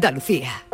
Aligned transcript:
Andalucía. 0.00 0.64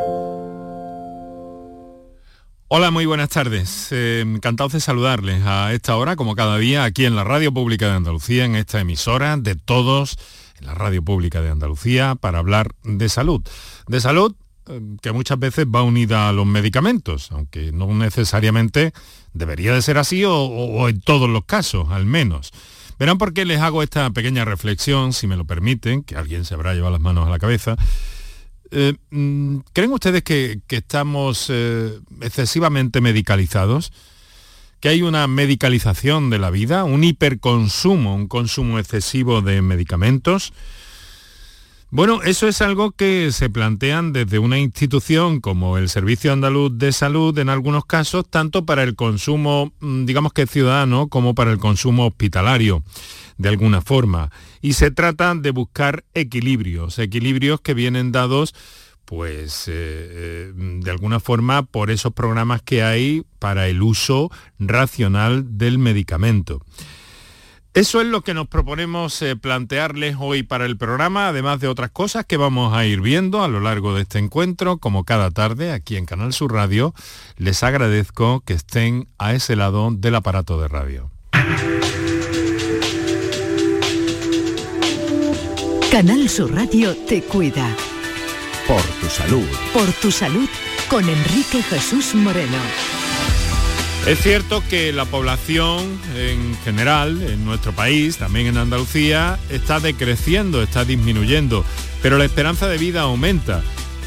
Hola, 2.69 2.91
muy 2.91 3.05
buenas 3.05 3.27
tardes. 3.27 3.89
Eh, 3.91 4.21
encantados 4.21 4.71
de 4.71 4.79
saludarles 4.79 5.43
a 5.45 5.73
esta 5.73 5.97
hora, 5.97 6.15
como 6.15 6.33
cada 6.33 6.57
día, 6.57 6.85
aquí 6.85 7.03
en 7.03 7.17
la 7.17 7.25
Radio 7.25 7.53
Pública 7.53 7.87
de 7.87 7.95
Andalucía, 7.95 8.45
en 8.45 8.55
esta 8.55 8.79
emisora 8.79 9.35
de 9.35 9.55
todos, 9.55 10.15
en 10.61 10.67
la 10.67 10.75
Radio 10.75 11.03
Pública 11.03 11.41
de 11.41 11.49
Andalucía, 11.49 12.15
para 12.15 12.39
hablar 12.39 12.71
de 12.85 13.09
salud. 13.09 13.41
De 13.87 13.99
salud 13.99 14.33
eh, 14.69 14.79
que 15.01 15.11
muchas 15.11 15.37
veces 15.37 15.65
va 15.65 15.83
unida 15.83 16.29
a 16.29 16.31
los 16.31 16.45
medicamentos, 16.45 17.29
aunque 17.33 17.73
no 17.73 17.93
necesariamente 17.93 18.93
debería 19.33 19.73
de 19.73 19.81
ser 19.81 19.97
así 19.97 20.23
o, 20.23 20.37
o 20.37 20.87
en 20.87 21.01
todos 21.01 21.29
los 21.29 21.43
casos, 21.43 21.89
al 21.89 22.05
menos. 22.05 22.53
Verán 22.97 23.17
por 23.17 23.33
qué 23.33 23.43
les 23.43 23.59
hago 23.59 23.83
esta 23.83 24.09
pequeña 24.11 24.45
reflexión, 24.45 25.11
si 25.11 25.27
me 25.27 25.35
lo 25.35 25.43
permiten, 25.43 26.03
que 26.03 26.15
alguien 26.15 26.45
se 26.45 26.53
habrá 26.53 26.73
llevado 26.73 26.93
las 26.93 27.01
manos 27.01 27.27
a 27.27 27.29
la 27.29 27.39
cabeza. 27.39 27.75
Eh, 28.71 28.95
mm, 29.11 29.57
¿Creen 29.73 29.91
ustedes 29.91 30.23
que, 30.23 30.61
estamos 30.69 31.47
eh, 31.49 31.99
excesivamente 32.21 33.01
medicalizados? 33.01 33.91
¿Que 34.79 34.89
hay 34.89 35.01
una 35.01 35.27
medicalización 35.27 36.29
de 36.29 36.39
la 36.39 36.51
vida? 36.51 36.83
¿Un 36.83 37.03
hiperconsumo, 37.03 38.15
un 38.15 38.27
consumo 38.27 38.79
excesivo 38.79 39.41
de 39.41 39.61
medicamentos? 39.61 40.53
Bueno, 41.89 42.21
eso 42.21 42.49
es 42.49 42.61
algo 42.61 42.91
que 42.91 43.31
se 43.31 43.49
plantean 43.49 44.11
desde 44.11 44.39
una 44.39 44.59
institución 44.59 45.39
como 45.39 45.77
el 45.77 45.87
Servicio 45.87 46.33
Andaluz 46.33 46.77
de 46.77 46.91
Salud 46.91 47.37
en 47.39 47.47
algunos 47.47 47.85
casos, 47.85 48.25
tanto 48.29 48.65
para 48.65 48.83
el 48.83 48.95
consumo, 48.95 49.71
mm, 49.79 50.05
digamos 50.05 50.33
que 50.33 50.47
ciudadano, 50.47 51.07
como 51.07 51.33
para 51.33 51.51
el 51.51 51.59
consumo 51.59 52.07
hospitalario 52.07 52.83
de 53.37 53.49
alguna 53.49 53.81
forma. 53.81 54.31
Y 54.61 54.73
se 54.73 54.91
trata 54.91 55.33
de 55.35 55.51
buscar 55.51 56.03
equilibrios, 56.13 56.99
equilibrios 56.99 57.61
que 57.61 57.73
vienen 57.73 58.11
dados 58.11 58.53
pues 59.07 59.69
eh, 59.69 59.71
eh, 59.73 60.51
de 60.53 60.91
alguna 60.91 61.21
forma 61.21 61.63
por 61.63 61.91
esos 61.91 62.11
programas 62.11 62.61
que 62.61 62.83
hay 62.83 63.23
para 63.39 63.69
el 63.69 63.81
uso 63.81 64.29
racional 64.59 65.57
del 65.57 65.79
medicamento. 65.79 66.61
Eso 67.73 68.01
es 68.01 68.07
lo 68.07 68.21
que 68.21 68.33
nos 68.33 68.47
proponemos 68.47 69.21
eh, 69.21 69.37
plantearles 69.37 70.17
hoy 70.19 70.43
para 70.43 70.65
el 70.65 70.77
programa, 70.77 71.29
además 71.29 71.61
de 71.61 71.69
otras 71.69 71.91
cosas 71.91 72.25
que 72.25 72.35
vamos 72.35 72.73
a 72.73 72.85
ir 72.85 72.99
viendo 72.99 73.43
a 73.43 73.47
lo 73.47 73.61
largo 73.61 73.95
de 73.95 74.01
este 74.01 74.19
encuentro, 74.19 74.77
como 74.77 75.05
cada 75.05 75.31
tarde 75.31 75.71
aquí 75.71 75.95
en 75.95 76.05
Canal 76.05 76.33
Sur 76.33 76.51
Radio. 76.51 76.93
Les 77.37 77.63
agradezco 77.63 78.41
que 78.41 78.53
estén 78.53 79.07
a 79.17 79.33
ese 79.33 79.55
lado 79.55 79.89
del 79.91 80.15
aparato 80.15 80.59
de 80.59 80.67
radio. 80.67 81.16
Canal 85.97 86.29
Sur 86.29 86.53
Radio 86.53 86.95
te 86.95 87.23
cuida. 87.23 87.75
Por 88.67 88.83
tu 89.01 89.07
salud. 89.09 89.47
Por 89.73 89.91
tu 89.93 90.11
salud 90.11 90.47
con 90.91 91.09
Enrique 91.09 91.63
Jesús 91.63 92.13
Moreno. 92.13 92.59
Es 94.05 94.19
cierto 94.19 94.61
que 94.69 94.93
la 94.93 95.05
población 95.05 95.99
en 96.15 96.55
general, 96.63 97.19
en 97.23 97.43
nuestro 97.45 97.71
país, 97.71 98.17
también 98.17 98.45
en 98.45 98.57
Andalucía, 98.57 99.39
está 99.49 99.79
decreciendo, 99.79 100.61
está 100.61 100.85
disminuyendo, 100.85 101.65
pero 102.03 102.19
la 102.19 102.25
esperanza 102.25 102.67
de 102.67 102.77
vida 102.77 103.01
aumenta. 103.01 103.63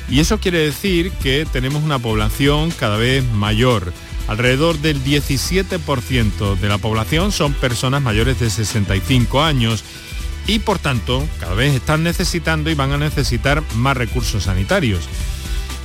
Y 0.08 0.20
eso 0.20 0.38
quiere 0.38 0.58
decir 0.58 1.10
que 1.10 1.44
tenemos 1.52 1.82
una 1.82 1.98
población 1.98 2.70
cada 2.70 2.98
vez 2.98 3.24
mayor. 3.32 3.92
Alrededor 4.28 4.78
del 4.78 5.02
17% 5.02 6.54
de 6.54 6.68
la 6.68 6.78
población 6.78 7.32
son 7.32 7.52
personas 7.52 8.00
mayores 8.00 8.38
de 8.38 8.48
65 8.48 9.42
años 9.42 9.82
y 10.46 10.58
por 10.58 10.78
tanto 10.78 11.26
cada 11.38 11.54
vez 11.54 11.74
están 11.74 12.02
necesitando 12.02 12.70
y 12.70 12.74
van 12.74 12.92
a 12.92 12.98
necesitar 12.98 13.62
más 13.76 13.96
recursos 13.96 14.44
sanitarios. 14.44 15.08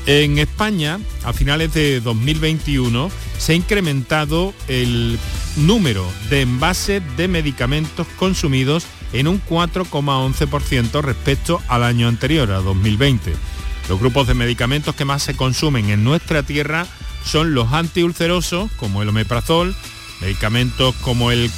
En 0.08 0.38
España, 0.38 1.00
a 1.23 1.34
finales 1.34 1.73
de 1.73 2.00
2021, 2.00 3.09
se 3.39 3.53
ha 3.53 3.56
incrementado 3.56 4.53
el 4.67 5.17
número 5.56 6.06
de 6.30 6.42
envases 6.42 7.02
de 7.17 7.28
medicamentos 7.28 8.06
consumidos 8.18 8.85
en 9.13 9.28
un 9.28 9.41
4,11% 9.41 11.02
respecto 11.02 11.62
al 11.68 11.84
año 11.84 12.08
anterior, 12.08 12.52
a 12.52 12.59
2020. 12.59 13.34
Los 13.90 14.00
grupos 14.00 14.28
de 14.28 14.35
medicamentos 14.35 14.94
que 14.94 15.06
más 15.06 15.24
se 15.24 15.35
consumen 15.35 15.90
en 15.90 16.03
nuestra 16.03 16.44
tierra 16.44 16.85
son 17.24 17.56
los 17.56 17.74
antiulcerosos, 17.74 18.72
como 18.74 19.02
el 19.02 19.09
omeprazol, 19.09 19.75
Medicamentos 20.22 20.96
como 21.02 21.31
el 21.31 21.52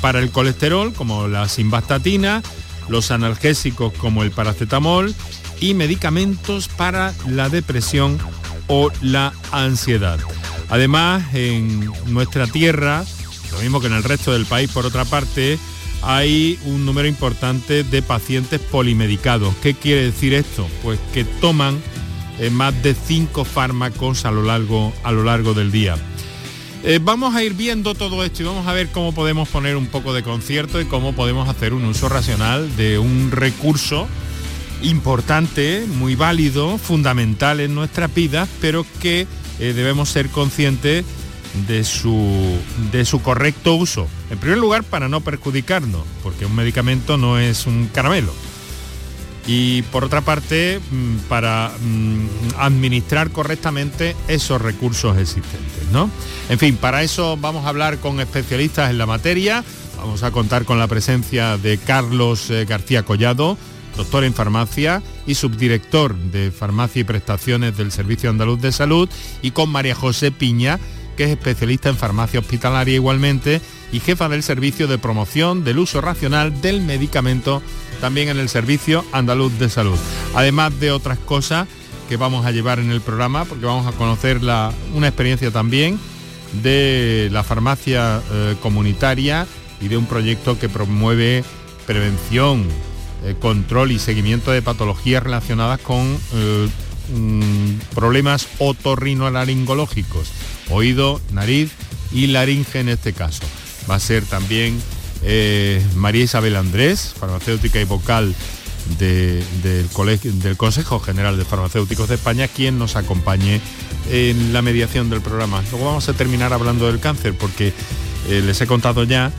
para 0.00 0.20
el 0.20 0.30
colesterol, 0.30 0.92
como 0.92 1.28
la 1.28 1.48
simvastatina, 1.48 2.42
los 2.88 3.10
analgésicos 3.10 3.92
como 3.94 4.22
el 4.22 4.30
paracetamol 4.30 5.14
y 5.60 5.74
medicamentos 5.74 6.68
para 6.68 7.14
la 7.28 7.48
depresión 7.48 8.18
o 8.66 8.90
la 9.02 9.32
ansiedad. 9.52 10.18
Además, 10.68 11.22
en 11.34 11.90
nuestra 12.06 12.46
tierra, 12.46 13.04
lo 13.52 13.58
mismo 13.58 13.80
que 13.80 13.86
en 13.86 13.94
el 13.94 14.02
resto 14.02 14.32
del 14.32 14.46
país 14.46 14.70
por 14.70 14.86
otra 14.86 15.04
parte, 15.04 15.58
hay 16.02 16.58
un 16.64 16.84
número 16.84 17.08
importante 17.08 17.82
de 17.84 18.02
pacientes 18.02 18.60
polimedicados. 18.60 19.54
¿Qué 19.62 19.74
quiere 19.74 20.02
decir 20.02 20.34
esto? 20.34 20.66
Pues 20.82 20.98
que 21.12 21.24
toman 21.24 21.78
eh, 22.38 22.50
más 22.50 22.80
de 22.82 22.94
cinco 22.94 23.44
fármacos 23.44 24.24
a 24.24 24.30
lo 24.30 24.42
largo, 24.42 24.92
a 25.04 25.12
lo 25.12 25.24
largo 25.24 25.54
del 25.54 25.72
día. 25.72 25.96
Eh, 26.88 27.00
vamos 27.02 27.34
a 27.34 27.42
ir 27.42 27.54
viendo 27.54 27.96
todo 27.96 28.22
esto 28.22 28.44
y 28.44 28.46
vamos 28.46 28.68
a 28.68 28.72
ver 28.72 28.90
cómo 28.92 29.12
podemos 29.12 29.48
poner 29.48 29.76
un 29.76 29.86
poco 29.86 30.14
de 30.14 30.22
concierto 30.22 30.80
y 30.80 30.84
cómo 30.84 31.14
podemos 31.14 31.48
hacer 31.48 31.74
un 31.74 31.84
uso 31.84 32.08
racional 32.08 32.76
de 32.76 33.00
un 33.00 33.32
recurso 33.32 34.06
importante, 34.82 35.84
muy 35.96 36.14
válido, 36.14 36.78
fundamental 36.78 37.58
en 37.58 37.74
nuestras 37.74 38.14
vidas, 38.14 38.48
pero 38.60 38.86
que 39.00 39.26
eh, 39.58 39.72
debemos 39.72 40.10
ser 40.10 40.28
conscientes 40.28 41.04
de 41.66 41.82
su, 41.82 42.56
de 42.92 43.04
su 43.04 43.20
correcto 43.20 43.74
uso. 43.74 44.06
En 44.30 44.38
primer 44.38 44.58
lugar, 44.58 44.84
para 44.84 45.08
no 45.08 45.22
perjudicarnos, 45.22 46.02
porque 46.22 46.46
un 46.46 46.54
medicamento 46.54 47.16
no 47.16 47.40
es 47.40 47.66
un 47.66 47.90
caramelo 47.92 48.32
y 49.46 49.82
por 49.82 50.04
otra 50.04 50.20
parte 50.20 50.80
mm, 50.90 51.16
para 51.28 51.70
mm, 51.80 52.26
administrar 52.58 53.30
correctamente 53.30 54.16
esos 54.28 54.60
recursos 54.60 55.16
existentes. 55.18 55.90
¿no? 55.92 56.10
En 56.48 56.58
fin, 56.58 56.76
para 56.76 57.02
eso 57.02 57.36
vamos 57.36 57.64
a 57.64 57.68
hablar 57.68 57.98
con 57.98 58.20
especialistas 58.20 58.90
en 58.90 58.98
la 58.98 59.06
materia, 59.06 59.64
vamos 59.96 60.22
a 60.22 60.30
contar 60.30 60.64
con 60.64 60.78
la 60.78 60.88
presencia 60.88 61.56
de 61.58 61.78
Carlos 61.78 62.50
eh, 62.50 62.64
García 62.64 63.04
Collado, 63.04 63.56
doctor 63.96 64.24
en 64.24 64.34
farmacia 64.34 65.02
y 65.26 65.34
subdirector 65.34 66.14
de 66.16 66.50
farmacia 66.50 67.00
y 67.00 67.04
prestaciones 67.04 67.76
del 67.76 67.92
Servicio 67.92 68.30
Andaluz 68.30 68.60
de 68.60 68.72
Salud, 68.72 69.08
y 69.42 69.52
con 69.52 69.70
María 69.70 69.94
José 69.94 70.30
Piña, 70.30 70.78
que 71.16 71.24
es 71.24 71.30
especialista 71.30 71.88
en 71.88 71.96
farmacia 71.96 72.40
hospitalaria 72.40 72.94
igualmente 72.94 73.60
y 73.92 74.00
jefa 74.00 74.28
del 74.28 74.42
servicio 74.42 74.86
de 74.86 74.98
promoción 74.98 75.64
del 75.64 75.78
uso 75.78 76.00
racional 76.00 76.60
del 76.60 76.82
medicamento 76.82 77.62
también 78.00 78.28
en 78.28 78.38
el 78.38 78.48
Servicio 78.48 79.04
Andaluz 79.12 79.58
de 79.58 79.70
Salud. 79.70 79.98
Además 80.34 80.78
de 80.80 80.90
otras 80.90 81.18
cosas 81.18 81.66
que 82.08 82.16
vamos 82.16 82.46
a 82.46 82.52
llevar 82.52 82.78
en 82.78 82.90
el 82.90 83.00
programa, 83.00 83.44
porque 83.44 83.66
vamos 83.66 83.86
a 83.86 83.96
conocer 83.96 84.38
una 84.38 85.08
experiencia 85.08 85.50
también 85.50 85.98
de 86.62 87.28
la 87.32 87.42
farmacia 87.42 88.22
eh, 88.30 88.56
comunitaria 88.62 89.46
y 89.80 89.88
de 89.88 89.96
un 89.96 90.06
proyecto 90.06 90.58
que 90.58 90.68
promueve 90.68 91.44
prevención, 91.86 92.64
eh, 93.24 93.34
control 93.40 93.92
y 93.92 93.98
seguimiento 93.98 94.50
de 94.50 94.62
patologías 94.62 95.22
relacionadas 95.22 95.80
con 95.80 96.18
eh, 96.34 96.68
mm, 97.14 97.94
problemas 97.94 98.46
otorrinolaringológicos, 98.58 100.30
oído, 100.70 101.20
nariz 101.32 101.72
y 102.12 102.28
laringe 102.28 102.80
en 102.80 102.88
este 102.88 103.12
caso. 103.12 103.42
Va 103.90 103.96
a 103.96 104.00
ser 104.00 104.24
también 104.24 104.80
eh, 105.22 105.84
María 105.94 106.24
Isabel 106.24 106.56
Andrés, 106.56 107.14
farmacéutica 107.18 107.80
y 107.80 107.84
vocal 107.84 108.34
del, 108.98 109.44
del 109.62 110.56
Consejo 110.56 111.00
General 111.00 111.36
de 111.36 111.44
Farmacéuticos 111.44 112.08
de 112.08 112.14
España, 112.16 112.48
quien 112.48 112.78
nos 112.78 112.96
acompañe 112.96 113.60
en 114.10 114.52
la 114.52 114.62
mediación 114.62 115.10
del 115.10 115.20
programa. 115.20 115.62
Luego 115.70 115.86
vamos 115.86 116.08
a 116.08 116.12
terminar 116.12 116.52
hablando 116.52 116.86
del 116.86 117.00
cáncer, 117.00 117.34
porque 117.36 117.72
eh, 118.28 118.42
les 118.44 118.60
he 118.60 118.66
contado 118.66 119.04
ya 119.04 119.32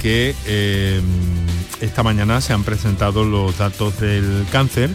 que 0.00 0.34
eh, 0.46 1.00
esta 1.80 2.02
mañana 2.02 2.40
se 2.40 2.52
han 2.52 2.64
presentado 2.64 3.24
los 3.24 3.56
datos 3.58 3.98
del 4.00 4.44
cáncer 4.52 4.90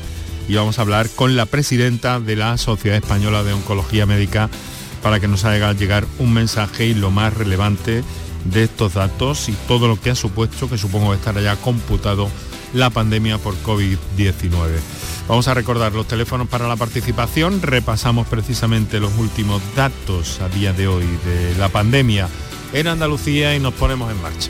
y 0.47 0.55
vamos 0.55 0.79
a 0.79 0.81
hablar 0.81 1.09
con 1.09 1.35
la 1.35 1.45
presidenta 1.45 2.19
de 2.19 2.35
la 2.35 2.57
Sociedad 2.57 2.97
Española 2.97 3.43
de 3.43 3.53
Oncología 3.53 4.05
Médica 4.05 4.49
para 5.01 5.19
que 5.19 5.27
nos 5.27 5.45
haga 5.45 5.73
llegar 5.73 6.05
un 6.17 6.33
mensaje 6.33 6.85
y 6.85 6.93
lo 6.93 7.11
más 7.11 7.33
relevante 7.33 8.03
de 8.45 8.63
estos 8.63 8.93
datos 8.93 9.49
y 9.49 9.53
todo 9.67 9.87
lo 9.87 9.99
que 9.99 10.11
ha 10.11 10.15
supuesto, 10.15 10.69
que 10.69 10.77
supongo 10.77 11.13
estará 11.13 11.41
ya 11.41 11.55
computado 11.55 12.29
la 12.73 12.89
pandemia 12.89 13.37
por 13.37 13.55
COVID-19. 13.63 14.49
Vamos 15.27 15.47
a 15.47 15.53
recordar 15.53 15.93
los 15.93 16.07
teléfonos 16.07 16.47
para 16.47 16.67
la 16.67 16.75
participación, 16.75 17.61
repasamos 17.61 18.27
precisamente 18.27 18.99
los 18.99 19.15
últimos 19.17 19.61
datos 19.75 20.41
a 20.41 20.49
día 20.49 20.73
de 20.73 20.87
hoy 20.87 21.05
de 21.25 21.55
la 21.57 21.69
pandemia 21.69 22.27
en 22.73 22.87
Andalucía 22.87 23.55
y 23.55 23.59
nos 23.59 23.73
ponemos 23.73 24.11
en 24.11 24.21
marcha. 24.21 24.49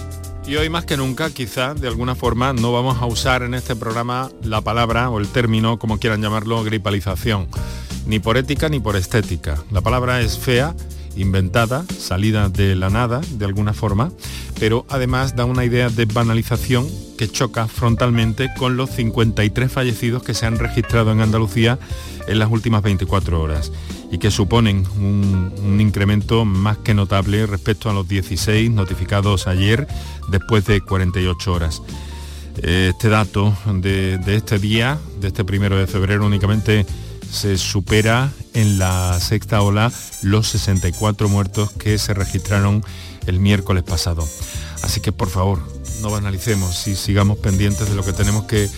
y 0.45 0.55
hoy 0.55 0.69
más 0.69 0.85
que 0.85 0.97
nunca, 0.97 1.29
quizá, 1.29 1.73
de 1.73 1.87
alguna 1.87 2.15
forma, 2.15 2.53
no 2.53 2.71
vamos 2.71 3.01
a 3.01 3.05
usar 3.05 3.43
en 3.43 3.53
este 3.53 3.75
programa 3.75 4.29
la 4.43 4.61
palabra 4.61 5.09
o 5.09 5.19
el 5.19 5.27
término, 5.27 5.77
como 5.77 5.99
quieran 5.99 6.21
llamarlo, 6.21 6.63
gripalización, 6.63 7.47
ni 8.05 8.19
por 8.19 8.37
ética 8.37 8.69
ni 8.69 8.79
por 8.79 8.95
estética. 8.95 9.63
La 9.71 9.81
palabra 9.81 10.21
es 10.21 10.37
fea, 10.37 10.75
inventada, 11.15 11.85
salida 11.97 12.49
de 12.49 12.75
la 12.75 12.89
nada, 12.89 13.21
de 13.31 13.45
alguna 13.45 13.73
forma, 13.73 14.11
pero 14.59 14.85
además 14.89 15.35
da 15.35 15.45
una 15.45 15.65
idea 15.65 15.89
de 15.89 16.05
banalización 16.05 16.87
que 17.17 17.29
choca 17.29 17.67
frontalmente 17.67 18.49
con 18.57 18.77
los 18.77 18.89
53 18.91 19.71
fallecidos 19.71 20.23
que 20.23 20.33
se 20.33 20.45
han 20.45 20.57
registrado 20.57 21.11
en 21.11 21.21
Andalucía 21.21 21.77
en 22.27 22.39
las 22.39 22.49
últimas 22.49 22.81
24 22.81 23.41
horas 23.41 23.71
y 24.11 24.17
que 24.17 24.29
suponen 24.29 24.85
un, 24.97 25.79
incremento 25.79 26.45
más 26.45 26.77
que 26.77 26.93
notable 26.93 27.45
respecto 27.47 27.89
a 27.89 27.93
los 27.93 28.07
16 28.07 28.69
notificados 28.71 29.47
ayer 29.47 29.87
después 30.29 30.65
de 30.65 30.81
48 30.81 31.53
horas. 31.53 31.81
Este 32.61 33.09
dato 33.09 33.55
de, 33.65 34.19
este 34.27 34.59
día, 34.59 34.99
de 35.19 35.29
este 35.29 35.45
primero 35.45 35.77
de 35.77 35.87
febrero, 35.87 36.25
únicamente 36.25 36.85
se 37.31 37.57
supera 37.57 38.31
en 38.53 38.77
la 38.77 39.19
sexta 39.19 39.61
ola 39.61 39.91
los 40.21 40.47
64 40.49 41.29
muertos 41.29 41.71
que 41.71 41.97
se 41.97 42.13
registraron 42.13 42.83
el 43.27 43.39
miércoles 43.39 43.83
pasado. 43.83 44.27
Así 44.83 44.99
que 44.99 45.11
por 45.11 45.29
favor, 45.29 45.59
no 46.01 46.09
banalicemos 46.09 46.87
y 46.87 46.95
sigamos 46.95 47.37
pendientes 47.37 47.89
de 47.89 47.95
lo 47.95 48.03
que 48.03 48.13
tenemos 48.13 48.45
que 48.45 48.69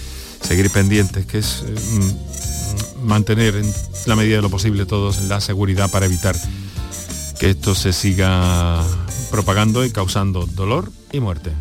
seguir 0.41 0.69
pendientes, 0.69 1.25
que 1.25 1.39
es 1.39 1.63
mm, 1.63 3.05
mantener 3.05 3.55
en 3.55 3.73
la 4.05 4.15
medida 4.15 4.37
de 4.37 4.41
lo 4.41 4.49
posible 4.49 4.85
todos 4.85 5.21
la 5.23 5.41
seguridad 5.41 5.89
para 5.89 6.05
evitar 6.05 6.35
que 7.39 7.49
esto 7.49 7.75
se 7.75 7.93
siga 7.93 8.83
propagando 9.31 9.83
y 9.83 9.91
causando 9.91 10.45
dolor 10.45 10.91
y 11.11 11.19
muerte. 11.19 11.51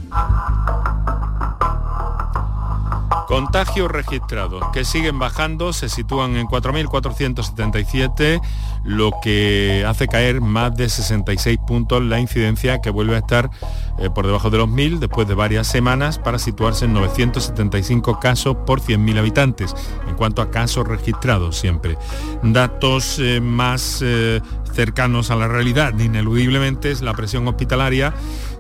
Contagios 3.26 3.90
registrados 3.90 4.64
que 4.72 4.84
siguen 4.84 5.18
bajando, 5.18 5.72
se 5.72 5.88
sitúan 5.88 6.36
en 6.36 6.46
4.477, 6.46 8.40
lo 8.84 9.12
que 9.22 9.84
hace 9.86 10.08
caer 10.08 10.40
más 10.40 10.74
de 10.74 10.88
66 10.88 11.58
puntos 11.66 12.02
la 12.02 12.18
incidencia 12.18 12.80
que 12.80 12.90
vuelve 12.90 13.14
a 13.14 13.18
estar 13.18 13.50
eh, 13.98 14.10
por 14.10 14.26
debajo 14.26 14.50
de 14.50 14.58
los 14.58 14.68
1.000 14.68 14.98
después 14.98 15.28
de 15.28 15.34
varias 15.34 15.66
semanas 15.66 16.18
para 16.18 16.38
situarse 16.38 16.86
en 16.86 16.94
975 16.94 18.18
casos 18.18 18.56
por 18.66 18.80
100.000 18.80 19.18
habitantes, 19.18 19.74
en 20.08 20.14
cuanto 20.16 20.42
a 20.42 20.50
casos 20.50 20.86
registrados 20.86 21.56
siempre. 21.56 21.96
Datos 22.42 23.18
eh, 23.18 23.40
más 23.40 24.00
eh, 24.02 24.40
cercanos 24.72 25.30
a 25.30 25.36
la 25.36 25.48
realidad, 25.48 25.96
ineludiblemente, 25.98 26.90
es 26.90 27.02
la 27.02 27.14
presión 27.14 27.46
hospitalaria 27.46 28.14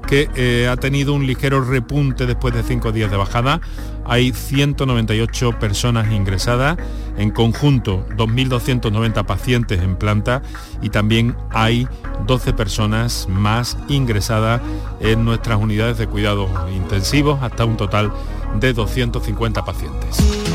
que 0.06 0.68
ha 0.68 0.76
tenido 0.76 1.14
un 1.14 1.26
ligero 1.26 1.62
repunte 1.62 2.26
después 2.26 2.52
de 2.52 2.64
cinco 2.64 2.90
días 2.90 3.10
de 3.10 3.16
bajada 3.16 3.60
hay 4.04 4.32
198 4.32 5.58
personas 5.58 6.12
ingresadas, 6.12 6.76
en 7.16 7.30
conjunto 7.30 8.06
2.290 8.16 9.24
pacientes 9.24 9.80
en 9.82 9.96
planta 9.96 10.42
y 10.80 10.90
también 10.90 11.36
hay 11.50 11.86
12 12.26 12.52
personas 12.52 13.28
más 13.28 13.76
ingresadas 13.88 14.60
en 15.00 15.24
nuestras 15.24 15.58
unidades 15.60 15.98
de 15.98 16.06
cuidados 16.06 16.50
intensivos, 16.74 17.42
hasta 17.42 17.64
un 17.64 17.76
total 17.76 18.12
de 18.60 18.72
250 18.72 19.64
pacientes. 19.64 20.51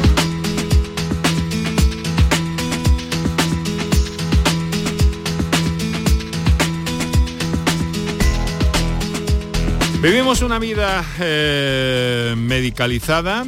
Vivimos 10.01 10.43
una 10.43 10.59
vida 10.59 11.03
eh, 11.19 12.35
medicalizada, 12.37 13.47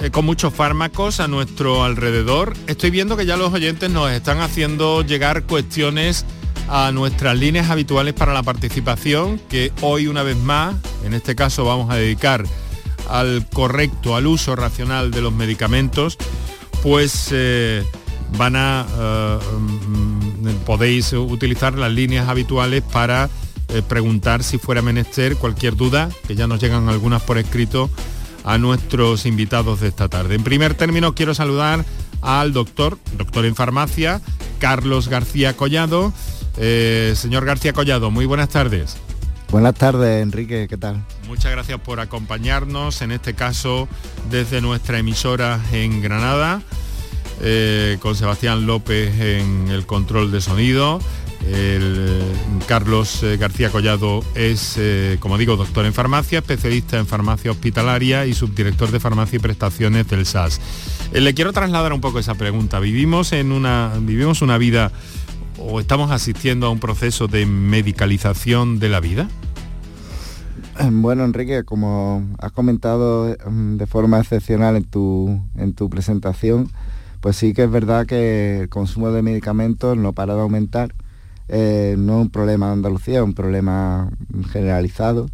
eh, 0.00 0.10
con 0.12 0.24
muchos 0.24 0.54
fármacos 0.54 1.18
a 1.18 1.26
nuestro 1.26 1.82
alrededor. 1.82 2.54
Estoy 2.68 2.90
viendo 2.90 3.16
que 3.16 3.26
ya 3.26 3.36
los 3.36 3.52
oyentes 3.52 3.90
nos 3.90 4.12
están 4.12 4.38
haciendo 4.40 5.02
llegar 5.02 5.42
cuestiones 5.42 6.24
a 6.68 6.92
nuestras 6.92 7.36
líneas 7.36 7.70
habituales 7.70 8.14
para 8.14 8.32
la 8.32 8.44
participación, 8.44 9.40
que 9.48 9.72
hoy 9.80 10.06
una 10.06 10.22
vez 10.22 10.36
más, 10.36 10.76
en 11.04 11.12
este 11.12 11.34
caso 11.34 11.64
vamos 11.64 11.90
a 11.90 11.96
dedicar 11.96 12.44
al 13.10 13.48
correcto, 13.52 14.14
al 14.14 14.28
uso 14.28 14.54
racional 14.54 15.10
de 15.10 15.22
los 15.22 15.32
medicamentos, 15.32 16.18
pues 16.84 17.30
eh, 17.32 17.82
van 18.38 18.54
a, 18.54 18.86
mm, 19.58 20.64
podéis 20.64 21.12
utilizar 21.14 21.74
las 21.74 21.90
líneas 21.90 22.28
habituales 22.28 22.84
para 22.84 23.28
eh, 23.68 23.82
preguntar 23.86 24.42
si 24.42 24.58
fuera 24.58 24.82
menester 24.82 25.36
cualquier 25.36 25.76
duda, 25.76 26.08
que 26.26 26.34
ya 26.34 26.46
nos 26.46 26.60
llegan 26.60 26.88
algunas 26.88 27.22
por 27.22 27.38
escrito, 27.38 27.90
a 28.44 28.58
nuestros 28.58 29.26
invitados 29.26 29.80
de 29.80 29.88
esta 29.88 30.08
tarde. 30.08 30.34
En 30.34 30.44
primer 30.44 30.74
término 30.74 31.14
quiero 31.14 31.34
saludar 31.34 31.84
al 32.20 32.52
doctor, 32.52 32.98
doctor 33.16 33.44
en 33.44 33.54
farmacia, 33.54 34.20
Carlos 34.58 35.08
García 35.08 35.56
Collado. 35.56 36.12
Eh, 36.56 37.14
señor 37.16 37.44
García 37.44 37.72
Collado, 37.72 38.10
muy 38.10 38.26
buenas 38.26 38.48
tardes. 38.50 38.96
Buenas 39.50 39.74
tardes, 39.74 40.22
Enrique, 40.22 40.66
¿qué 40.68 40.76
tal? 40.76 41.04
Muchas 41.28 41.52
gracias 41.52 41.78
por 41.80 42.00
acompañarnos, 42.00 43.02
en 43.02 43.12
este 43.12 43.34
caso 43.34 43.88
desde 44.30 44.60
nuestra 44.60 44.98
emisora 44.98 45.60
en 45.70 46.02
Granada, 46.02 46.60
eh, 47.40 47.98
con 48.00 48.16
Sebastián 48.16 48.66
López 48.66 49.18
en 49.20 49.68
el 49.68 49.86
control 49.86 50.32
de 50.32 50.40
sonido. 50.40 51.00
El, 51.46 51.96
eh, 51.98 52.32
Carlos 52.66 53.22
eh, 53.22 53.36
García 53.36 53.70
Collado 53.70 54.24
es, 54.34 54.76
eh, 54.78 55.18
como 55.20 55.36
digo, 55.36 55.56
doctor 55.56 55.84
en 55.84 55.92
farmacia, 55.92 56.38
especialista 56.38 56.98
en 56.98 57.06
farmacia 57.06 57.50
hospitalaria 57.50 58.24
y 58.26 58.32
subdirector 58.32 58.90
de 58.90 59.00
farmacia 59.00 59.36
y 59.36 59.40
prestaciones 59.40 60.08
del 60.08 60.24
SAS. 60.24 60.60
le 61.12 61.34
quiero 61.34 61.52
trasladar 61.52 61.92
un 61.92 62.00
poco 62.00 62.18
esa 62.18 62.34
pregunta. 62.34 62.80
¿Vivimos, 62.80 63.32
en 63.32 63.52
una, 63.52 63.92
¿Vivimos 64.00 64.40
una 64.40 64.56
vida 64.56 64.90
o 65.58 65.80
estamos 65.80 66.10
asistiendo 66.10 66.66
a 66.66 66.70
un 66.70 66.80
proceso 66.80 67.28
de 67.28 67.44
medicalización 67.44 68.78
de 68.78 68.88
la 68.88 69.00
vida? 69.00 69.28
Bueno, 70.90 71.24
Enrique, 71.24 71.62
como 71.62 72.26
has 72.38 72.50
comentado 72.52 73.26
de 73.26 73.86
forma 73.86 74.18
excepcional 74.18 74.76
en 74.76 74.84
tu, 74.84 75.40
en 75.56 75.74
tu 75.74 75.88
presentación, 75.88 76.70
pues 77.20 77.36
sí 77.36 77.52
que 77.52 77.64
es 77.64 77.70
verdad 77.70 78.06
que 78.06 78.60
el 78.62 78.68
consumo 78.68 79.10
de 79.12 79.22
medicamentos 79.22 79.96
no 79.96 80.12
para 80.12 80.34
de 80.34 80.40
aumentar 80.40 80.94
eh, 81.48 81.96
no 81.98 82.20
es 82.20 82.22
un 82.22 82.30
problema 82.30 82.66
de 82.66 82.72
Andalucía, 82.72 83.18
es 83.18 83.24
un 83.24 83.34
problema 83.34 84.10
generalizado. 84.50 85.28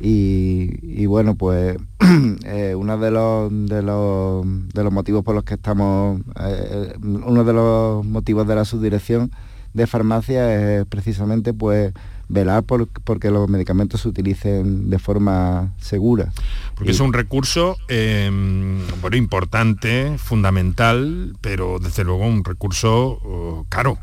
Y, 0.00 1.06
bueno, 1.06 1.34
pues 1.34 1.76
eh, 2.44 2.74
uno 2.76 2.98
de 2.98 3.10
los, 3.10 3.50
de 3.50 3.82
los, 3.82 4.46
de, 4.72 4.84
los, 4.84 4.92
motivos 4.92 5.24
por 5.24 5.34
los 5.34 5.42
que 5.42 5.54
estamos, 5.54 6.20
eh, 6.40 6.94
uno 7.02 7.42
de 7.42 7.52
los 7.52 8.04
motivos 8.04 8.46
de 8.46 8.54
la 8.54 8.64
subdirección 8.64 9.32
de 9.74 9.86
farmacia 9.88 10.78
es 10.78 10.86
precisamente 10.86 11.52
pues 11.52 11.92
velar 12.28 12.62
por 12.62 12.88
porque 12.88 13.30
los 13.30 13.48
medicamentos 13.48 14.02
se 14.02 14.08
utilicen 14.08 14.88
de 14.88 15.00
forma 15.00 15.72
segura. 15.78 16.32
Porque 16.76 16.92
es 16.92 17.00
un 17.00 17.12
recurso 17.12 17.76
bueno, 17.88 19.16
importante, 19.16 20.16
fundamental, 20.18 21.36
pero 21.40 21.80
desde 21.80 22.04
luego 22.04 22.24
un 22.24 22.44
recurso 22.44 23.18
oh, 23.24 23.66
caro. 23.68 23.98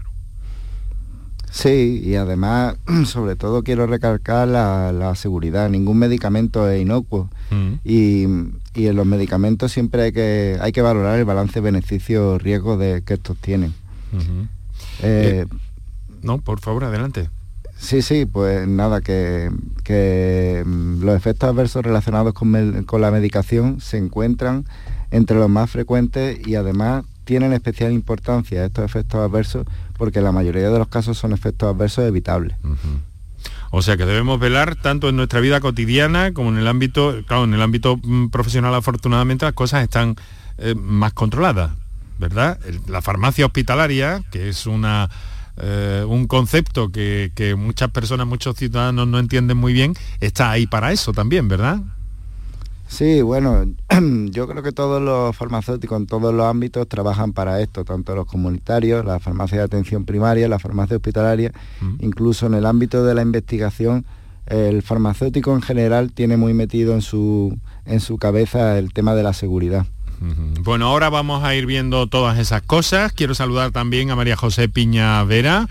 Sí, 1.55 2.01
y 2.03 2.15
además, 2.15 2.75
sobre 3.05 3.37
todo 3.37 3.63
quiero 3.63 3.87
recalcar 3.87 4.45
la, 4.45 5.15
seguridad. 5.15 5.69
Ningún 5.69 5.97
medicamento 5.97 6.69
es 6.69 6.81
inocuo. 6.81 7.29
Mm. 7.49 7.73
Y, 7.85 8.23
en 8.23 8.95
los 8.97 9.05
medicamentos 9.05 9.71
siempre 9.71 10.03
hay 10.03 10.11
que, 10.11 10.57
hay 10.59 10.73
que 10.73 10.81
valorar 10.81 11.17
el 11.17 11.23
balance 11.23 11.61
beneficio-riesgo 11.61 12.75
de 12.75 13.03
que 13.03 13.13
estos 13.13 13.37
tienen. 13.37 13.73
Eh, 15.01 15.45
no, 16.21 16.39
por 16.39 16.59
favor, 16.59 16.83
adelante. 16.83 17.29
Sí, 17.77 18.01
sí, 18.01 18.25
pues 18.25 18.67
nada, 18.67 18.99
que, 18.99 19.49
mm, 20.65 21.05
los 21.05 21.15
efectos 21.15 21.49
adversos 21.49 21.85
relacionados 21.85 22.33
con, 22.33 22.83
con 22.83 22.99
la 22.99 23.11
medicación 23.11 23.79
se 23.79 23.97
encuentran 23.97 24.65
entre 25.09 25.37
los 25.37 25.49
más 25.49 25.71
frecuentes 25.71 26.45
y 26.45 26.55
además 26.55 27.05
tienen 27.23 27.53
especial 27.53 27.93
importancia 27.93 28.65
estos 28.65 28.85
efectos 28.85 29.21
adversos 29.21 29.65
porque 29.97 30.21
la 30.21 30.31
mayoría 30.31 30.69
de 30.69 30.79
los 30.79 30.87
casos 30.87 31.17
son 31.17 31.33
efectos 31.33 31.73
adversos 31.73 32.05
evitables. 32.05 32.57
O 33.71 33.81
sea 33.81 33.97
que 33.97 34.05
debemos 34.05 34.39
velar 34.39 34.75
tanto 34.75 35.09
en 35.09 35.15
nuestra 35.15 35.39
vida 35.39 35.59
cotidiana 35.59 36.33
como 36.33 36.49
en 36.49 36.57
el 36.57 36.67
ámbito, 36.67 37.15
claro, 37.27 37.43
en 37.43 37.53
el 37.53 37.61
ámbito 37.61 37.97
mm, 38.01 38.29
profesional 38.29 38.73
afortunadamente 38.73 39.45
las 39.45 39.53
cosas 39.53 39.83
están 39.83 40.15
eh, 40.57 40.75
más 40.75 41.13
controladas, 41.13 41.71
¿verdad? 42.17 42.59
La 42.87 43.01
farmacia 43.01 43.45
hospitalaria, 43.45 44.23
que 44.31 44.49
es 44.49 44.65
una 44.65 45.09
eh, 45.57 46.05
un 46.07 46.27
concepto 46.27 46.91
que, 46.91 47.31
que, 47.33 47.55
muchas 47.55 47.89
personas, 47.89 48.27
muchos 48.27 48.57
ciudadanos 48.57 49.07
no 49.07 49.19
entienden 49.19 49.57
muy 49.57 49.71
bien, 49.71 49.93
está 50.19 50.51
ahí 50.51 50.67
para 50.67 50.91
eso 50.91 51.13
también, 51.13 51.47
¿verdad? 51.47 51.79
Sí, 52.87 53.21
bueno, 53.21 53.65
yo 54.31 54.47
creo 54.47 54.63
que 54.63 54.71
todos 54.71 55.01
los 55.01 55.35
farmacéuticos 55.35 55.99
en 55.99 56.07
todos 56.07 56.33
los 56.33 56.45
ámbitos 56.45 56.87
trabajan 56.87 57.33
para 57.33 57.61
esto, 57.61 57.83
tanto 57.83 58.15
los 58.15 58.25
comunitarios, 58.25 59.05
la 59.05 59.19
farmacia 59.19 59.57
de 59.59 59.63
atención 59.63 60.05
primaria, 60.05 60.47
la 60.47 60.59
farmacia 60.59 60.97
hospitalaria, 60.97 61.51
mm. 61.81 61.95
incluso 61.99 62.45
en 62.47 62.53
el 62.53 62.65
ámbito 62.65 63.03
de 63.03 63.15
la 63.15 63.21
investigación, 63.21 64.05
el 64.45 64.83
farmacéutico 64.83 65.55
en 65.55 65.61
general 65.61 66.11
tiene 66.11 66.37
muy 66.37 66.53
metido 66.53 66.93
en 66.93 67.01
su, 67.01 67.57
en 67.85 67.99
su 67.99 68.17
cabeza 68.17 68.77
el 68.77 68.93
tema 68.93 69.15
de 69.15 69.23
la 69.23 69.33
seguridad. 69.33 69.87
Bueno, 70.61 70.87
ahora 70.87 71.09
vamos 71.09 71.43
a 71.43 71.55
ir 71.55 71.65
viendo 71.65 72.07
todas 72.07 72.39
esas 72.39 72.61
cosas. 72.61 73.11
Quiero 73.11 73.35
saludar 73.35 73.71
también 73.71 74.11
a 74.11 74.15
María 74.15 74.37
José 74.37 74.69
Piña 74.69 75.21
Vera 75.25 75.67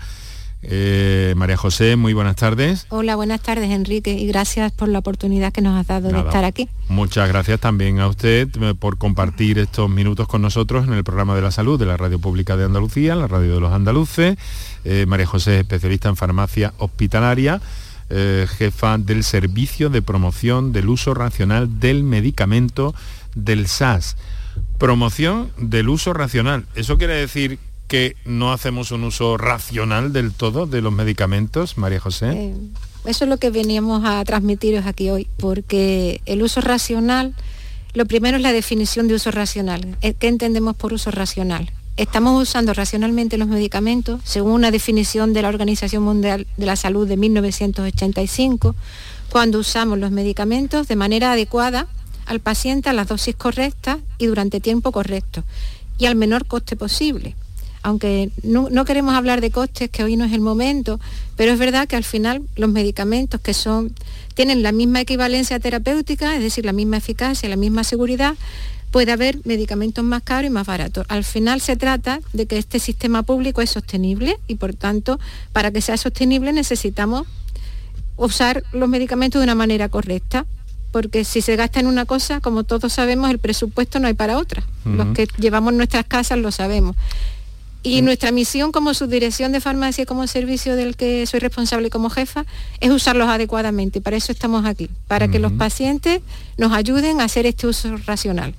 eh, 0.67 1.33
María 1.37 1.57
José, 1.57 1.95
muy 1.95 2.13
buenas 2.13 2.35
tardes. 2.35 2.87
Hola, 2.89 3.15
buenas 3.15 3.41
tardes 3.41 3.69
Enrique 3.69 4.13
y 4.13 4.25
gracias 4.27 4.71
por 4.71 4.89
la 4.89 4.99
oportunidad 4.99 5.53
que 5.53 5.61
nos 5.61 5.79
has 5.79 5.87
dado 5.87 6.09
de 6.09 6.19
estar 6.19 6.43
aquí. 6.43 6.67
Muchas 6.89 7.27
gracias 7.27 7.59
también 7.59 7.99
a 7.99 8.07
usted 8.07 8.49
eh, 8.59 8.73
por 8.73 8.97
compartir 8.97 9.59
estos 9.59 9.89
minutos 9.89 10.27
con 10.27 10.41
nosotros 10.41 10.87
en 10.87 10.93
el 10.93 11.03
programa 11.03 11.35
de 11.35 11.41
la 11.41 11.51
salud 11.51 11.79
de 11.79 11.85
la 11.85 11.97
Radio 11.97 12.19
Pública 12.19 12.57
de 12.57 12.65
Andalucía, 12.65 13.15
la 13.15 13.27
radio 13.27 13.53
de 13.55 13.61
los 13.61 13.71
andaluces. 13.71 14.37
Eh, 14.83 15.05
María 15.07 15.27
José 15.27 15.55
es 15.55 15.61
especialista 15.61 16.09
en 16.09 16.15
farmacia 16.15 16.73
hospitalaria. 16.77 17.61
jefa 18.07 18.99
del 18.99 19.23
Servicio 19.23 19.89
de 19.89 20.03
Promoción 20.03 20.71
del 20.71 20.89
Uso 20.89 21.13
Racional 21.15 21.79
del 21.79 22.03
Medicamento 22.03 22.93
del 23.35 23.67
SAS. 23.67 24.15
Promoción 24.77 25.51
del 25.57 25.89
uso 25.89 26.13
racional. 26.13 26.65
Eso 26.75 26.97
quiere 26.97 27.15
decir 27.15 27.59
que 27.87 28.15
no 28.25 28.51
hacemos 28.51 28.91
un 28.91 29.03
uso 29.03 29.37
racional 29.37 30.11
del 30.11 30.31
todo 30.31 30.65
de 30.65 30.81
los 30.81 30.91
medicamentos, 30.91 31.77
María 31.77 31.99
José? 31.99 32.31
Eh, 32.31 32.55
eso 33.05 33.25
es 33.25 33.29
lo 33.29 33.37
que 33.37 33.51
veníamos 33.51 34.03
a 34.05 34.23
transmitiros 34.25 34.85
aquí 34.85 35.09
hoy, 35.09 35.27
porque 35.37 36.21
el 36.25 36.41
uso 36.41 36.61
racional, 36.61 37.35
lo 37.93 38.05
primero 38.05 38.37
es 38.37 38.43
la 38.43 38.53
definición 38.53 39.07
de 39.07 39.15
uso 39.15 39.31
racional. 39.31 39.97
Eh, 40.01 40.13
¿Qué 40.13 40.27
entendemos 40.27 40.75
por 40.75 40.93
uso 40.93 41.11
racional? 41.11 41.71
Estamos 41.97 42.41
usando 42.41 42.73
racionalmente 42.73 43.37
los 43.37 43.47
medicamentos, 43.47 44.19
según 44.25 44.51
una 44.53 44.71
definición 44.71 45.33
de 45.33 45.43
la 45.43 45.49
Organización 45.49 46.03
Mundial 46.03 46.47
de 46.57 46.65
la 46.65 46.75
Salud 46.75 47.07
de 47.07 47.15
1985, 47.15 48.75
cuando 49.29 49.59
usamos 49.59 49.99
los 49.99 50.11
medicamentos 50.11 50.87
de 50.87 50.95
manera 50.95 51.33
adecuada 51.33 51.87
al 52.25 52.39
paciente 52.39 52.89
a 52.89 52.93
las 52.93 53.07
dosis 53.07 53.35
correctas 53.35 53.99
y 54.17 54.25
durante 54.25 54.59
tiempo 54.59 54.91
correcto 54.91 55.43
y 55.97 56.07
al 56.07 56.15
menor 56.15 56.47
coste 56.47 56.75
posible 56.75 57.35
aunque 57.85 58.31
no, 58.41 58.83
queremos 58.83 59.13
hablar 59.13 59.41
de 59.41 59.51
costes, 59.51 59.91
que 59.91 60.03
hoy 60.03 60.17
no 60.17 60.25
es 60.25 60.33
el 60.33 60.41
momento, 60.41 60.99
pero 61.35 61.51
es 61.51 61.59
verdad 61.59 61.87
que 61.87 61.95
al 61.95 62.03
final 62.03 62.41
los 62.55 62.71
medicamentos 62.71 63.39
que 63.39 63.53
son, 63.53 63.93
tienen 64.33 64.63
la 64.63 64.71
misma 64.71 65.01
equivalencia 65.01 65.59
terapéutica, 65.59 66.33
es 66.35 66.41
decir, 66.41 66.65
la 66.65 66.73
misma 66.73 66.97
eficacia, 66.97 67.47
la 67.47 67.57
misma 67.57 67.83
seguridad, 67.83 68.33
puede 68.89 69.11
haber 69.11 69.37
medicamentos 69.45 70.03
más 70.03 70.23
caros 70.23 70.47
y 70.47 70.49
más 70.49 70.65
baratos. 70.65 71.05
Al 71.09 71.23
final 71.23 71.61
se 71.61 71.75
trata 71.75 72.21
de 72.33 72.47
que 72.47 72.57
este 72.57 72.79
sistema 72.79 73.21
público 73.21 73.61
es 73.61 73.69
sostenible 73.69 74.39
y 74.47 74.55
por 74.55 74.73
tanto, 74.73 75.19
para 75.53 75.69
que 75.69 75.79
sea 75.81 75.97
sostenible 75.97 76.53
necesitamos 76.53 77.27
usar 78.17 78.63
los 78.73 78.89
medicamentos 78.89 79.39
de 79.39 79.43
una 79.43 79.53
manera 79.53 79.89
correcta 79.89 80.47
porque 80.91 81.23
si 81.23 81.41
se 81.41 81.55
gasta 81.55 81.81
en 81.81 81.85
una 81.85 82.05
cosa, 82.05 82.39
como 82.39 82.63
todos 82.63 82.93
sabemos, 82.93 83.29
el 83.29 83.37
presupuesto 83.37 83.99
no 83.99 84.07
hay 84.07 84.13
para 84.13 84.37
otra. 84.37 84.63
Los 84.85 85.07
que 85.13 85.27
llevamos 85.37 85.73
nuestras 85.73 86.05
casas 86.05 86.39
lo 86.39 86.51
sabemos. 86.51 86.95
Y 87.85 88.01
nuestra 88.01 88.31
misión 88.31 88.71
como 88.71 88.93
subdirección 88.93 89.51
de 89.51 89.61
farmacia 89.61 90.05
como 90.05 90.25
servicio 90.25 90.75
del 90.75 90.95
que 90.95 91.25
soy 91.27 91.39
responsable 91.39 91.89
como 91.91 92.09
jefa 92.09 92.45
es 92.79 92.89
usarlos 92.89 93.29
adecuadamente. 93.29 93.99
Y 93.99 94.01
para 94.01 94.17
eso 94.17 94.31
estamos 94.31 94.65
aquí, 94.65 94.89
para 95.07 95.27
que 95.27 95.37
los 95.37 95.51
pacientes 95.51 96.21
nos 96.57 96.73
ayuden 96.73 97.21
a 97.21 97.25
hacer 97.25 97.45
este 97.45 97.67
uso 97.67 97.95
racional 98.05 98.55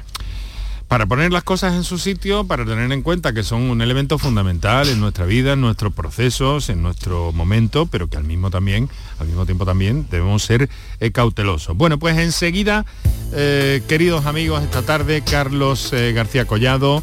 para 0.88 1.06
poner 1.06 1.32
las 1.32 1.42
cosas 1.42 1.74
en 1.74 1.82
su 1.82 1.98
sitio, 1.98 2.44
para 2.44 2.64
tener 2.64 2.92
en 2.92 3.02
cuenta 3.02 3.32
que 3.32 3.42
son 3.42 3.62
un 3.62 3.82
elemento 3.82 4.18
fundamental 4.18 4.88
en 4.88 5.00
nuestra 5.00 5.26
vida, 5.26 5.54
en 5.54 5.60
nuestros 5.60 5.92
procesos, 5.92 6.68
en 6.68 6.82
nuestro 6.82 7.32
momento, 7.32 7.86
pero 7.86 8.08
que 8.08 8.16
al 8.16 8.24
mismo 8.24 8.50
también, 8.50 8.88
al 9.18 9.26
mismo 9.26 9.46
tiempo 9.46 9.66
también 9.66 10.06
debemos 10.10 10.44
ser 10.44 10.70
eh, 11.00 11.10
cautelosos. 11.10 11.76
Bueno, 11.76 11.98
pues 11.98 12.16
enseguida, 12.18 12.84
eh, 13.32 13.82
queridos 13.88 14.26
amigos, 14.26 14.62
esta 14.62 14.82
tarde 14.82 15.22
Carlos 15.22 15.92
eh, 15.92 16.12
García 16.12 16.44
Collado, 16.44 17.02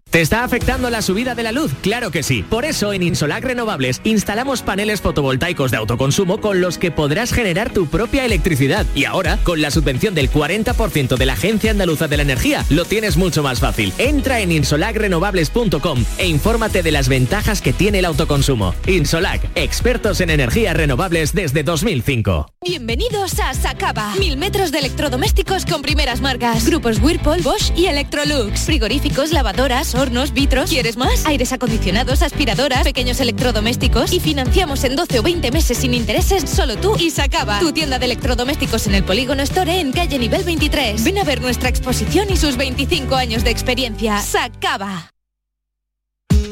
¿Te 0.11 0.19
está 0.19 0.43
afectando 0.43 0.89
la 0.89 1.01
subida 1.01 1.35
de 1.35 1.43
la 1.43 1.53
luz? 1.53 1.71
Claro 1.81 2.11
que 2.11 2.21
sí. 2.21 2.43
Por 2.43 2.65
eso 2.65 2.91
en 2.91 3.01
Insolac 3.01 3.45
Renovables 3.45 4.01
instalamos 4.03 4.61
paneles 4.61 4.99
fotovoltaicos 4.99 5.71
de 5.71 5.77
autoconsumo 5.77 6.41
con 6.41 6.59
los 6.59 6.77
que 6.77 6.91
podrás 6.91 7.31
generar 7.31 7.71
tu 7.71 7.87
propia 7.87 8.25
electricidad. 8.25 8.85
Y 8.93 9.05
ahora, 9.05 9.37
con 9.45 9.61
la 9.61 9.71
subvención 9.71 10.13
del 10.13 10.29
40% 10.29 11.15
de 11.15 11.25
la 11.25 11.31
Agencia 11.31 11.71
Andaluza 11.71 12.09
de 12.09 12.17
la 12.17 12.23
Energía, 12.23 12.65
lo 12.69 12.83
tienes 12.83 13.15
mucho 13.15 13.41
más 13.41 13.61
fácil. 13.61 13.93
Entra 13.99 14.41
en 14.41 14.51
insolacrenovables.com 14.51 16.03
e 16.17 16.27
infórmate 16.27 16.83
de 16.83 16.91
las 16.91 17.07
ventajas 17.07 17.61
que 17.61 17.71
tiene 17.71 17.99
el 17.99 18.05
autoconsumo. 18.05 18.75
Insolac, 18.87 19.41
expertos 19.55 20.19
en 20.19 20.29
energías 20.29 20.75
renovables 20.75 21.33
desde 21.33 21.63
2005. 21.63 22.47
Bienvenidos 22.61 23.39
a 23.39 23.53
Sacaba. 23.53 24.13
Mil 24.19 24.35
metros 24.35 24.73
de 24.73 24.79
electrodomésticos 24.79 25.65
con 25.65 25.81
primeras 25.81 26.19
marcas. 26.19 26.65
Grupos 26.65 26.99
Whirlpool, 26.99 27.41
Bosch 27.43 27.71
y 27.77 27.85
Electrolux. 27.85 28.59
Frigoríficos, 28.65 29.31
lavadoras, 29.31 29.95
hornos, 30.01 30.33
vitros. 30.33 30.69
¿Quieres 30.69 30.97
más? 30.97 31.25
Aires 31.25 31.53
acondicionados, 31.53 32.21
aspiradoras, 32.21 32.83
pequeños 32.83 33.19
electrodomésticos. 33.19 34.11
Y 34.11 34.19
financiamos 34.19 34.83
en 34.83 34.95
12 34.95 35.19
o 35.19 35.23
20 35.23 35.51
meses 35.51 35.77
sin 35.77 35.93
intereses 35.93 36.49
solo 36.49 36.75
tú 36.77 36.95
y 36.99 37.11
Sacaba. 37.11 37.59
Tu 37.59 37.71
tienda 37.71 37.99
de 37.99 38.05
electrodomésticos 38.05 38.87
en 38.87 38.95
el 38.95 39.03
Polígono 39.03 39.43
Store 39.43 39.79
en 39.79 39.91
calle 39.91 40.17
nivel 40.19 40.43
23. 40.43 41.03
Ven 41.03 41.19
a 41.19 41.23
ver 41.23 41.41
nuestra 41.41 41.69
exposición 41.69 42.29
y 42.29 42.37
sus 42.37 42.57
25 42.57 43.15
años 43.15 43.43
de 43.43 43.51
experiencia. 43.51 44.19
Sacaba. 44.19 45.11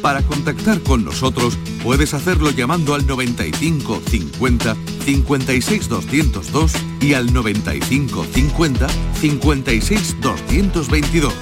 Para 0.02 0.22
contactar 0.22 0.80
con 0.82 1.04
nosotros 1.04 1.58
puedes 1.84 2.14
hacerlo 2.14 2.52
llamando 2.52 2.94
al 2.94 3.06
95 3.06 4.02
50 4.10 4.78
56 5.04 5.90
202 5.90 6.72
y 7.02 7.14
al 7.16 7.34
95 7.34 8.26
50 8.34 8.88
56 9.20 10.16
222 10.22 11.34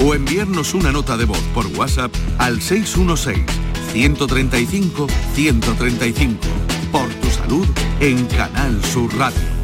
o 0.00 0.14
enviarnos 0.14 0.74
una 0.74 0.92
nota 0.92 1.16
de 1.16 1.24
voz 1.24 1.42
por 1.54 1.66
WhatsApp 1.68 2.12
al 2.38 2.60
616 2.60 3.44
135 3.92 5.06
135 5.34 6.40
por 6.92 7.08
tu 7.08 7.30
salud 7.30 7.66
en 8.00 8.26
Canal 8.26 8.84
Sur 8.84 9.14
Radio. 9.16 9.56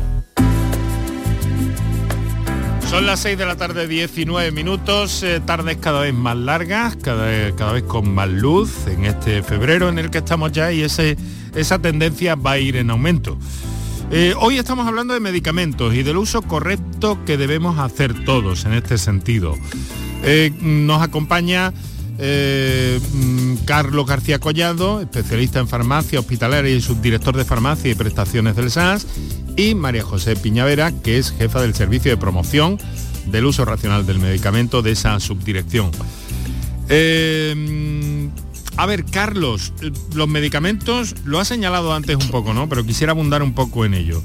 Son 2.88 3.06
las 3.06 3.20
6 3.20 3.38
de 3.38 3.46
la 3.46 3.56
tarde, 3.56 3.88
19 3.88 4.52
minutos, 4.52 5.22
eh, 5.22 5.40
tardes 5.40 5.78
cada 5.78 6.02
vez 6.02 6.12
más 6.12 6.36
largas, 6.36 6.96
cada, 6.96 7.50
cada 7.56 7.72
vez 7.72 7.84
con 7.84 8.12
más 8.12 8.28
luz 8.28 8.86
en 8.86 9.06
este 9.06 9.42
febrero 9.42 9.88
en 9.88 9.98
el 9.98 10.10
que 10.10 10.18
estamos 10.18 10.52
ya 10.52 10.72
y 10.72 10.82
ese, 10.82 11.16
esa 11.54 11.78
tendencia 11.78 12.34
va 12.34 12.52
a 12.52 12.58
ir 12.58 12.76
en 12.76 12.90
aumento. 12.90 13.38
Eh, 14.10 14.34
hoy 14.38 14.58
estamos 14.58 14.86
hablando 14.86 15.14
de 15.14 15.20
medicamentos 15.20 15.94
y 15.94 16.02
del 16.02 16.18
uso 16.18 16.42
correcto 16.42 17.18
que 17.24 17.38
debemos 17.38 17.78
hacer 17.78 18.26
todos 18.26 18.66
en 18.66 18.74
este 18.74 18.98
sentido. 18.98 19.56
Eh, 20.24 20.52
nos 20.60 21.02
acompaña 21.02 21.72
mm, 22.18 23.64
Carlos 23.64 24.06
García 24.06 24.38
Collado, 24.38 25.00
especialista 25.00 25.58
en 25.58 25.68
farmacia 25.68 26.20
hospitalaria 26.20 26.74
y 26.74 26.80
subdirector 26.80 27.36
de 27.36 27.44
farmacia 27.44 27.90
y 27.90 27.94
prestaciones 27.94 28.56
del 28.56 28.70
SAS, 28.70 29.06
y 29.56 29.74
María 29.74 30.02
José 30.02 30.36
Piñavera, 30.36 30.92
que 30.92 31.18
es 31.18 31.32
jefa 31.32 31.60
del 31.60 31.74
servicio 31.74 32.10
de 32.10 32.16
promoción 32.16 32.78
del 33.26 33.46
uso 33.46 33.64
racional 33.64 34.06
del 34.06 34.18
medicamento 34.18 34.82
de 34.82 34.92
esa 34.92 35.18
subdirección. 35.20 35.90
Eh, 36.88 38.28
a 38.76 38.86
ver, 38.86 39.04
Carlos, 39.04 39.72
los 40.14 40.28
medicamentos, 40.28 41.14
lo 41.24 41.38
ha 41.38 41.44
señalado 41.44 41.94
antes 41.94 42.16
un 42.16 42.28
poco, 42.30 42.54
¿no? 42.54 42.68
Pero 42.68 42.84
quisiera 42.84 43.12
abundar 43.12 43.42
un 43.42 43.54
poco 43.54 43.84
en 43.84 43.94
ello. 43.94 44.22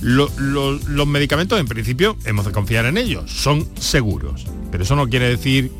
Los 0.00 1.06
medicamentos, 1.06 1.60
en 1.60 1.66
principio, 1.66 2.16
hemos 2.24 2.46
de 2.46 2.52
confiar 2.52 2.86
en 2.86 2.98
ellos, 2.98 3.30
son 3.30 3.66
seguros. 3.78 4.46
Pero 4.70 4.84
eso 4.84 4.96
no 4.96 5.08
quiere 5.08 5.28
decir 5.28 5.70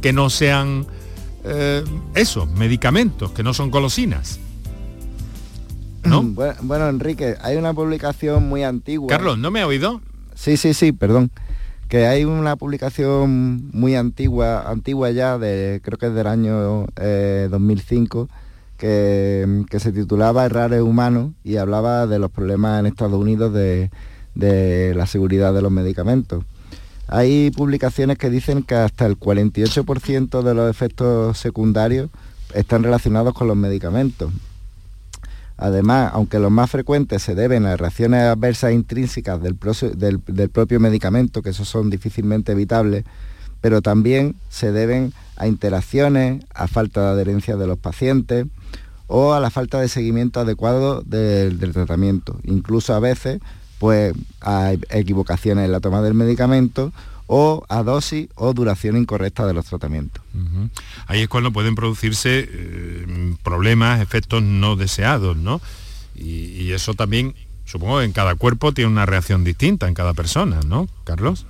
que 0.00 0.12
no 0.12 0.30
sean 0.30 0.86
eh, 1.44 1.84
esos 2.14 2.48
medicamentos, 2.50 3.32
que 3.32 3.42
no 3.42 3.54
son 3.54 3.70
golosinas. 3.70 4.38
¿no? 6.04 6.22
Bueno, 6.22 6.88
Enrique, 6.88 7.36
hay 7.40 7.56
una 7.56 7.74
publicación 7.74 8.48
muy 8.48 8.64
antigua. 8.64 9.08
Carlos, 9.08 9.38
¿no 9.38 9.50
me 9.50 9.60
ha 9.60 9.66
oído? 9.66 10.00
Sí, 10.34 10.56
sí, 10.56 10.74
sí, 10.74 10.92
perdón. 10.92 11.30
Que 11.88 12.06
hay 12.06 12.24
una 12.24 12.56
publicación 12.56 13.70
muy 13.72 13.94
antigua, 13.94 14.68
antigua 14.68 15.10
ya, 15.10 15.38
de, 15.38 15.80
creo 15.84 15.98
que 15.98 16.06
es 16.06 16.14
del 16.14 16.26
año 16.26 16.86
2005, 17.50 18.28
que, 18.82 19.78
se 19.78 19.92
titulaba 19.92 20.44
Errores 20.44 20.82
Humanos 20.82 21.30
y 21.44 21.56
hablaba 21.56 22.08
de 22.08 22.18
los 22.18 22.32
problemas 22.32 22.80
en 22.80 22.86
Estados 22.86 23.20
Unidos 23.20 23.52
de, 23.54 23.90
de 24.34 24.92
la 24.96 25.06
seguridad 25.06 25.54
de 25.54 25.62
los 25.62 25.70
medicamentos. 25.70 26.44
Hay 27.06 27.52
publicaciones 27.52 28.18
que 28.18 28.28
dicen 28.28 28.64
que 28.64 28.74
hasta 28.74 29.06
el 29.06 29.16
48% 29.18 30.42
de 30.42 30.54
los 30.54 30.68
efectos 30.68 31.38
secundarios 31.38 32.10
están 32.54 32.82
relacionados 32.82 33.34
con 33.34 33.46
los 33.46 33.56
medicamentos. 33.56 34.32
Además, 35.58 36.10
aunque 36.12 36.40
los 36.40 36.50
más 36.50 36.68
frecuentes 36.68 37.22
se 37.22 37.36
deben 37.36 37.66
a 37.66 37.76
reacciones 37.76 38.22
adversas 38.22 38.72
intrínsecas 38.72 39.40
del, 39.40 39.54
propio 39.54 40.80
medicamento, 40.80 41.40
que 41.40 41.50
esos 41.50 41.68
son 41.68 41.88
difícilmente 41.88 42.50
evitables, 42.50 43.04
pero 43.62 43.80
también 43.80 44.34
se 44.50 44.72
deben 44.72 45.14
a 45.36 45.46
interacciones, 45.46 46.44
a 46.54 46.68
falta 46.68 47.00
de 47.00 47.10
adherencia 47.12 47.56
de 47.56 47.66
los 47.66 47.78
pacientes 47.78 48.46
o 49.06 49.32
a 49.32 49.40
la 49.40 49.50
falta 49.50 49.80
de 49.80 49.88
seguimiento 49.88 50.40
adecuado 50.40 51.02
del, 51.02 51.58
tratamiento. 51.72 52.38
Incluso 52.44 52.94
a 52.94 53.00
veces, 53.00 53.40
pues, 53.78 54.14
a 54.42 54.72
equivocaciones 54.90 55.64
en 55.64 55.72
la 55.72 55.80
toma 55.80 56.02
del 56.02 56.14
medicamento 56.14 56.92
o 57.26 57.64
a 57.68 57.82
dosis 57.82 58.28
o 58.34 58.52
duración 58.52 58.96
incorrecta 58.96 59.46
de 59.46 59.54
los 59.54 59.64
tratamientos. 59.64 60.22
Ahí 61.06 61.22
es 61.22 61.28
cuando 61.28 61.52
pueden 61.52 61.74
producirse 61.74 62.48
eh, 62.50 63.34
problemas, 63.42 64.00
efectos 64.00 64.42
no 64.42 64.76
deseados, 64.76 65.36
¿no? 65.36 65.60
Y, 66.14 66.72
eso 66.72 66.94
también, 66.94 67.34
supongo, 67.64 68.02
en 68.02 68.12
cada 68.12 68.34
cuerpo 68.34 68.72
tiene 68.72 68.90
una 68.90 69.06
reacción 69.06 69.44
distinta 69.44 69.88
en 69.88 69.94
cada 69.94 70.14
persona, 70.14 70.60
¿no, 70.66 70.88
Carlos? 71.04 71.46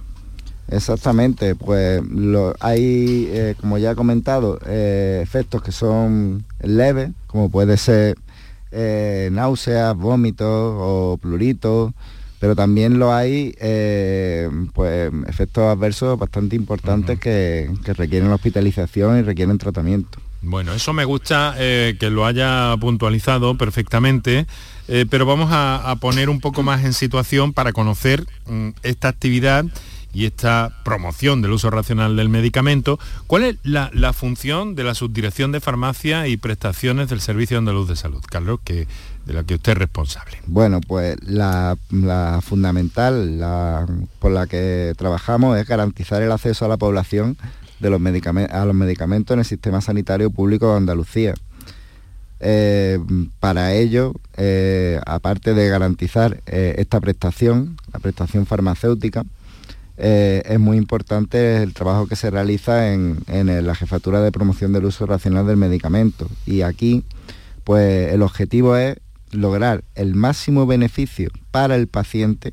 Exactamente, 0.69 1.55
pues 1.55 2.03
hay, 2.61 3.29
eh, 3.31 3.55
como 3.61 3.79
ya 3.79 3.91
he 3.91 3.95
comentado, 3.95 4.59
eh, 4.67 5.21
efectos 5.23 5.63
que 5.63 5.73
son 5.73 6.45
leves, 6.61 7.11
como 7.27 7.51
puede 7.51 7.77
ser 7.77 8.17
náuseas, 9.31 9.95
vómitos 9.95 10.47
o 10.49 11.19
pluritos, 11.21 11.93
pero 12.43 12.57
también 12.57 12.99
lo 12.99 13.15
hay 13.15 13.55
eh, 13.61 14.51
pues 14.75 15.13
efectos 15.29 15.63
adversos 15.63 16.19
bastante 16.19 16.57
importantes 16.57 17.21
que, 17.21 17.71
requieren 17.95 18.33
hospitalización 18.33 19.21
y 19.21 19.23
requieren 19.23 19.59
tratamiento. 19.59 20.19
Bueno, 20.43 20.75
eso 20.75 20.93
me 20.93 21.05
gusta 21.05 21.55
eh, 21.57 21.97
que 22.01 22.11
lo 22.11 22.27
haya 22.27 22.75
puntualizado 22.81 23.57
perfectamente, 23.57 24.49
eh, 24.89 25.07
pero 25.09 25.25
vamos 25.25 25.51
a, 25.53 25.95
poner 26.01 26.29
un 26.29 26.41
poco 26.41 26.65
más 26.65 26.85
en 26.85 26.95
situación 26.95 27.53
para 27.53 27.73
conocer 27.73 28.27
mm, 28.47 28.71
esta 28.83 29.07
actividad 29.07 29.65
y 30.13 30.27
esta 30.27 30.73
promoción 30.85 31.43
del 31.43 31.53
uso 31.53 31.71
racional 31.71 32.17
del 32.17 32.29
medicamento. 32.29 32.99
¿Cuál 33.27 33.45
es 33.45 33.57
la, 33.63 34.13
función 34.13 34.75
de 34.75 34.85
la 34.85 34.95
Subdirección 34.95 35.53
de 35.53 35.61
Farmacia 35.61 36.29
y 36.29 36.37
Prestaciones 36.37 37.09
del 37.09 37.21
Servicio 37.21 37.59
Andaluz 37.59 37.89
de 37.89 37.97
Salud, 37.97 38.23
Carlos, 38.29 38.61
que, 38.65 38.87
de 39.27 39.33
la 39.33 39.45
que 39.45 39.55
usted 39.55 39.73
es 39.73 39.79
responsable? 39.79 40.39
Bueno, 40.47 40.81
pues 40.81 41.17
la, 41.23 41.77
fundamental 42.43 43.39
por 44.19 44.33
la 44.33 44.47
que 44.47 44.95
trabajamos 44.97 45.59
es 45.59 45.67
garantizar 45.67 46.23
el 46.23 46.33
acceso 46.33 46.65
a 46.65 46.69
la 46.69 46.77
población 46.77 47.37
de 47.81 47.91
los 47.91 48.01
a 48.51 48.65
los 48.65 48.75
medicamentos 48.75 49.35
en 49.35 49.41
el 49.41 49.45
sistema 49.45 49.81
sanitario 49.81 50.31
público 50.31 50.71
de 50.71 50.77
Andalucía. 50.77 51.35
Eh, 52.45 52.99
para 53.39 53.73
ello, 53.73 54.15
eh, 54.37 55.01
aparte 55.07 55.55
de 55.55 55.69
garantizar 55.69 56.43
eh, 56.47 56.75
esta 56.79 57.01
prestación, 57.01 57.77
la 57.93 58.01
prestación 58.01 58.47
farmacéutica, 58.47 59.25
eh, 60.05 60.43
es 60.47 60.59
muy 60.59 60.79
importante 60.79 61.63
el 61.63 61.75
trabajo 61.75 62.09
que 62.09 62.17
se 62.17 62.29
realiza 62.29 62.93
en, 62.93 63.23
la 63.29 63.75
jefatura 63.77 64.21
de 64.21 64.33
promoción 64.33 64.73
del 64.73 64.85
uso 64.85 65.07
racional 65.07 65.47
del 65.47 65.57
medicamento. 65.57 66.29
Y 66.45 66.63
aquí, 66.63 67.05
pues 67.63 68.13
el 68.13 68.23
objetivo 68.23 68.77
es 68.77 68.97
lograr 69.31 69.85
el 69.95 70.17
máximo 70.17 70.67
beneficio 70.67 71.31
para 71.53 71.77
el 71.77 71.87
paciente 71.87 72.53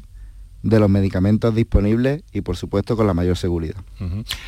de 0.61 0.79
los 0.79 0.91
medicamentos 0.91 1.55
disponibles 1.55 2.21
y 2.33 2.41
por 2.41 2.55
supuesto 2.55 2.95
con 2.95 3.07
la 3.07 3.15
mayor 3.15 3.35
seguridad. 3.35 3.77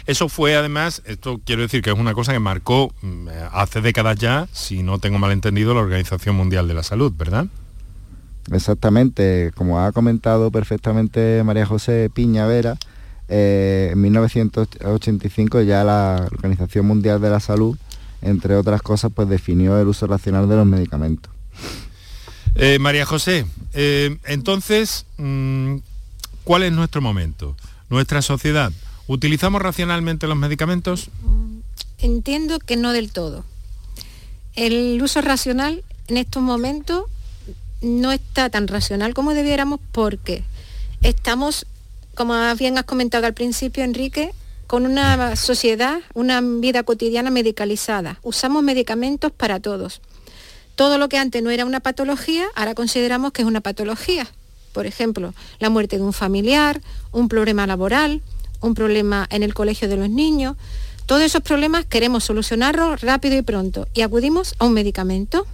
Eso 0.06 0.30
fue 0.30 0.56
además, 0.56 1.02
esto 1.06 1.42
quiero 1.44 1.64
decir 1.64 1.82
que 1.82 1.90
es 1.90 1.98
una 1.98 2.14
cosa 2.14 2.34
que 2.34 2.40
marcó 2.40 2.94
mm, 3.02 3.30
hace 3.52 3.82
décadas 3.82 4.18
ya, 4.18 4.48
si 4.52 4.84
no 4.84 5.00
tengo 5.00 5.18
mal 5.18 5.32
entendido, 5.32 5.74
la 5.74 5.80
Organización 5.80 6.36
Mundial 6.36 6.68
de 6.68 6.76
la 6.76 6.84
Salud, 6.84 7.12
¿verdad? 7.18 7.48
Exactamente, 8.52 9.52
como 9.56 9.80
ha 9.80 9.92
comentado 9.92 10.52
perfectamente 10.52 11.42
María 11.44 11.66
José 11.66 12.12
Piña 12.14 12.46
Vera, 12.46 12.78
eh, 13.34 13.92
en 13.94 14.02
1985 14.02 15.62
ya 15.62 15.86
la 15.86 16.28
Organización 16.34 16.86
Mundial 16.86 17.22
de 17.22 17.30
la 17.30 17.40
Salud, 17.40 17.78
entre 18.22 18.58
otras 18.58 18.82
cosas, 18.82 19.10
pues 19.16 19.30
definió 19.30 19.80
el 19.80 19.88
uso 19.88 20.06
racional 20.06 20.50
de 20.50 20.58
los 20.58 20.66
medicamentos. 20.66 21.32
Eh, 22.56 22.78
María 22.80 23.06
José, 23.06 23.46
eh, 23.74 24.18
entonces, 24.26 25.06
mm, 25.18 25.78
¿cuál 26.44 26.64
es 26.64 26.74
nuestro 26.74 27.02
momento? 27.02 27.56
¿Nuestra 27.90 28.22
sociedad? 28.22 28.74
¿Utilizamos 29.08 29.62
racionalmente 29.62 30.28
los 30.28 30.36
medicamentos? 30.36 31.10
Entiendo 32.00 32.60
que 32.60 32.76
no 32.76 32.92
del 32.92 33.14
todo. 33.14 33.46
El 34.58 35.02
uso 35.02 35.22
racional 35.22 35.86
en 36.10 36.18
estos 36.18 36.44
momentos 36.44 37.06
no 37.82 38.12
está 38.12 38.50
tan 38.50 38.68
racional 38.68 39.14
como 39.14 39.34
debiéramos 39.34 39.80
porque 39.94 40.44
estamos, 41.02 41.66
como 42.22 42.36
bien 42.54 42.78
has 42.78 42.84
comentado 42.84 43.26
al 43.26 43.34
principio, 43.34 43.84
Enrique, 43.84 44.32
con 44.68 44.86
una 44.86 45.36
sociedad, 45.36 46.02
una 46.14 46.40
vida 46.40 46.84
cotidiana 46.84 47.32
medicalizada. 47.32 48.20
Usamos 48.22 48.62
medicamentos 48.62 49.32
para 49.32 49.60
todos. 49.60 50.02
Todo 50.76 51.00
lo 51.00 51.10
que 51.10 51.18
antes 51.18 51.42
no 51.42 51.50
era 51.50 51.66
una 51.66 51.80
patología, 51.80 52.46
ahora 52.54 52.76
consideramos 52.76 53.32
que 53.32 53.42
es 53.42 53.48
una 53.48 53.62
patología. 53.62 54.28
Por 54.72 54.86
ejemplo, 54.86 55.34
la 55.58 55.72
muerte 55.72 55.98
de 55.98 56.04
un 56.04 56.14
familiar, 56.14 56.80
un 57.12 57.28
problema 57.28 57.66
laboral, 57.66 58.22
un 58.60 58.76
problema 58.76 59.26
en 59.32 59.42
el 59.42 59.56
colegio 59.56 59.90
de 59.90 59.98
los 59.98 60.12
niños. 60.12 60.58
Todos 61.08 61.24
esos 61.24 61.42
problemas 61.42 61.88
queremos 61.88 62.24
solucionarlos 62.24 63.02
rápido 63.02 63.36
y 63.36 63.42
pronto 63.42 63.88
y 63.96 64.02
acudimos 64.02 64.54
a 64.60 64.66
un 64.66 64.74
medicamento 64.74 65.48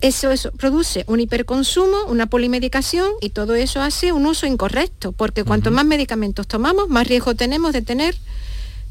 eso, 0.00 0.30
eso 0.30 0.50
produce 0.52 1.04
un 1.06 1.20
hiperconsumo, 1.20 2.04
una 2.06 2.26
polimedicación 2.26 3.10
y 3.20 3.30
todo 3.30 3.54
eso 3.54 3.82
hace 3.82 4.12
un 4.12 4.26
uso 4.26 4.46
incorrecto, 4.46 5.12
porque 5.12 5.44
cuanto 5.44 5.70
más 5.70 5.84
medicamentos 5.84 6.46
tomamos, 6.46 6.88
más 6.88 7.06
riesgo 7.06 7.34
tenemos 7.34 7.72
de 7.72 7.82
tener 7.82 8.16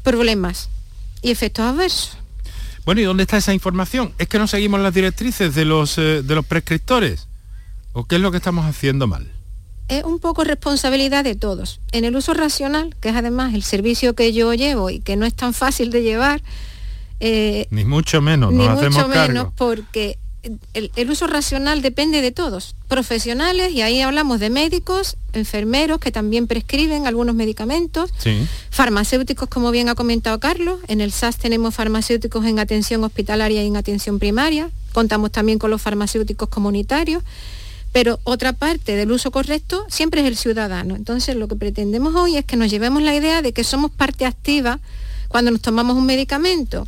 problemas 0.02 0.68
y 1.22 1.30
efectos 1.30 1.64
adversos. 1.64 2.16
Bueno, 2.84 3.00
¿y 3.00 3.04
dónde 3.04 3.24
está 3.24 3.36
esa 3.36 3.52
información? 3.52 4.12
¿Es 4.18 4.28
que 4.28 4.38
no 4.38 4.46
seguimos 4.46 4.80
las 4.80 4.94
directrices 4.94 5.54
de 5.54 5.64
los, 5.64 5.98
eh, 5.98 6.22
de 6.22 6.34
los 6.34 6.46
prescriptores? 6.46 7.28
¿O 7.92 8.04
qué 8.04 8.16
es 8.16 8.20
lo 8.20 8.30
que 8.30 8.38
estamos 8.38 8.64
haciendo 8.64 9.06
mal? 9.06 9.30
Es 9.88 10.04
un 10.04 10.20
poco 10.20 10.44
responsabilidad 10.44 11.24
de 11.24 11.34
todos. 11.34 11.80
En 11.90 12.04
el 12.04 12.14
uso 12.14 12.32
racional, 12.32 12.94
que 13.00 13.08
es 13.08 13.16
además 13.16 13.54
el 13.54 13.64
servicio 13.64 14.14
que 14.14 14.32
yo 14.32 14.54
llevo 14.54 14.88
y 14.90 15.00
que 15.00 15.16
no 15.16 15.26
es 15.26 15.34
tan 15.34 15.52
fácil 15.52 15.90
de 15.90 16.02
llevar, 16.02 16.40
eh, 17.18 17.66
ni 17.70 17.84
mucho 17.84 18.22
menos, 18.22 18.52
ni 18.52 18.66
mucho 18.66 19.08
menos 19.08 19.48
porque 19.56 20.18
el, 20.72 21.10
uso 21.10 21.26
racional 21.26 21.82
depende 21.82 22.22
de 22.22 22.32
todos, 22.32 22.74
profesionales, 22.88 23.72
y 23.72 23.82
ahí 23.82 24.00
hablamos 24.00 24.40
de 24.40 24.50
médicos, 24.50 25.16
enfermeros 25.32 26.00
que 26.00 26.12
también 26.12 26.46
prescriben 26.46 27.06
algunos 27.06 27.34
medicamentos, 27.34 28.12
farmacéuticos, 28.70 29.48
como 29.48 29.70
bien 29.70 29.88
ha 29.88 29.94
comentado 29.94 30.38
Carlos, 30.40 30.80
en 30.88 31.00
el 31.00 31.12
SAS 31.12 31.36
tenemos 31.36 31.74
farmacéuticos 31.74 32.46
en 32.46 32.58
atención 32.58 33.04
hospitalaria 33.04 33.62
y 33.62 33.66
en 33.66 33.76
atención 33.76 34.18
primaria, 34.18 34.70
contamos 34.92 35.30
también 35.30 35.58
con 35.58 35.70
los 35.70 35.82
farmacéuticos 35.82 36.48
comunitarios, 36.48 37.22
pero 37.92 38.20
otra 38.24 38.52
parte 38.52 38.94
del 38.96 39.10
uso 39.10 39.30
correcto 39.30 39.84
siempre 39.88 40.20
es 40.20 40.26
el 40.28 40.36
ciudadano. 40.36 40.94
Entonces 40.94 41.34
lo 41.34 41.48
que 41.48 41.56
pretendemos 41.56 42.14
hoy 42.14 42.36
es 42.36 42.44
que 42.44 42.56
nos 42.56 42.70
llevemos 42.70 43.02
la 43.02 43.14
idea 43.14 43.42
de 43.42 43.52
que 43.52 43.64
somos 43.64 43.90
parte 43.90 44.26
activa 44.26 44.78
cuando 45.28 45.50
nos 45.50 45.60
tomamos 45.60 45.96
un 45.96 46.06
medicamento. 46.06 46.86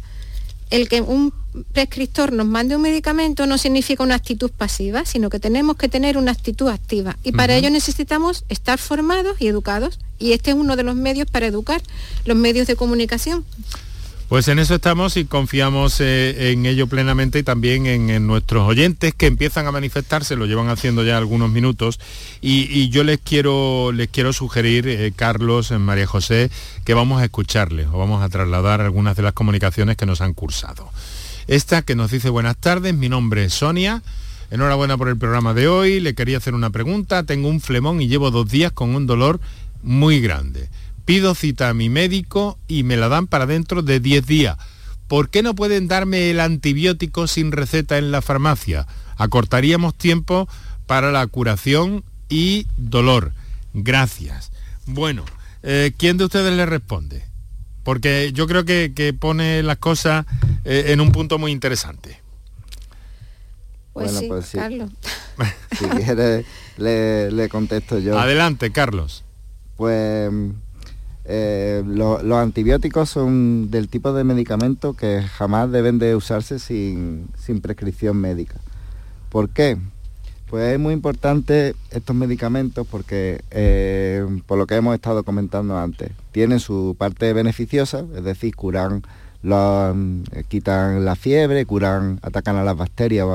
El 0.73 0.89
que 0.89 1.03
un 1.03 1.35
prescriptor 1.75 2.33
nos 2.33 2.47
mande 2.47 2.77
un 2.77 2.81
medicamento 2.81 3.45
no 3.45 3.59
significa 3.59 4.03
una 4.03 4.15
actitud 4.15 4.51
pasiva, 4.51 5.05
sino 5.05 5.29
que 5.29 5.39
tenemos 5.39 5.77
que 5.77 5.91
tener 5.91 6.17
una 6.17 6.33
actitud 6.33 6.69
activa. 6.69 7.19
Y 7.23 7.33
para 7.33 7.55
ello 7.55 7.69
necesitamos 7.69 8.47
estar 8.49 8.79
formados 8.79 9.37
y 9.39 9.49
educados. 9.49 9.99
Y 10.19 10.33
este 10.33 10.53
es 10.53 10.57
uno 10.57 10.75
de 10.77 10.83
los 10.83 10.97
medios 10.97 11.31
para 11.31 11.45
educar, 11.45 11.83
los 12.25 12.39
medios 12.39 12.67
de 12.67 12.75
comunicación. 12.75 13.45
Pues 14.33 14.49
en 14.49 14.59
eso 14.59 14.77
estamos 14.77 15.19
y 15.19 15.27
confiamos 15.27 16.01
eh, 16.01 16.53
en 16.53 16.65
ello 16.65 16.87
plenamente 16.87 17.39
y 17.39 17.43
también 17.43 17.85
en, 17.85 18.27
nuestros 18.27 18.67
oyentes 18.67 19.13
que 19.13 19.27
empiezan 19.27 19.67
a 19.67 19.73
manifestarse, 19.73 20.37
lo 20.37 20.47
llevan 20.47 20.71
haciendo 20.71 21.05
ya 21.05 21.19
algunos 21.19 21.51
minutos 21.51 22.01
y, 22.41 22.89
yo 22.89 23.05
les 23.05 23.19
quiero, 23.19 23.93
les 23.93 24.09
quiero 24.09 24.33
sugerir, 24.33 24.89
eh, 24.89 25.13
Carlos, 25.15 25.71
eh, 25.71 25.77
María 25.77 26.07
José, 26.07 26.51
que 26.87 26.95
vamos 26.95 27.21
a 27.21 27.27
escucharles 27.27 27.89
o 27.93 27.99
vamos 27.99 28.23
a 28.23 28.31
trasladar 28.31 28.81
algunas 28.81 29.17
de 29.17 29.23
las 29.23 29.35
comunicaciones 29.35 29.99
que 29.99 30.07
nos 30.07 30.23
han 30.23 30.33
cursado. 30.33 30.89
Esta 31.47 31.83
que 31.83 31.95
nos 31.95 32.11
dice 32.11 32.31
buenas 32.31 32.57
tardes, 32.57 32.95
mi 32.95 33.11
nombre 33.11 33.45
es 33.45 33.53
Sonia. 33.53 34.03
Enhorabuena 34.51 34.97
por 34.97 35.11
el 35.11 35.19
programa 35.19 35.53
de 35.53 35.69
hoy. 35.69 36.01
Le 36.01 36.15
quería 36.15 36.39
hacer 36.39 36.55
una 36.55 36.71
pregunta. 36.71 37.25
Tengo 37.25 37.51
un 37.51 37.61
flemón 37.61 38.01
y 38.01 38.09
llevo 38.09 38.31
dos 38.31 38.49
días 38.49 38.73
con 38.73 38.95
un 38.95 39.07
dolor 39.07 39.41
muy 39.83 40.23
grande. 40.23 40.71
Pido 41.05 41.35
cita 41.35 41.69
a 41.69 41.75
mi 41.75 41.89
médico 41.89 42.59
y 42.69 42.83
me 42.83 42.97
la 42.97 43.09
dan 43.09 43.27
para 43.27 43.47
dentro 43.47 43.83
de 43.83 44.01
10 44.01 44.27
días. 44.27 44.57
¿Por 45.09 45.29
qué 45.29 45.43
no 45.43 45.55
pueden 45.55 45.89
darme 45.89 46.31
el 46.31 46.41
antibiótico 46.41 47.27
sin 47.27 47.53
receta 47.53 47.99
en 47.99 48.13
la 48.13 48.23
farmacia? 48.23 48.87
Acortaríamos 49.17 49.95
tiempo 49.95 50.49
para 50.87 51.13
la 51.13 51.27
curación 51.27 52.05
y 52.29 52.67
dolor. 52.77 53.33
Gracias. 53.75 54.53
Bueno, 54.87 55.25
eh, 55.63 55.93
¿quién 55.97 56.17
de 56.17 56.25
ustedes 56.25 56.55
le 56.57 56.67
responde? 56.67 57.33
porque 57.85 58.33
yo 58.33 58.47
creo 58.47 58.65
que, 58.65 59.15
pone 59.19 59.63
las 59.63 59.79
cosas 59.79 60.27
eh, 60.65 60.87
en 60.89 61.01
un 61.01 61.13
punto 61.13 61.39
muy 61.39 61.53
interesante. 61.53 62.21
Pues 63.93 64.13
sí, 64.13 64.27
pues 64.27 64.51
Carlos. 64.53 64.91
si 65.79 65.85
quiere, 65.85 66.45
le, 66.79 67.49
contesto 67.51 67.99
yo. 67.99 68.19
Adelante, 68.19 68.71
Carlos. 68.71 69.25
Pues 69.77 70.33
eh, 71.25 71.83
los 71.87 72.33
antibióticos 72.33 73.09
son 73.09 73.71
del 73.71 73.89
tipo 73.89 74.13
de 74.13 74.25
medicamento 74.25 74.95
que 74.95 75.23
jamás 75.23 75.71
deben 75.71 75.99
de 75.99 76.17
usarse 76.17 76.59
sin, 76.59 77.29
sin 77.39 77.61
prescripción 77.61 78.17
médica. 78.17 78.57
¿Por 79.29 79.51
qué? 79.51 79.79
Pues 80.53 80.75
es 80.75 80.79
muy 80.79 80.93
importante 80.93 81.75
estos 81.91 82.15
medicamentos 82.15 82.87
porque, 82.87 83.41
eh, 83.51 84.27
por 84.47 84.59
lo 84.59 84.67
que 84.67 84.75
hemos 84.75 84.95
estado 84.95 85.23
comentando 85.23 85.79
antes, 85.79 86.11
tienen 86.31 86.61
su 86.61 86.95
parte 86.99 87.33
beneficiosa, 87.33 88.05
es 88.15 88.23
decir, 88.23 88.55
curan, 88.55 89.03
eh, 89.43 90.45
quitan 90.49 91.07
la 91.07 91.17
fiebre, 91.17 91.65
curan, 91.65 92.19
atacan 92.21 92.57
a 92.57 92.65
las 92.65 92.77
bacterias 92.77 93.27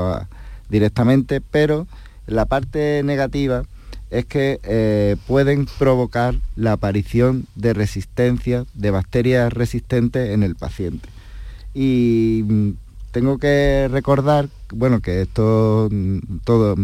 directamente, 0.68 1.40
pero 1.40 1.88
la 2.28 2.44
parte 2.44 3.02
negativa 3.02 3.64
es 4.10 4.24
que 4.24 4.60
eh, 4.62 5.16
pueden 5.26 5.66
provocar 5.78 6.34
la 6.56 6.72
aparición 6.72 7.46
de 7.54 7.74
resistencia, 7.74 8.64
de 8.74 8.90
bacterias 8.90 9.52
resistentes 9.52 10.30
en 10.30 10.42
el 10.42 10.54
paciente. 10.54 11.08
Y 11.74 12.44
mm, 12.46 12.70
tengo 13.12 13.38
que 13.38 13.88
recordar, 13.90 14.48
bueno, 14.72 15.00
que 15.00 15.22
esto 15.22 15.88
todo, 16.44 16.74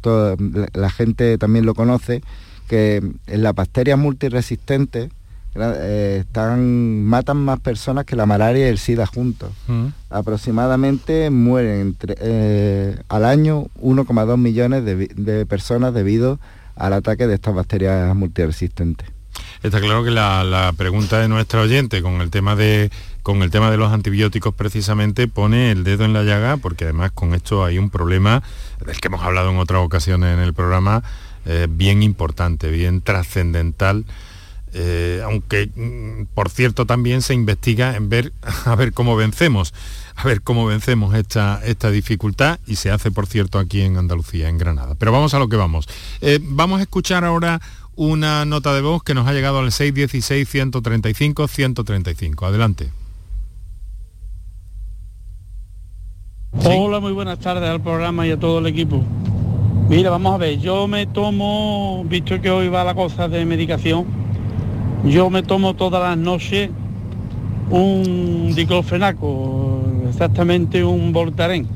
toda 0.00 0.36
la 0.72 0.90
gente 0.90 1.36
también 1.38 1.66
lo 1.66 1.74
conoce, 1.74 2.22
que 2.68 3.02
en 3.26 3.42
las 3.42 3.54
bacterias 3.54 3.98
multiresistentes 3.98 5.10
eh, 5.56 6.18
están, 6.20 7.02
matan 7.02 7.38
más 7.38 7.58
personas 7.58 8.04
que 8.04 8.14
la 8.14 8.24
malaria 8.24 8.66
y 8.66 8.70
el 8.70 8.78
SIDA 8.78 9.04
juntos. 9.06 9.50
Mm. 9.66 9.86
Aproximadamente 10.08 11.28
mueren 11.30 11.80
entre, 11.80 12.14
eh, 12.20 12.96
al 13.08 13.24
año 13.24 13.66
1,2 13.82 14.38
millones 14.38 14.84
de, 14.84 14.94
de 15.08 15.46
personas 15.46 15.92
debido 15.92 16.38
al 16.80 16.94
ataque 16.94 17.26
de 17.26 17.34
estas 17.34 17.54
bacterias 17.54 18.14
multiresistentes. 18.16 19.06
Está 19.62 19.80
claro 19.80 20.02
que 20.02 20.10
la, 20.10 20.72
pregunta 20.76 21.20
de 21.20 21.28
nuestra 21.28 21.60
oyente 21.60 22.02
con 22.02 22.20
el 22.20 22.30
tema 22.30 22.56
de 22.56 22.90
con 23.22 23.42
el 23.42 23.50
tema 23.50 23.70
de 23.70 23.76
los 23.76 23.92
antibióticos 23.92 24.54
precisamente 24.54 25.28
pone 25.28 25.70
el 25.70 25.84
dedo 25.84 26.06
en 26.06 26.14
la 26.14 26.22
llaga 26.22 26.56
porque 26.56 26.84
además 26.84 27.12
con 27.12 27.34
esto 27.34 27.64
hay 27.64 27.76
un 27.76 27.90
problema 27.90 28.42
del 28.84 28.98
que 28.98 29.08
hemos 29.08 29.22
hablado 29.22 29.50
en 29.50 29.58
otras 29.58 29.84
ocasiones 29.84 30.32
en 30.32 30.40
el 30.42 30.54
programa 30.54 31.02
eh, 31.44 31.66
bien 31.68 32.02
importante, 32.02 32.70
bien 32.70 33.02
trascendental. 33.02 34.06
Eh, 34.72 35.20
aunque 35.24 35.68
mm, 35.74 36.34
por 36.34 36.48
cierto 36.48 36.86
también 36.86 37.22
se 37.22 37.34
investiga 37.34 37.96
en 37.96 38.08
ver 38.08 38.32
a 38.64 38.74
ver 38.76 38.92
cómo 38.92 39.16
vencemos 39.16 39.74
a 40.22 40.24
ver 40.24 40.42
cómo 40.42 40.66
vencemos 40.66 41.14
esta, 41.14 41.62
esta 41.64 41.90
dificultad 41.90 42.60
y 42.66 42.76
se 42.76 42.90
hace 42.90 43.10
por 43.10 43.26
cierto 43.26 43.58
aquí 43.58 43.80
en 43.80 43.96
Andalucía, 43.96 44.50
en 44.50 44.58
Granada. 44.58 44.94
Pero 44.98 45.12
vamos 45.12 45.32
a 45.32 45.38
lo 45.38 45.48
que 45.48 45.56
vamos. 45.56 45.88
Eh, 46.20 46.38
vamos 46.42 46.80
a 46.80 46.82
escuchar 46.82 47.24
ahora 47.24 47.62
una 47.96 48.44
nota 48.44 48.74
de 48.74 48.82
voz 48.82 49.02
que 49.02 49.14
nos 49.14 49.26
ha 49.26 49.32
llegado 49.32 49.60
al 49.60 49.70
616-135-135. 49.70 52.46
Adelante. 52.46 52.90
Hola, 56.64 57.00
muy 57.00 57.12
buenas 57.12 57.38
tardes 57.38 57.70
al 57.70 57.80
programa 57.80 58.26
y 58.26 58.32
a 58.32 58.38
todo 58.38 58.58
el 58.58 58.66
equipo. 58.66 59.02
Mira, 59.88 60.10
vamos 60.10 60.34
a 60.34 60.38
ver, 60.38 60.58
yo 60.58 60.86
me 60.86 61.06
tomo, 61.06 62.04
visto 62.06 62.38
que 62.40 62.50
hoy 62.50 62.68
va 62.68 62.84
la 62.84 62.94
cosa 62.94 63.28
de 63.28 63.44
medicación, 63.44 64.06
yo 65.04 65.30
me 65.30 65.42
tomo 65.42 65.74
todas 65.74 66.02
las 66.02 66.18
noches 66.18 66.70
un 67.70 68.52
diclofenaco, 68.54 69.82
exactamente 70.08 70.84
un 70.84 71.12
Voltaren, 71.12 71.66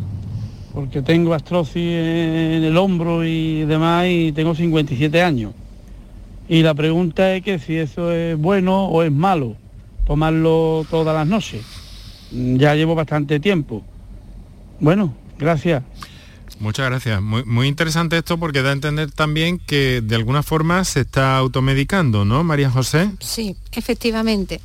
porque 0.75 1.03
tengo 1.03 1.35
astrosis 1.35 1.77
en 1.77 2.65
el 2.65 2.77
hombro 2.77 3.25
y 3.25 3.65
demás 3.65 4.07
y 4.09 4.33
tengo 4.33 4.55
57 4.55 5.23
años. 5.23 5.53
Y 6.49 6.63
la 6.63 6.75
pregunta 6.75 7.35
es 7.35 7.43
que 7.43 7.59
si 7.59 7.77
eso 7.77 8.13
es 8.13 8.37
bueno 8.37 8.87
o 8.87 9.03
es 9.03 9.13
malo, 9.13 9.57
tomarlo 10.07 10.85
todas 10.91 11.15
las 11.15 11.27
noches. 11.27 11.65
Ya 12.33 12.75
llevo 12.75 12.95
bastante 12.95 13.41
tiempo. 13.41 13.83
Bueno, 14.81 15.15
gracias. 15.39 15.83
Muchas 16.61 16.87
gracias. 16.87 17.21
Muy, 17.21 17.67
interesante 17.67 18.17
esto 18.17 18.39
porque 18.39 18.63
da 18.63 18.71
a 18.71 18.73
entender 18.73 19.11
también 19.11 19.59
que 19.59 20.01
de 20.01 20.15
alguna 20.15 20.43
forma 20.43 20.85
se 20.85 21.01
está 21.01 21.37
automedicando, 21.37 22.25
¿no, 22.25 22.45
María 22.45 22.71
José? 22.71 23.11
Sí, 23.21 23.57
efectivamente. 23.73 24.61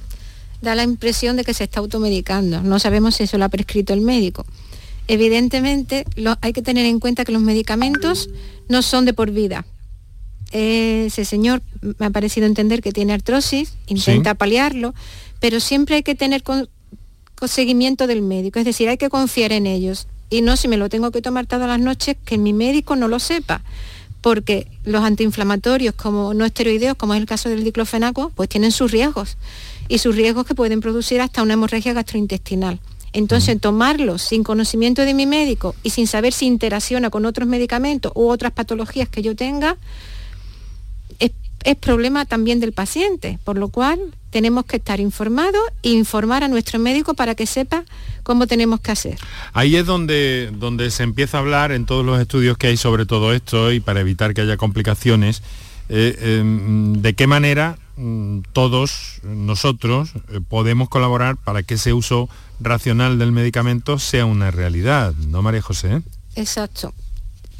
Da 0.62 0.75
la 0.75 0.84
impresión 0.84 1.36
de 1.36 1.43
que 1.43 1.54
se 1.54 1.63
está 1.63 1.80
automedicando. 1.80 2.62
No 2.62 2.80
sabemos 2.80 3.15
si 3.15 3.23
eso 3.23 3.38
lo 3.38 3.45
ha 3.45 3.49
prescrito 3.49 3.93
el 3.93 4.02
médico. 4.02 4.45
Evidentemente, 5.08 6.06
hay 6.41 6.54
que 6.54 6.62
tener 6.62 6.86
en 6.86 6.99
cuenta 6.99 7.25
que 7.25 7.32
los 7.32 7.41
medicamentos 7.41 8.30
no 8.67 8.82
son 8.82 9.06
de 9.06 9.13
por 9.13 9.32
vida 9.32 9.65
ese 10.52 11.25
señor 11.25 11.62
me 11.82 12.08
ha 12.08 12.10
parecido 12.10 12.47
entender 12.47 12.82
que 12.82 12.91
tiene 12.91 13.13
artrosis, 13.13 13.75
intenta 13.88 14.34
paliarlo, 14.36 14.93
pero 15.39 15.60
siempre 15.60 15.95
hay 15.95 16.04
que 16.04 16.15
tener 16.15 16.43
seguimiento 17.45 18.08
del 18.08 18.21
médico, 18.21 18.60
es 18.60 18.65
decir, 18.65 18.89
hay 18.89 18.97
que 18.97 19.10
confiar 19.10 19.52
en 19.52 19.67
ellos. 19.67 20.08
Y 20.29 20.41
no 20.41 20.55
si 20.57 20.67
me 20.67 20.77
lo 20.77 20.89
tengo 20.89 21.11
que 21.11 21.21
tomar 21.21 21.47
todas 21.47 21.67
las 21.67 21.79
noches, 21.79 22.17
que 22.25 22.37
mi 22.37 22.53
médico 22.53 22.95
no 22.95 23.07
lo 23.07 23.19
sepa, 23.19 23.61
porque 24.21 24.67
los 24.83 25.03
antiinflamatorios 25.03 25.95
como 25.95 26.33
no 26.33 26.45
esteroideos, 26.45 26.97
como 26.97 27.13
es 27.13 27.19
el 27.19 27.25
caso 27.25 27.49
del 27.49 27.63
diclofenaco, 27.63 28.31
pues 28.35 28.49
tienen 28.49 28.71
sus 28.71 28.91
riesgos, 28.91 29.37
y 29.87 29.97
sus 29.97 30.15
riesgos 30.15 30.45
que 30.45 30.55
pueden 30.55 30.81
producir 30.81 31.19
hasta 31.21 31.41
una 31.41 31.53
hemorragia 31.53 31.93
gastrointestinal. 31.93 32.79
Entonces, 33.11 33.59
tomarlos 33.59 34.21
sin 34.21 34.43
conocimiento 34.43 35.01
de 35.03 35.15
mi 35.15 35.25
médico 35.25 35.75
y 35.81 35.89
sin 35.89 36.05
saber 36.05 36.31
si 36.31 36.45
interacciona 36.45 37.09
con 37.09 37.25
otros 37.25 37.47
medicamentos 37.47 38.11
u 38.13 38.29
otras 38.29 38.51
patologías 38.51 39.09
que 39.09 39.23
yo 39.23 39.35
tenga, 39.35 39.77
es 41.63 41.76
problema 41.76 42.26
también 42.26 42.60
del 42.60 42.74
paciente, 42.74 43.39
por 43.43 43.58
lo 43.58 43.69
cual 43.69 44.00
tenemos 44.30 44.65
que 44.65 44.78
estar 44.78 45.00
informados 45.00 45.62
e 45.84 45.89
informar 45.89 46.43
a 46.43 46.48
nuestro 46.48 46.80
médico 46.80 47.13
para 47.13 47.36
que 47.36 47.45
sepa 47.45 47.84
cómo 48.24 48.48
tenemos 48.48 48.80
que 48.80 48.91
hacer. 48.91 49.17
Ahí 49.54 49.76
es 49.76 49.86
donde, 49.86 50.52
donde 50.54 50.91
se 50.91 51.04
empieza 51.04 51.38
a 51.38 51.41
hablar 51.41 51.72
en 51.72 51.86
todos 51.86 52.06
los 52.06 52.19
estudios 52.19 52.58
que 52.58 52.67
hay 52.67 52.78
sobre 52.78 53.06
todo 53.06 53.34
esto 53.34 53.72
y 53.72 53.80
para 53.80 54.02
evitar 54.02 54.34
que 54.34 54.41
haya 54.41 54.58
complicaciones, 54.58 55.41
eh, 55.89 56.39
em, 56.39 57.02
de 57.02 57.15
qué 57.15 57.26
manera 57.26 57.78
mm, 57.98 58.41
todos 58.54 59.19
nosotros 59.24 60.12
eh, 60.32 60.39
podemos 60.48 60.89
colaborar 60.89 61.38
para 61.38 61.63
que 61.63 61.76
ese 61.76 61.93
uso 61.93 62.30
racional 62.60 63.17
del 63.17 63.32
medicamento 63.32 63.98
sea 63.98 64.26
una 64.26 64.52
realidad, 64.52 65.13
¿no, 65.13 65.41
María 65.41 65.62
José? 65.62 66.02
Exacto. 66.36 66.93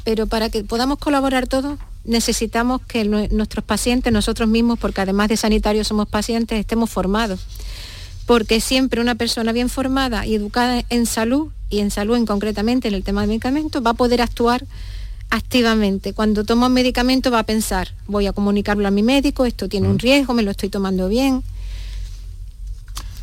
Pero 0.04 0.26
para 0.26 0.48
que 0.48 0.62
podamos 0.62 0.98
colaborar 0.98 1.46
todos, 1.46 1.78
necesitamos 2.04 2.80
que 2.82 3.04
nuestros 3.04 3.64
pacientes, 3.64 4.12
nosotros 4.12 4.48
mismos, 4.48 4.78
porque 4.78 5.00
además 5.00 5.28
de 5.28 5.36
sanitarios 5.36 5.88
somos 5.88 6.08
pacientes, 6.08 6.58
estemos 6.58 6.90
formados. 6.90 7.40
Porque 8.26 8.60
siempre 8.60 9.00
una 9.00 9.14
persona 9.14 9.52
bien 9.52 9.68
formada 9.68 10.26
y 10.26 10.34
educada 10.34 10.84
en 10.88 11.06
salud, 11.06 11.50
y 11.68 11.80
en 11.80 11.90
salud 11.90 12.16
en 12.16 12.26
concretamente 12.26 12.88
en 12.88 12.94
el 12.94 13.04
tema 13.04 13.22
de 13.22 13.28
medicamentos, 13.28 13.84
va 13.84 13.90
a 13.90 13.94
poder 13.94 14.22
actuar 14.22 14.64
activamente. 15.30 16.12
Cuando 16.12 16.44
toma 16.44 16.66
un 16.66 16.72
medicamento 16.72 17.30
va 17.30 17.40
a 17.40 17.44
pensar, 17.44 17.94
voy 18.06 18.26
a 18.26 18.32
comunicarlo 18.32 18.86
a 18.86 18.90
mi 18.90 19.02
médico, 19.02 19.46
esto 19.46 19.68
tiene 19.68 19.88
un 19.88 19.98
riesgo, 19.98 20.34
me 20.34 20.42
lo 20.42 20.50
estoy 20.50 20.68
tomando 20.68 21.08
bien. 21.08 21.42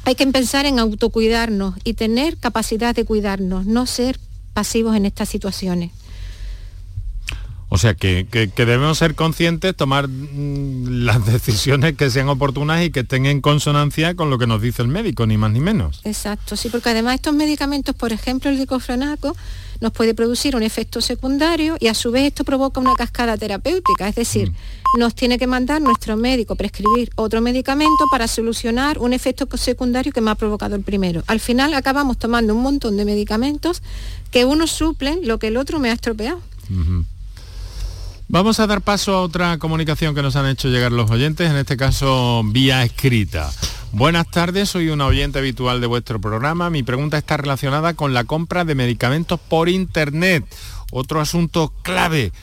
Hay 0.05 0.15
que 0.15 0.25
pensar 0.27 0.65
en 0.65 0.79
autocuidarnos 0.79 1.75
y 1.83 1.93
tener 1.93 2.37
capacidad 2.37 2.95
de 2.95 3.03
cuidarnos, 3.03 3.65
no 3.65 3.85
ser 3.85 4.19
pasivos 4.53 4.95
en 4.95 5.05
estas 5.05 5.27
situaciones. 5.27 5.91
O 7.69 7.77
sea 7.77 7.95
que, 7.95 8.25
debemos 8.55 8.97
ser 8.97 9.15
conscientes, 9.15 9.75
tomar 9.75 10.07
mm, 10.07 11.03
las 11.03 11.25
decisiones 11.31 11.95
que 11.97 12.09
sean 12.09 12.29
oportunas 12.29 12.83
y 12.83 12.91
que 12.91 13.01
estén 13.01 13.25
en 13.25 13.41
consonancia 13.41 14.15
con 14.15 14.29
lo 14.29 14.37
que 14.37 14.47
nos 14.47 14.61
dice 14.61 14.81
el 14.81 14.87
médico, 14.87 15.27
ni 15.27 15.37
más 15.37 15.51
ni 15.51 15.59
menos. 15.59 16.01
Exacto, 16.05 16.55
sí, 16.55 16.69
porque 16.69 16.89
además 16.89 17.15
estos 17.15 17.33
medicamentos, 17.33 17.93
por 17.93 18.13
ejemplo 18.13 18.49
el 18.49 18.57
diclofenaco, 18.57 19.35
nos 19.81 19.91
puede 19.91 20.13
producir 20.13 20.55
un 20.55 20.63
efecto 20.63 21.01
secundario 21.01 21.77
y 21.79 21.87
a 21.87 21.93
su 21.93 22.11
vez 22.11 22.27
esto 22.27 22.43
provoca 22.43 22.79
una 22.79 22.93
cascada 22.95 23.37
terapéutica, 23.37 24.07
es 24.07 24.15
decir, 24.15 24.51
mm. 24.51 24.99
nos 24.99 25.13
tiene 25.13 25.37
que 25.37 25.45
mandar 25.45 25.81
nuestro 25.81 26.15
médico 26.15 26.55
prescribir 26.55 27.11
otro 27.15 27.41
medicamento 27.41 28.05
para 28.09 28.27
solucionar 28.29 28.97
un 28.97 29.11
efecto 29.11 29.45
secundario 29.57 30.13
que 30.13 30.21
me 30.21 30.31
ha 30.31 30.35
provocado 30.35 30.75
el 30.75 30.83
primero. 30.83 31.23
Al 31.27 31.41
final 31.41 31.73
acabamos 31.73 32.17
tomando 32.17 32.55
un 32.55 32.61
montón 32.61 32.95
de 32.95 33.03
medicamentos 33.03 33.83
que 34.31 34.45
uno 34.45 34.67
suplen 34.67 35.19
lo 35.23 35.37
que 35.37 35.47
el 35.47 35.57
otro 35.57 35.79
me 35.79 35.89
ha 35.89 35.93
estropeado. 35.93 36.39
Vamos 38.29 38.59
a 38.59 38.67
dar 38.67 38.81
paso 38.81 39.13
a 39.13 39.21
otra 39.21 39.57
comunicación 39.57 40.13
que 40.13 40.21
nos 40.21 40.35
han 40.35 40.47
hecho 40.47 40.67
llegar 40.67 40.91
los 40.91 41.09
oyentes, 41.09 41.49
en 41.49 41.55
este 41.55 41.77
caso 41.77 42.43
vía 42.43 42.83
escrita. 42.83 43.49
Buenas 43.93 44.29
tardes, 44.29 44.69
soy 44.69 44.89
una 44.89 45.05
oyente 45.05 45.39
habitual 45.39 45.79
de 45.79 45.87
vuestro 45.87 46.19
programa. 46.19 46.69
Mi 46.69 46.83
pregunta 46.83 47.17
está 47.17 47.37
relacionada 47.37 47.93
con 47.93 48.13
la 48.13 48.25
compra 48.25 48.65
de 48.65 48.75
medicamentos 48.75 49.39
por 49.39 49.69
Internet. 49.69 50.43
Otro 50.91 51.21
asunto 51.21 51.71
clave 51.83 52.33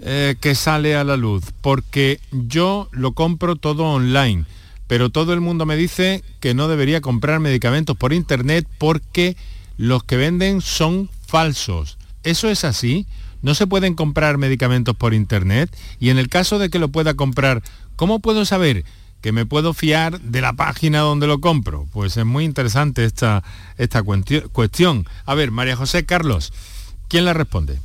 eh, 0.00 0.34
que 0.40 0.56
sale 0.56 0.96
a 0.96 1.04
la 1.04 1.16
luz, 1.16 1.44
porque 1.60 2.18
yo 2.32 2.88
lo 2.90 3.12
compro 3.12 3.54
todo 3.54 3.84
online, 3.84 4.44
pero 4.88 5.08
todo 5.08 5.34
el 5.34 5.40
mundo 5.40 5.66
me 5.66 5.76
dice 5.76 6.24
que 6.40 6.52
no 6.52 6.66
debería 6.66 7.00
comprar 7.00 7.38
medicamentos 7.38 7.96
por 7.96 8.12
Internet 8.12 8.66
porque 8.78 9.36
los 9.76 10.02
que 10.02 10.16
venden 10.16 10.62
son 10.62 11.08
falsos. 11.28 11.96
¿Eso 12.24 12.50
es 12.50 12.64
así? 12.64 13.06
¿No 13.42 13.54
se 13.54 13.66
pueden 13.66 13.94
comprar 13.94 14.38
medicamentos 14.38 14.96
por 14.96 15.14
Internet? 15.14 15.74
Y 16.00 16.10
en 16.10 16.18
el 16.18 16.28
caso 16.28 16.58
de 16.58 16.70
que 16.70 16.78
lo 16.78 16.88
pueda 16.88 17.14
comprar, 17.14 17.62
¿cómo 17.96 18.18
puedo 18.18 18.44
saber 18.44 18.84
que 19.20 19.32
me 19.32 19.46
puedo 19.46 19.74
fiar 19.74 20.20
de 20.20 20.40
la 20.40 20.52
página 20.52 21.00
donde 21.00 21.26
lo 21.26 21.40
compro? 21.40 21.86
Pues 21.92 22.16
es 22.16 22.24
muy 22.24 22.44
interesante 22.44 23.04
esta, 23.04 23.42
esta 23.76 24.02
cuestión. 24.02 25.06
A 25.24 25.34
ver, 25.34 25.50
María 25.50 25.76
José 25.76 26.04
Carlos, 26.04 26.52
¿quién 27.08 27.24
la 27.24 27.32
responde? 27.32 27.78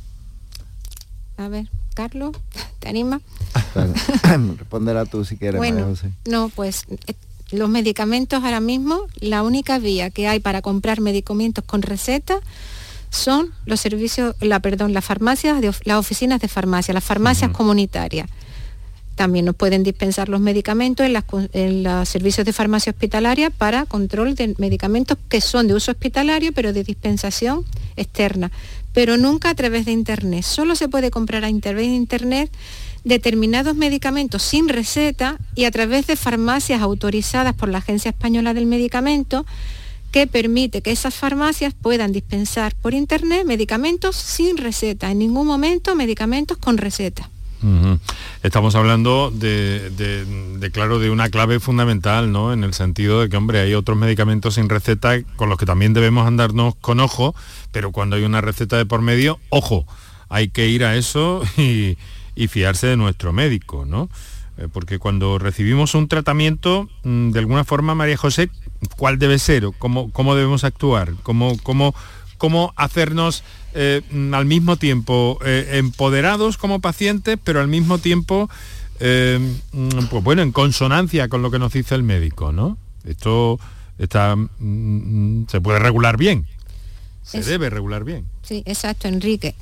A 1.36 1.48
ver, 1.48 1.68
Carlos, 1.94 2.36
¿te 2.80 2.88
anima? 2.88 3.20
Responderá 4.58 5.06
tú 5.06 5.24
si 5.24 5.36
quieres, 5.36 5.60
María 5.60 5.84
José. 5.84 6.10
No, 6.26 6.48
pues 6.48 6.84
eh, 7.06 7.14
los 7.50 7.68
medicamentos 7.68 8.42
ahora 8.42 8.60
mismo, 8.60 9.06
la 9.20 9.42
única 9.42 9.78
vía 9.78 10.10
que 10.10 10.26
hay 10.26 10.40
para 10.40 10.62
comprar 10.62 11.00
medicamentos 11.00 11.64
con 11.64 11.82
receta 11.82 12.40
son 13.14 13.52
los 13.64 13.80
servicios, 13.80 14.34
la, 14.40 14.60
perdón, 14.60 14.92
las 14.92 15.04
farmacias, 15.04 15.62
las 15.84 15.98
oficinas 15.98 16.40
de 16.40 16.48
farmacia, 16.48 16.92
las 16.94 17.04
farmacias 17.04 17.50
comunitarias. 17.50 18.28
También 19.14 19.44
nos 19.44 19.54
pueden 19.54 19.84
dispensar 19.84 20.28
los 20.28 20.40
medicamentos 20.40 21.06
en, 21.52 21.82
los 21.84 22.08
servicios 22.08 22.44
de 22.44 22.52
farmacia 22.52 22.90
hospitalaria 22.90 23.50
para 23.50 23.86
control 23.86 24.34
de 24.34 24.56
medicamentos 24.58 25.16
que 25.28 25.40
son 25.40 25.68
de 25.68 25.74
uso 25.74 25.92
hospitalario, 25.92 26.52
pero 26.52 26.72
de 26.72 26.82
dispensación 26.82 27.64
externa. 27.96 28.50
Pero 28.92 29.16
nunca 29.16 29.50
a 29.50 29.54
través 29.54 29.84
de 29.84 29.92
Internet. 29.92 30.42
Solo 30.42 30.74
se 30.74 30.88
puede 30.88 31.10
comprar 31.10 31.44
a 31.44 31.60
través 31.60 31.86
de 31.86 31.94
Internet 31.94 32.50
determinados 33.04 33.76
medicamentos 33.76 34.42
sin 34.42 34.68
receta 34.68 35.38
y 35.54 35.64
a 35.64 35.70
través 35.70 36.06
de 36.06 36.16
farmacias 36.16 36.80
autorizadas 36.80 37.54
por 37.54 37.68
la 37.68 37.78
Agencia 37.78 38.08
Española 38.08 38.54
del 38.54 38.66
Medicamento 38.66 39.46
que 40.14 40.28
permite 40.28 40.80
que 40.80 40.92
esas 40.92 41.12
farmacias 41.12 41.74
puedan 41.74 42.12
dispensar 42.12 42.72
por 42.80 42.94
internet 42.94 43.44
medicamentos 43.44 44.14
sin 44.14 44.56
receta, 44.56 45.10
en 45.10 45.18
ningún 45.18 45.44
momento 45.44 45.96
medicamentos 45.96 46.56
con 46.56 46.78
receta. 46.78 47.28
Estamos 48.44 48.76
hablando 48.76 49.32
de, 49.34 50.70
claro, 50.72 51.00
de 51.00 51.10
una 51.10 51.30
clave 51.30 51.58
fundamental, 51.58 52.30
¿no? 52.30 52.52
En 52.52 52.62
el 52.62 52.74
sentido 52.74 53.22
de 53.22 53.28
que, 53.28 53.36
hombre, 53.36 53.58
hay 53.58 53.74
otros 53.74 53.98
medicamentos 53.98 54.54
sin 54.54 54.68
receta 54.68 55.20
con 55.34 55.48
los 55.48 55.58
que 55.58 55.66
también 55.66 55.94
debemos 55.94 56.28
andarnos 56.28 56.76
con 56.76 57.00
ojo, 57.00 57.34
pero 57.72 57.90
cuando 57.90 58.14
hay 58.14 58.22
una 58.22 58.40
receta 58.40 58.76
de 58.76 58.86
por 58.86 59.00
medio, 59.00 59.40
ojo, 59.48 59.84
hay 60.28 60.46
que 60.46 60.68
ir 60.68 60.84
a 60.84 60.94
eso 60.94 61.42
y, 61.56 61.98
y 62.36 62.46
fiarse 62.46 62.86
de 62.86 62.96
nuestro 62.96 63.32
médico, 63.32 63.84
¿no? 63.84 64.08
Eh, 64.56 64.68
porque 64.72 64.98
cuando 64.98 65.38
recibimos 65.38 65.94
un 65.94 66.06
tratamiento, 66.06 66.88
mm, 67.02 67.30
de 67.30 67.38
alguna 67.40 67.64
forma, 67.64 67.94
María 67.94 68.16
José, 68.16 68.50
¿cuál 68.96 69.18
debe 69.18 69.38
ser? 69.38 69.68
¿Cómo, 69.78 70.10
cómo 70.12 70.36
debemos 70.36 70.62
actuar? 70.62 71.14
¿Cómo, 71.22 71.56
cómo, 71.62 71.94
cómo 72.38 72.72
hacernos 72.76 73.42
eh, 73.74 74.02
mm, 74.10 74.32
al 74.32 74.46
mismo 74.46 74.76
tiempo 74.76 75.38
eh, 75.44 75.70
empoderados 75.72 76.56
como 76.56 76.80
pacientes, 76.80 77.36
pero 77.42 77.60
al 77.60 77.68
mismo 77.68 77.98
tiempo, 77.98 78.48
mm, 79.00 80.04
pues 80.08 80.22
bueno, 80.22 80.42
en 80.42 80.52
consonancia 80.52 81.28
con 81.28 81.42
lo 81.42 81.50
que 81.50 81.58
nos 81.58 81.72
dice 81.72 81.96
el 81.96 82.04
médico, 82.04 82.52
¿no? 82.52 82.78
Esto 83.04 83.58
está, 83.98 84.36
se 85.48 85.60
puede 85.60 85.78
regular 85.80 86.16
bien, 86.16 86.46
se 87.22 87.42
debe 87.42 87.70
regular 87.70 88.04
bien. 88.04 88.24
Sí, 88.42 88.62
exacto, 88.66 89.08
Enrique. 89.08 89.54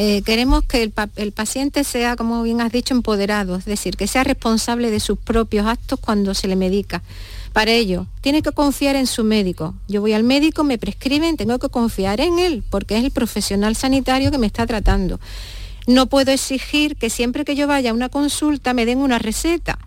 Eh, 0.00 0.22
queremos 0.22 0.62
que 0.62 0.92
el, 1.16 1.32
paciente 1.32 1.82
sea, 1.82 2.14
como 2.14 2.44
bien 2.44 2.60
has 2.60 2.70
dicho, 2.70 2.94
empoderado, 2.94 3.56
es 3.56 3.64
decir, 3.64 3.96
que 3.96 4.06
sea 4.06 4.22
responsable 4.22 4.92
de 4.92 5.00
sus 5.00 5.18
propios 5.18 5.66
actos 5.66 5.98
cuando 5.98 6.34
se 6.34 6.46
le 6.46 6.54
medica. 6.54 7.02
Para 7.52 7.72
ello, 7.72 8.06
tiene 8.20 8.40
que 8.40 8.52
confiar 8.52 8.94
en 8.94 9.08
su 9.08 9.24
médico. 9.24 9.74
Yo 9.88 10.00
voy 10.00 10.12
al 10.12 10.22
médico, 10.22 10.62
me 10.62 10.78
prescriben, 10.78 11.36
tengo 11.36 11.58
que 11.58 11.68
confiar 11.68 12.20
en 12.20 12.38
él, 12.38 12.62
porque 12.70 12.96
es 12.96 13.02
el 13.02 13.10
profesional 13.10 13.74
sanitario 13.74 14.30
que 14.30 14.38
me 14.38 14.46
está 14.46 14.68
tratando. 14.68 15.18
No 15.88 16.06
puedo 16.06 16.30
exigir 16.30 16.94
que 16.94 17.10
siempre 17.10 17.44
que 17.44 17.56
yo 17.56 17.66
vaya 17.66 17.90
a 17.90 17.94
una 17.94 18.08
consulta 18.08 18.74
me 18.74 18.86
den 18.86 18.98
una 18.98 19.18
receta, 19.18 19.80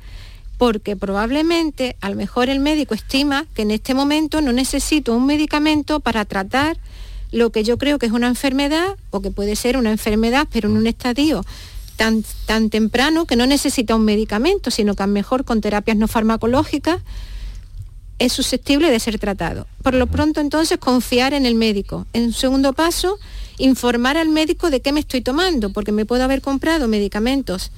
porque 0.57 0.97
probablemente 0.97 1.95
a 2.01 2.09
lo 2.09 2.17
mejor 2.17 2.49
el 2.49 2.59
médico 2.59 2.95
estima 2.95 3.45
que 3.53 3.61
en 3.61 3.71
este 3.71 3.93
momento 3.93 4.41
no 4.41 4.51
necesito 4.51 5.15
un 5.15 5.25
medicamento 5.25 6.01
para 6.01 6.25
tratar 6.25 6.75
lo 7.31 7.51
que 7.51 7.63
yo 7.63 7.77
creo 7.77 7.97
que 7.99 8.05
es 8.05 8.11
una 8.11 8.27
enfermedad 8.27 8.97
o 9.09 9.21
que 9.21 9.31
puede 9.31 9.55
ser 9.55 9.77
una 9.77 9.91
enfermedad, 9.91 10.47
pero 10.51 10.69
en 10.69 10.77
un 10.77 10.87
estadio 10.87 11.45
tan, 11.95 12.23
tan 12.45 12.69
temprano 12.69 13.25
que 13.25 13.35
no 13.35 13.45
necesita 13.45 13.95
un 13.95 14.05
medicamento, 14.05 14.71
sino 14.71 14.95
que 14.95 15.03
a 15.03 15.07
lo 15.07 15.13
mejor 15.13 15.45
con 15.45 15.61
terapias 15.61 15.97
no 15.97 16.07
farmacológicas 16.07 17.01
es 18.19 18.33
susceptible 18.33 18.91
de 18.91 18.99
ser 18.99 19.17
tratado. 19.17 19.65
Por 19.81 19.95
lo 19.95 20.05
pronto 20.05 20.41
entonces 20.41 20.77
confiar 20.77 21.33
en 21.33 21.45
el 21.45 21.55
médico. 21.55 22.05
En 22.13 22.33
segundo 22.33 22.73
paso, 22.73 23.17
informar 23.57 24.15
al 24.17 24.29
médico 24.29 24.69
de 24.69 24.81
qué 24.81 24.91
me 24.91 24.99
estoy 24.99 25.21
tomando, 25.21 25.71
porque 25.71 25.91
me 25.91 26.05
puedo 26.05 26.23
haber 26.23 26.41
comprado 26.41 26.87
medicamentos 26.87 27.71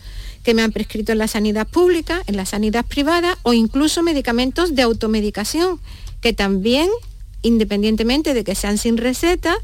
que 0.44 0.54
me 0.54 0.62
han 0.62 0.74
prescrito 0.74 1.14
en 1.14 1.20
la 1.20 1.30
sanidad 1.30 1.66
pública, 1.68 2.22
en 2.28 2.36
la 2.36 2.46
sanidad 2.46 2.86
privada 2.86 3.38
o 3.44 3.54
incluso 3.54 4.04
medicamentos 4.04 4.76
de 4.76 4.82
automedicación, 4.82 5.80
que 6.20 6.34
también 6.34 6.90
independientemente 7.44 8.34
de 8.34 8.44
que 8.44 8.56
sean 8.56 8.78
sin 8.78 8.98
receta, 8.98 9.56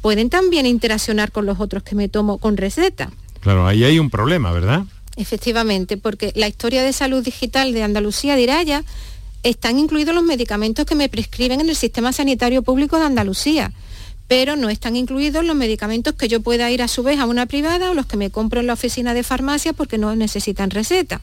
pueden 0.00 0.30
también 0.30 0.66
interaccionar 0.66 1.32
con 1.32 1.46
los 1.46 1.60
otros 1.60 1.82
que 1.82 1.94
me 1.94 2.08
tomo 2.08 2.38
con 2.38 2.56
receta. 2.56 3.10
Claro, 3.40 3.66
ahí 3.66 3.84
hay 3.84 3.98
un 3.98 4.10
problema, 4.10 4.52
¿verdad? 4.52 4.84
Efectivamente, 5.16 5.96
porque 5.96 6.32
la 6.34 6.48
historia 6.48 6.82
de 6.82 6.92
salud 6.92 7.22
digital 7.22 7.72
de 7.72 7.82
Andalucía 7.82 8.34
de 8.36 8.42
Iraya 8.42 8.84
están 9.42 9.78
incluidos 9.78 10.14
los 10.14 10.24
medicamentos 10.24 10.86
que 10.86 10.94
me 10.94 11.08
prescriben 11.08 11.60
en 11.60 11.68
el 11.68 11.76
sistema 11.76 12.12
sanitario 12.12 12.62
público 12.62 12.98
de 12.98 13.04
Andalucía, 13.04 13.72
pero 14.26 14.56
no 14.56 14.70
están 14.70 14.96
incluidos 14.96 15.44
los 15.44 15.54
medicamentos 15.54 16.14
que 16.14 16.28
yo 16.28 16.40
pueda 16.40 16.70
ir 16.70 16.82
a 16.82 16.88
su 16.88 17.02
vez 17.02 17.20
a 17.20 17.26
una 17.26 17.46
privada 17.46 17.90
o 17.90 17.94
los 17.94 18.06
que 18.06 18.16
me 18.16 18.30
compro 18.30 18.60
en 18.60 18.66
la 18.66 18.72
oficina 18.72 19.14
de 19.14 19.22
farmacia 19.22 19.72
porque 19.74 19.98
no 19.98 20.16
necesitan 20.16 20.70
receta. 20.70 21.20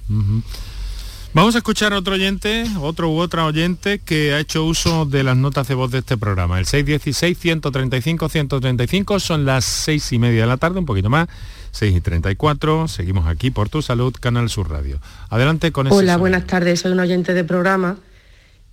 Vamos 1.34 1.56
a 1.56 1.60
escuchar 1.60 1.94
a 1.94 1.98
otro 1.98 2.16
oyente, 2.16 2.66
otro 2.82 3.10
u 3.10 3.18
otra 3.18 3.46
oyente 3.46 4.00
que 4.00 4.34
ha 4.34 4.42
hecho 4.42 4.66
uso 4.66 5.06
de 5.06 5.24
las 5.24 5.38
notas 5.38 5.66
de 5.70 5.76
voz 5.76 5.90
de 5.90 6.00
este 6.00 6.18
programa. 6.18 6.60
El 6.60 6.66
616-135-135 6.66 9.18
son 9.22 9.46
las 9.46 9.64
seis 9.64 10.12
y 10.12 10.20
media 10.20 10.42
de 10.42 10.48
la 10.48 10.58
tarde, 10.58 10.80
un 10.80 10.86
poquito 10.86 11.10
más, 11.10 11.30
6 11.72 11.96
y 11.96 12.02
34. 12.02 12.90
Seguimos 12.90 13.28
aquí 13.28 13.50
por 13.50 13.70
Tu 13.70 13.82
Salud, 13.82 14.14
Canal 14.20 14.50
Sur 14.50 14.70
Radio. 14.70 15.00
Adelante 15.30 15.72
con 15.72 15.88
eso. 15.88 15.96
Hola, 15.96 16.18
buenas 16.18 16.48
tardes, 16.48 16.82
soy 16.82 16.92
un 16.92 17.00
oyente 17.00 17.34
de 17.34 17.46
programa 17.46 17.98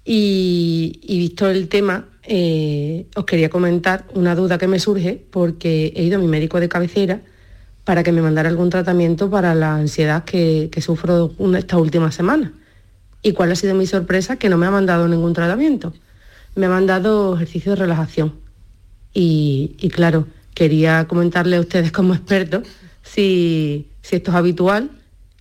y, 0.04 0.98
visto 1.06 1.48
el 1.48 1.68
tema, 1.68 2.06
eh, 2.24 3.06
os 3.14 3.24
quería 3.24 3.50
comentar 3.50 4.08
una 4.14 4.34
duda 4.34 4.58
que 4.58 4.66
me 4.66 4.80
surge 4.80 5.24
porque 5.30 5.92
he 5.94 6.02
ido 6.02 6.18
a 6.18 6.20
mi 6.20 6.26
médico 6.26 6.58
de 6.58 6.68
cabecera 6.68 7.20
para 7.88 8.02
que 8.02 8.12
me 8.12 8.20
mandara 8.20 8.50
algún 8.50 8.68
tratamiento 8.68 9.30
para 9.30 9.54
la 9.54 9.76
ansiedad 9.76 10.22
que, 10.22 10.68
sufro 10.82 11.32
esta 11.56 11.78
última 11.78 12.12
semana. 12.12 12.52
¿Y 13.22 13.32
cuál 13.32 13.50
ha 13.50 13.56
sido 13.56 13.74
mi 13.74 13.86
sorpresa? 13.86 14.36
Que 14.36 14.50
no 14.50 14.58
me 14.58 14.66
ha 14.66 14.70
mandado 14.70 15.08
ningún 15.08 15.32
tratamiento. 15.32 15.94
Me 16.54 16.66
ha 16.66 16.68
mandado 16.68 17.34
ejercicio 17.34 17.72
de 17.72 17.76
relajación. 17.76 18.34
Y, 19.14 19.88
claro, 19.90 20.26
quería 20.52 21.06
comentarle 21.08 21.56
a 21.56 21.60
ustedes 21.60 21.90
como 21.90 22.12
expertos 22.12 22.68
si, 23.02 23.88
si 24.02 24.16
esto 24.16 24.32
es 24.32 24.36
habitual, 24.36 24.90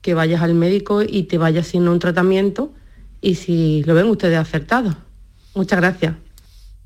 que 0.01 0.13
vayas 0.13 0.41
al 0.41 0.53
médico 0.53 1.01
y 1.01 1.23
te 1.23 1.38
vayas 1.38 1.67
haciendo 1.67 1.91
un 1.91 1.99
tratamiento 1.99 2.71
y 3.19 3.36
si 3.36 3.83
lo 3.83 3.93
ven 3.93 4.05
ustedes 4.05 4.38
acertado. 4.38 4.95
Muchas 5.53 5.81
gracias. 5.81 6.26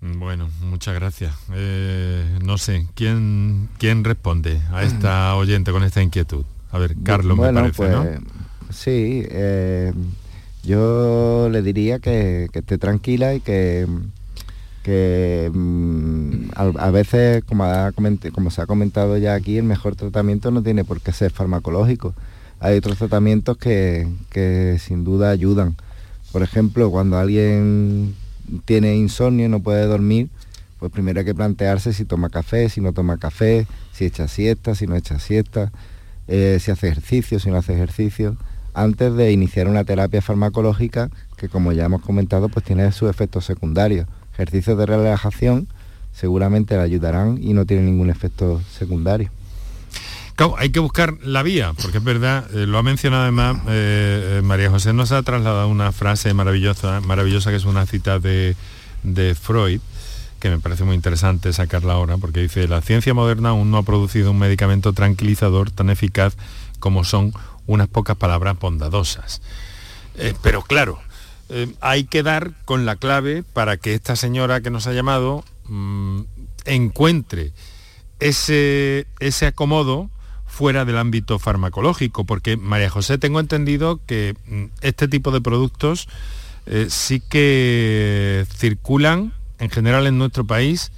Bueno, 0.02 0.50
muchas 0.62 0.96
gracias. 0.96 1.36
Eh, 1.54 2.40
no 2.44 2.58
sé, 2.58 2.88
¿quién, 2.96 3.70
¿quién 3.78 4.04
responde 4.04 4.60
a 4.72 4.84
esta 4.84 5.36
oyente 5.38 5.72
con 5.72 5.84
esta 5.84 6.02
inquietud? 6.02 6.44
A 6.72 6.80
ver, 6.80 6.96
Carlos, 7.04 7.38
me 7.38 7.54
parece, 7.54 7.74
pues, 7.76 8.20
Sí, 8.72 9.24
eh, 9.30 9.94
yo 10.64 11.50
le 11.52 11.62
diría 11.62 12.00
que, 12.00 12.50
esté 12.52 12.78
tranquila 12.80 13.36
y 13.36 13.42
que, 13.42 13.86
que 14.82 15.52
mm, 15.54 16.52
a, 16.56 16.90
veces, 16.90 17.44
como, 17.44 17.66
como 18.34 18.50
se 18.50 18.62
ha 18.62 18.66
comentado 18.66 19.18
ya 19.18 19.36
aquí, 19.36 19.58
el 19.58 19.66
mejor 19.66 19.96
tratamiento 19.96 20.50
no 20.50 20.64
tiene 20.64 20.84
por 20.84 21.02
qué 21.02 21.12
ser 21.12 21.32
farmacológico. 21.32 22.16
Hay 22.60 22.78
otros 22.78 22.98
tratamientos 22.98 23.58
que, 23.58 24.08
que 24.32 24.78
sin 24.80 25.04
duda 25.04 25.30
ayudan. 25.30 25.76
Por 26.32 26.42
ejemplo, 26.42 26.90
cuando 26.90 27.20
alguien 27.20 28.16
tiene 28.66 28.96
insomnio 28.96 29.50
no 29.50 29.62
puede 29.62 29.86
dormir, 29.86 30.30
pues 30.80 30.92
primero 30.92 31.20
hay 31.20 31.26
que 31.26 31.36
plantearse 31.36 31.94
si 31.94 32.06
toma 32.06 32.30
café, 32.30 32.70
si 32.70 32.82
no 32.82 32.94
toma 32.94 33.18
café, 33.18 33.68
si 33.92 34.06
echa 34.06 34.28
siesta, 34.28 34.76
si 34.76 34.88
no 34.88 34.96
echa 34.96 35.20
siesta, 35.20 35.72
eh, 36.28 36.58
si 36.60 36.72
hace 36.72 36.88
ejercicio, 36.88 37.40
si 37.40 37.50
no 37.50 37.58
hace 37.58 37.74
ejercicio, 37.74 38.38
antes 38.74 39.14
de 39.16 39.32
iniciar 39.32 39.68
una 39.68 39.84
terapia 39.84 40.22
farmacológica 40.22 41.10
que 41.38 41.50
como 41.50 41.72
ya 41.72 41.86
hemos 41.86 42.02
comentado 42.02 42.50
pues 42.50 42.66
tiene 42.66 42.92
sus 42.92 43.10
efectos 43.10 43.46
secundarios. 43.46 44.08
Ejercicios 44.34 44.78
de 44.78 44.86
relajación 44.86 45.68
seguramente 46.14 46.76
le 46.76 46.82
ayudarán 46.82 47.38
y 47.42 47.54
no 47.54 47.66
tiene 47.66 47.84
ningún 47.84 48.10
efecto 48.10 48.62
secundario. 48.72 49.30
Hay 50.58 50.70
que 50.70 50.80
buscar 50.80 51.16
la 51.24 51.44
vía, 51.44 51.74
porque 51.82 52.00
es 52.00 52.04
verdad, 52.04 52.48
eh, 52.54 52.66
lo 52.66 52.78
ha 52.78 52.84
mencionado 52.84 53.24
además 53.24 53.58
eh, 53.68 54.42
María 54.44 54.70
José, 54.70 54.94
nos 54.94 55.12
ha 55.12 55.22
trasladado 55.24 55.68
una 55.68 55.92
frase 55.92 56.34
maravillosa, 56.34 57.02
maravillosa 57.02 57.52
que 57.52 57.58
es 57.58 57.66
una 57.66 57.86
cita 57.86 58.20
de, 58.20 58.56
de 59.04 59.36
Freud, 59.36 59.82
que 60.40 60.50
me 60.50 60.60
parece 60.60 60.84
muy 60.84 60.96
interesante 60.96 61.54
sacarla 61.54 61.94
ahora, 61.94 62.18
porque 62.18 62.42
dice, 62.42 62.68
la 62.68 62.82
ciencia 62.82 63.14
moderna 63.14 63.50
aún 63.50 63.72
no 63.72 63.78
ha 63.78 63.84
producido 63.84 64.32
un 64.32 64.40
medicamento 64.40 64.92
tranquilizador 64.94 65.72
tan 65.72 65.90
eficaz 65.90 66.36
como 66.80 67.04
son 67.04 67.32
unas 67.68 67.88
pocas 67.88 68.18
palabras 68.18 68.58
bondadosas. 68.60 69.42
Eh, 70.16 70.34
pero 70.42 70.62
claro, 70.64 71.00
eh, 71.50 71.72
hay 71.80 72.04
que 72.06 72.24
dar 72.24 72.52
con 72.66 72.86
la 72.86 72.96
clave 72.96 73.44
para 73.44 73.78
que 73.78 73.94
esta 73.94 74.16
señora 74.16 74.62
que 74.62 74.72
nos 74.72 74.88
ha 74.88 74.94
llamado 74.94 75.46
mm, 75.68 76.22
encuentre 76.66 77.52
ese, 78.20 79.08
ese 79.20 79.46
acomodo 79.46 80.10
fuera 80.52 80.84
del 80.84 80.98
ámbito 80.98 81.40
farmacológico, 81.40 82.26
porque 82.26 82.58
María 82.58 82.90
José 82.90 83.18
tengo 83.18 83.40
entendido 83.40 84.02
que 84.06 84.36
mm, 84.46 84.66
este 84.82 85.08
tipo 85.08 85.32
de 85.32 85.40
productos 85.40 86.10
eh, 86.66 86.88
sí 86.90 87.22
que 87.22 88.46
circulan 88.54 89.34
en 89.60 89.70
general 89.70 90.06
en 90.08 90.18
nuestro 90.18 90.46
país 90.46 90.92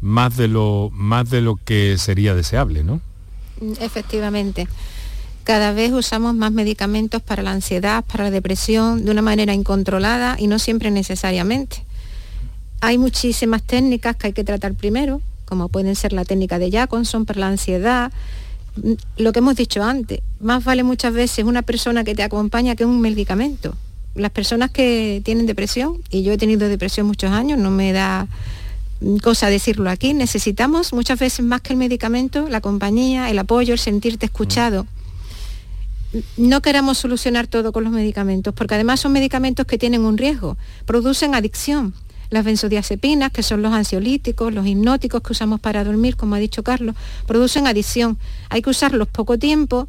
más 0.00 0.36
de 0.36 0.48
lo, 0.48 0.90
más 0.92 1.28
de 1.28 1.40
lo 1.40 1.56
que 1.56 1.98
sería 1.98 2.34
deseable, 2.34 2.84
¿no? 2.84 3.00
Efectivamente 3.80 4.68
cada 5.44 5.72
vez 5.72 5.90
usamos 5.90 6.34
más 6.34 6.52
medicamentos 6.52 7.20
para 7.22 7.42
la 7.42 7.50
ansiedad, 7.50 8.04
para 8.04 8.24
la 8.24 8.30
depresión, 8.30 9.04
de 9.04 9.10
una 9.10 9.22
manera 9.22 9.52
incontrolada 9.52 10.36
y 10.38 10.46
no 10.46 10.60
siempre 10.60 10.92
necesariamente. 10.92 11.84
Hay 12.80 12.98
muchísimas 12.98 13.62
técnicas 13.64 14.14
que 14.14 14.28
hay 14.28 14.32
que 14.32 14.44
tratar 14.44 14.74
primero, 14.74 15.20
como 15.46 15.68
pueden 15.68 15.96
ser 15.96 16.12
la 16.12 16.24
técnica 16.24 16.60
de 16.60 16.70
Jacobson 16.70 17.24
para 17.24 17.40
la 17.40 17.48
ansiedad, 17.48 18.12
lo 19.16 19.32
que 19.32 19.38
hemos 19.38 19.56
dicho 19.56 19.82
antes, 19.82 20.20
más 20.40 20.64
vale 20.64 20.82
muchas 20.82 21.12
veces 21.12 21.44
una 21.44 21.62
persona 21.62 22.04
que 22.04 22.14
te 22.14 22.22
acompaña 22.22 22.76
que 22.76 22.84
un 22.84 23.00
medicamento. 23.00 23.74
Las 24.14 24.30
personas 24.30 24.70
que 24.70 25.22
tienen 25.24 25.46
depresión, 25.46 26.02
y 26.10 26.22
yo 26.22 26.32
he 26.32 26.38
tenido 26.38 26.68
depresión 26.68 27.06
muchos 27.06 27.30
años, 27.30 27.58
no 27.58 27.70
me 27.70 27.92
da 27.92 28.26
cosa 29.22 29.48
decirlo 29.48 29.88
aquí, 29.88 30.14
necesitamos 30.14 30.92
muchas 30.92 31.18
veces 31.18 31.44
más 31.44 31.62
que 31.62 31.72
el 31.72 31.78
medicamento, 31.78 32.48
la 32.48 32.60
compañía, 32.60 33.30
el 33.30 33.38
apoyo, 33.38 33.72
el 33.72 33.78
sentirte 33.78 34.26
escuchado 34.26 34.86
no 36.36 36.60
queramos 36.60 36.98
solucionar 36.98 37.46
todo 37.46 37.72
con 37.72 37.84
los 37.84 37.92
medicamentos, 37.92 38.54
porque 38.54 38.74
además 38.74 39.00
son 39.00 39.12
medicamentos 39.12 39.66
que 39.66 39.78
tienen 39.78 40.04
un 40.04 40.18
riesgo, 40.18 40.56
producen 40.86 41.34
adicción. 41.34 41.94
Las 42.30 42.44
benzodiazepinas, 42.44 43.32
que 43.32 43.42
son 43.42 43.62
los 43.62 43.72
ansiolíticos, 43.72 44.52
los 44.52 44.66
hipnóticos 44.66 45.22
que 45.22 45.32
usamos 45.32 45.60
para 45.60 45.84
dormir, 45.84 46.16
como 46.16 46.36
ha 46.36 46.38
dicho 46.38 46.62
Carlos, 46.62 46.94
producen 47.26 47.66
adicción. 47.66 48.18
Hay 48.48 48.62
que 48.62 48.70
usarlos 48.70 49.08
poco 49.08 49.38
tiempo 49.38 49.88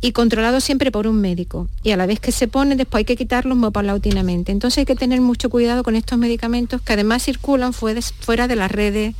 y 0.00 0.10
controlados 0.12 0.64
siempre 0.64 0.90
por 0.90 1.06
un 1.06 1.20
médico. 1.20 1.68
Y 1.84 1.92
a 1.92 1.96
la 1.96 2.06
vez 2.06 2.18
que 2.18 2.32
se 2.32 2.48
ponen, 2.48 2.76
después 2.76 3.00
hay 3.00 3.04
que 3.04 3.16
quitarlos 3.16 3.56
muy 3.56 3.70
paulatinamente. 3.70 4.50
Entonces 4.50 4.78
hay 4.78 4.84
que 4.84 4.96
tener 4.96 5.20
mucho 5.20 5.48
cuidado 5.48 5.84
con 5.84 5.94
estos 5.94 6.18
medicamentos 6.18 6.82
que 6.82 6.92
además 6.92 7.22
circulan 7.22 7.72
fuera 7.72 8.48
de 8.48 8.56
las 8.56 8.70
redes 8.70 9.14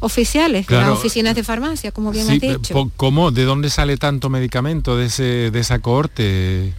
oficiales, 0.00 0.66
de 0.66 0.76
las 0.76 0.90
oficinas 0.90 1.34
de 1.34 1.42
farmacia, 1.42 1.90
como 1.90 2.12
bien 2.12 2.30
has 2.30 2.40
dicho. 2.40 2.90
¿Cómo? 2.96 3.30
¿De 3.32 3.44
dónde 3.44 3.68
sale 3.70 3.96
tanto 3.96 4.30
medicamento 4.30 4.96
de, 4.96 5.06
ese, 5.06 5.50
de 5.50 5.58
esa 5.58 5.80
cohorte? 5.80 6.72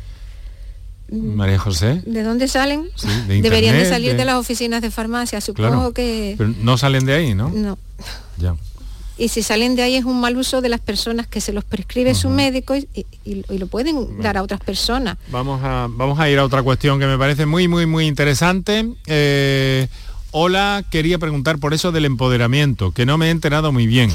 Mm. 1.11 1.35
María 1.35 1.59
José. 1.59 2.01
¿De 2.05 2.23
dónde 2.23 2.47
salen? 2.47 2.89
Deberían 3.27 3.75
de 3.75 3.85
salir 3.85 4.15
de... 4.15 4.25
las 4.25 4.35
oficinas 4.35 4.81
de 4.81 4.91
farmacia, 4.91 5.41
supongo 5.41 5.93
que... 5.93 6.35
no 6.59 6.77
salen 6.77 7.05
de 7.05 7.13
ahí, 7.13 7.35
¿no? 7.35 7.49
No. 7.49 7.77
Ya. 8.37 8.55
Y 9.17 9.27
si 9.27 9.43
salen 9.43 9.75
de 9.75 9.83
ahí 9.83 9.95
es 9.95 10.05
un 10.05 10.21
mal 10.21 10.37
uso 10.37 10.61
de 10.61 10.69
las 10.69 10.79
personas 10.79 11.27
que 11.27 11.41
se 11.41 11.51
los 11.51 11.65
prescribe 11.65 12.15
su 12.15 12.29
médico 12.29 12.75
y, 12.75 12.85
lo 13.49 13.67
pueden 13.67 14.21
dar 14.21 14.37
a 14.37 14.43
otras 14.43 14.61
personas. 14.61 15.17
Vamos 15.29 15.59
a, 15.61 15.87
vamos 15.89 16.17
a 16.19 16.29
ir 16.29 16.39
a 16.39 16.45
otra 16.45 16.63
cuestión 16.63 16.99
que 16.99 17.05
me 17.05 17.17
parece 17.17 17.45
muy, 17.45 17.67
muy, 17.67 17.85
muy 17.85 18.07
interesante. 18.07 18.87
Eh, 19.07 19.89
Hola, 20.31 20.83
quería 20.91 21.17
preguntar 21.17 21.57
por 21.57 21.73
eso 21.73 21.91
del 21.91 22.05
empoderamiento, 22.05 22.91
que 22.91 23.07
no 23.07 23.17
me 23.17 23.27
he 23.27 23.29
enterado 23.31 23.71
muy 23.71 23.87
bien. 23.87 24.11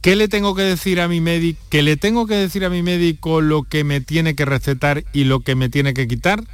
¿Qué 0.00 0.14
le 0.14 0.28
tengo 0.28 0.54
que 0.54 0.62
decir 0.62 1.00
a 1.00 1.08
mi 1.08 1.20
médico? 1.20 1.60
¿Que 1.70 1.82
le 1.82 1.96
tengo 1.96 2.26
que 2.26 2.34
decir 2.34 2.64
a 2.64 2.70
mi 2.70 2.82
médico 2.82 3.40
lo 3.40 3.64
que 3.64 3.82
me 3.84 4.00
tiene 4.00 4.34
que 4.34 4.44
recetar 4.44 5.04
y 5.12 5.24
lo 5.24 5.40
que 5.40 5.54
me 5.54 5.68
tiene 5.68 5.92
que 5.92 6.06
quitar? 6.06 6.44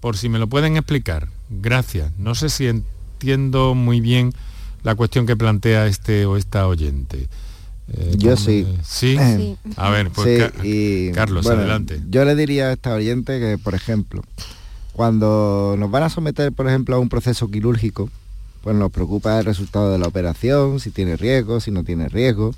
Por 0.00 0.16
si 0.16 0.28
me 0.28 0.38
lo 0.38 0.46
pueden 0.46 0.76
explicar. 0.76 1.28
Gracias. 1.50 2.12
No 2.18 2.34
sé 2.34 2.48
si 2.48 2.66
entiendo 2.66 3.74
muy 3.74 4.00
bien 4.00 4.32
la 4.82 4.94
cuestión 4.94 5.26
que 5.26 5.36
plantea 5.36 5.86
este 5.86 6.24
o 6.26 6.36
esta 6.36 6.66
oyente. 6.66 7.28
Eh, 7.92 8.14
yo 8.16 8.36
sí. 8.36 8.66
sí. 8.82 9.16
A 9.76 9.90
ver, 9.90 10.10
pues 10.10 10.50
Carlos, 11.14 11.46
adelante. 11.46 12.00
Yo 12.08 12.24
le 12.24 12.34
diría 12.34 12.68
a 12.68 12.72
esta 12.72 12.94
oyente 12.94 13.38
que, 13.38 13.58
por 13.58 13.74
ejemplo, 13.74 14.22
cuando 14.92 15.76
nos 15.78 15.90
van 15.90 16.04
a 16.04 16.10
someter, 16.10 16.52
por 16.52 16.68
ejemplo, 16.68 16.96
a 16.96 16.98
un 16.98 17.08
proceso 17.08 17.48
quirúrgico, 17.48 18.10
pues 18.66 18.74
nos 18.74 18.90
preocupa 18.90 19.38
el 19.38 19.44
resultado 19.44 19.92
de 19.92 19.98
la 20.00 20.08
operación, 20.08 20.80
si 20.80 20.90
tiene 20.90 21.16
riesgo, 21.16 21.60
si 21.60 21.70
no 21.70 21.84
tiene 21.84 22.08
riesgo. 22.08 22.52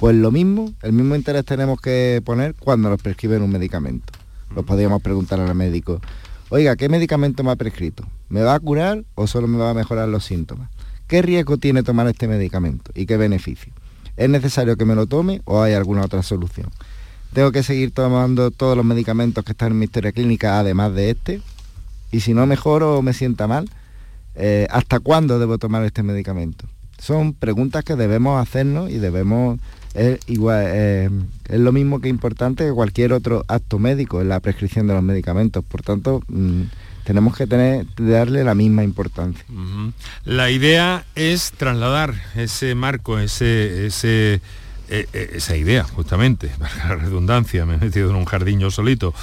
Pues 0.00 0.16
lo 0.16 0.32
mismo, 0.32 0.72
el 0.82 0.92
mismo 0.92 1.14
interés 1.14 1.44
tenemos 1.44 1.80
que 1.80 2.20
poner 2.24 2.56
cuando 2.56 2.90
nos 2.90 3.00
prescriben 3.00 3.42
un 3.42 3.50
medicamento. 3.52 4.12
Nos 4.56 4.64
podríamos 4.64 5.00
preguntar 5.02 5.38
al 5.38 5.54
médico, 5.54 6.00
oiga, 6.48 6.74
¿qué 6.74 6.88
medicamento 6.88 7.44
me 7.44 7.52
ha 7.52 7.54
prescrito? 7.54 8.04
¿Me 8.28 8.42
va 8.42 8.54
a 8.54 8.58
curar 8.58 9.04
o 9.14 9.28
solo 9.28 9.46
me 9.46 9.56
va 9.56 9.70
a 9.70 9.74
mejorar 9.74 10.08
los 10.08 10.24
síntomas? 10.24 10.68
¿Qué 11.06 11.22
riesgo 11.22 11.56
tiene 11.58 11.84
tomar 11.84 12.08
este 12.08 12.26
medicamento 12.26 12.90
y 12.96 13.06
qué 13.06 13.16
beneficio? 13.16 13.72
¿Es 14.16 14.28
necesario 14.28 14.76
que 14.76 14.84
me 14.84 14.96
lo 14.96 15.06
tome 15.06 15.42
o 15.44 15.62
hay 15.62 15.74
alguna 15.74 16.02
otra 16.02 16.24
solución? 16.24 16.70
¿Tengo 17.34 17.52
que 17.52 17.62
seguir 17.62 17.92
tomando 17.92 18.50
todos 18.50 18.76
los 18.76 18.84
medicamentos 18.84 19.44
que 19.44 19.52
están 19.52 19.70
en 19.70 19.78
mi 19.78 19.84
historia 19.84 20.10
clínica 20.10 20.58
además 20.58 20.92
de 20.92 21.10
este? 21.10 21.40
y 22.12 22.20
si 22.20 22.34
no 22.34 22.46
mejoro 22.46 22.98
o 22.98 23.02
me 23.02 23.14
sienta 23.14 23.46
mal, 23.48 23.70
eh, 24.34 24.66
¿hasta 24.70 25.00
cuándo 25.00 25.38
debo 25.38 25.58
tomar 25.58 25.84
este 25.84 26.02
medicamento? 26.02 26.66
Son 26.98 27.34
preguntas 27.34 27.84
que 27.84 27.96
debemos 27.96 28.40
hacernos 28.40 28.90
y 28.90 28.98
debemos, 28.98 29.58
igual, 30.26 30.64
eh, 30.68 31.10
es 31.48 31.60
lo 31.60 31.72
mismo 31.72 32.00
que 32.00 32.08
importante 32.08 32.64
que 32.64 32.72
cualquier 32.72 33.12
otro 33.12 33.44
acto 33.48 33.78
médico 33.78 34.20
en 34.20 34.28
la 34.28 34.40
prescripción 34.40 34.86
de 34.86 34.94
los 34.94 35.02
medicamentos. 35.02 35.64
Por 35.64 35.82
tanto, 35.82 36.22
mm, 36.28 36.62
tenemos 37.04 37.36
que 37.36 37.48
tener, 37.48 37.86
darle 37.96 38.44
la 38.44 38.54
misma 38.54 38.84
importancia. 38.84 39.44
La 40.24 40.50
idea 40.50 41.04
es 41.16 41.52
trasladar 41.52 42.14
ese 42.36 42.74
marco, 42.76 43.18
ese, 43.18 43.86
ese 43.86 44.40
esa 44.88 45.56
idea, 45.56 45.84
justamente, 45.84 46.48
para 46.58 46.88
la 46.88 46.96
redundancia, 46.96 47.64
me 47.66 47.74
he 47.74 47.78
metido 47.78 48.10
en 48.10 48.16
un 48.16 48.24
jardín 48.24 48.70
solito, 48.70 49.14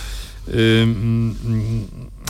eh, 0.51 0.85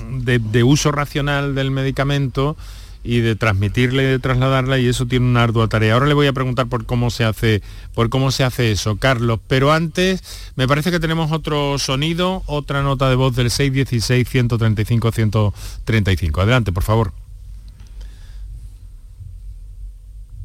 de, 0.08 0.64
uso 0.64 0.92
racional 0.92 1.56
del 1.56 1.72
medicamento 1.72 2.58
y 3.04 3.20
de 3.22 3.36
transmitirla 3.36 4.04
y 4.04 4.06
de 4.06 4.20
trasladarla 4.20 4.78
y 4.78 4.88
eso 4.88 5.06
tiene 5.06 5.26
una 5.26 5.44
ardua 5.44 5.68
tarea. 5.68 5.94
Ahora 5.94 6.08
le 6.08 6.14
voy 6.14 6.28
a 6.28 6.34
preguntar 6.34 6.68
por 6.68 6.86
cómo 6.86 7.10
se 7.10 7.24
hace, 7.24 7.62
por 7.94 8.10
cómo 8.10 8.32
se 8.32 8.44
hace 8.44 8.72
eso, 8.72 8.98
Carlos. 8.98 9.40
Pero 9.48 9.72
antes 9.72 10.24
me 10.56 10.68
parece 10.68 10.92
que 10.92 11.00
tenemos 11.00 11.32
otro 11.32 11.80
sonido, 11.80 12.44
otra 12.46 12.84
nota 12.84 13.10
de 13.10 13.16
voz 13.16 13.36
del 13.36 13.50
616 13.50 14.28
135 14.28 15.12
135. 15.12 16.42
Adelante, 16.42 16.72
por 16.72 16.84
favor. 16.84 17.14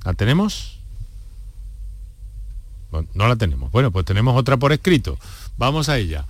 ¿La 0.04 0.14
tenemos? 0.14 0.74
no 3.14 3.26
la 3.26 3.34
tenemos. 3.36 3.72
Bueno, 3.72 3.90
pues 3.90 4.04
tenemos 4.04 4.36
otra 4.36 4.56
por 4.56 4.72
escrito. 4.72 5.18
Vamos 5.58 5.88
a 5.88 5.98
ella. 5.98 6.26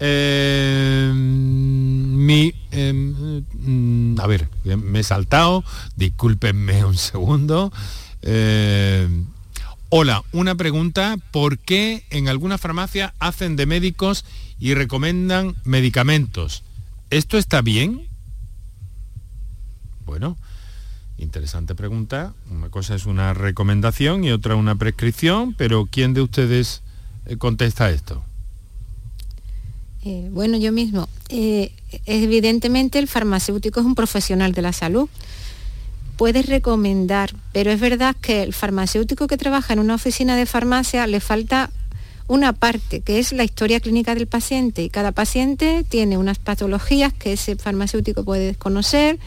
Eh, 0.00 1.12
mi, 1.14 2.54
em, 2.70 3.44
mm, 3.52 4.18
a 4.18 4.26
ver, 4.26 4.48
me 4.64 5.00
he 5.00 5.02
saltado, 5.02 5.62
discúlpenme 5.96 6.84
un 6.84 6.96
segundo. 6.96 7.72
Hola, 9.92 10.22
una 10.30 10.54
pregunta, 10.54 11.16
¿por 11.32 11.58
qué 11.58 12.04
en 12.10 12.28
algunas 12.28 12.60
farmacias 12.60 13.12
hacen 13.18 13.56
de 13.56 13.66
médicos 13.66 14.24
y 14.60 14.74
recomiendan 14.74 15.56
medicamentos? 15.64 16.62
¿Esto 17.10 17.38
está 17.38 17.60
bien? 17.60 18.06
Bueno, 20.06 20.36
interesante 21.18 21.74
pregunta. 21.74 22.34
Una 22.50 22.68
cosa 22.68 22.94
es 22.94 23.04
una 23.04 23.34
recomendación 23.34 24.22
y 24.22 24.30
otra 24.30 24.54
una 24.54 24.76
prescripción, 24.76 25.54
pero 25.54 25.88
¿quién 25.90 26.14
de 26.14 26.22
ustedes 26.22 26.82
eh, 27.26 27.36
contesta 27.36 27.90
esto? 27.90 28.22
Eh, 30.04 30.28
bueno, 30.30 30.56
yo 30.56 30.72
mismo. 30.72 31.08
Eh, 31.28 31.72
evidentemente 32.06 32.98
el 32.98 33.08
farmacéutico 33.08 33.80
es 33.80 33.86
un 33.86 33.94
profesional 33.94 34.52
de 34.52 34.62
la 34.62 34.72
salud. 34.72 35.08
Puede 36.16 36.42
recomendar, 36.42 37.34
pero 37.52 37.70
es 37.70 37.80
verdad 37.80 38.16
que 38.20 38.42
el 38.42 38.52
farmacéutico 38.52 39.26
que 39.26 39.36
trabaja 39.36 39.72
en 39.72 39.78
una 39.78 39.94
oficina 39.94 40.36
de 40.36 40.46
farmacia 40.46 41.06
le 41.06 41.20
falta 41.20 41.70
una 42.28 42.52
parte, 42.52 43.00
que 43.00 43.18
es 43.18 43.32
la 43.32 43.42
historia 43.42 43.80
clínica 43.80 44.14
del 44.14 44.26
paciente. 44.26 44.82
Y 44.82 44.90
cada 44.90 45.12
paciente 45.12 45.84
tiene 45.88 46.16
unas 46.16 46.38
patologías 46.38 47.12
que 47.12 47.32
ese 47.32 47.56
farmacéutico 47.56 48.24
puede 48.24 48.46
desconocer, 48.46 49.18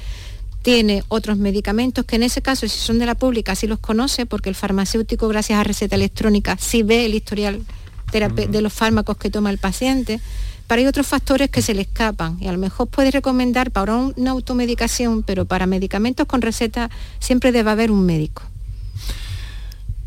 tiene 0.62 1.04
otros 1.10 1.38
medicamentos 1.38 2.06
que 2.06 2.16
en 2.16 2.24
ese 2.24 2.42
caso, 2.42 2.68
si 2.68 2.80
son 2.80 3.00
de 3.00 3.06
la 3.06 3.16
pública, 3.16 3.56
sí 3.56 3.68
los 3.68 3.80
conoce, 3.80 4.26
porque 4.26 4.48
el 4.48 4.56
farmacéutico, 4.56 5.28
gracias 5.28 5.60
a 5.60 5.64
receta 5.64 5.98
electrónica, 5.98 6.58
sí 6.58 6.84
ve 6.84 7.06
el 7.06 7.14
historial 7.14 7.62
de 8.14 8.62
los 8.62 8.72
fármacos 8.72 9.18
que 9.18 9.32
toma 9.32 9.50
el 9.50 9.58
paciente 9.58 10.22
pero 10.68 10.80
hay 10.80 10.88
otros 10.88 11.08
factores 11.08 11.50
que 11.50 11.62
se 11.62 11.74
le 11.74 11.82
escapan 11.82 12.38
y 12.40 12.48
a 12.48 12.52
lo 12.52 12.58
mejor 12.58 12.88
puede 12.88 13.12
recomendar 13.12 13.72
para 13.72 13.96
una 13.96 14.32
automedicación, 14.32 15.24
pero 15.24 15.46
para 15.46 15.66
medicamentos 15.66 16.28
con 16.28 16.42
receta 16.42 16.90
siempre 17.20 17.52
debe 17.52 17.72
haber 17.72 17.92
un 17.92 18.06
médico. 18.06 18.44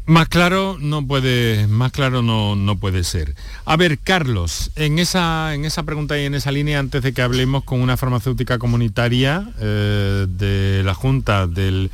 Más 0.08 0.28
claro 0.28 0.76
no 0.78 1.04
puede, 1.04 1.66
más 1.66 1.90
claro 1.90 2.22
no, 2.22 2.54
no, 2.54 2.76
puede 2.76 3.02
ser. 3.02 3.34
A 3.64 3.76
ver, 3.76 3.98
Carlos, 3.98 4.70
en 4.76 5.00
esa, 5.00 5.52
en 5.52 5.64
esa 5.64 5.82
pregunta 5.82 6.16
y 6.16 6.24
en 6.24 6.36
esa 6.36 6.52
línea, 6.52 6.78
antes 6.78 7.02
de 7.02 7.12
que 7.12 7.22
hablemos 7.22 7.64
con 7.64 7.80
una 7.80 7.96
farmacéutica 7.96 8.58
comunitaria 8.58 9.50
eh, 9.58 10.26
de 10.28 10.82
la 10.84 10.94
Junta 10.94 11.48
del, 11.48 11.90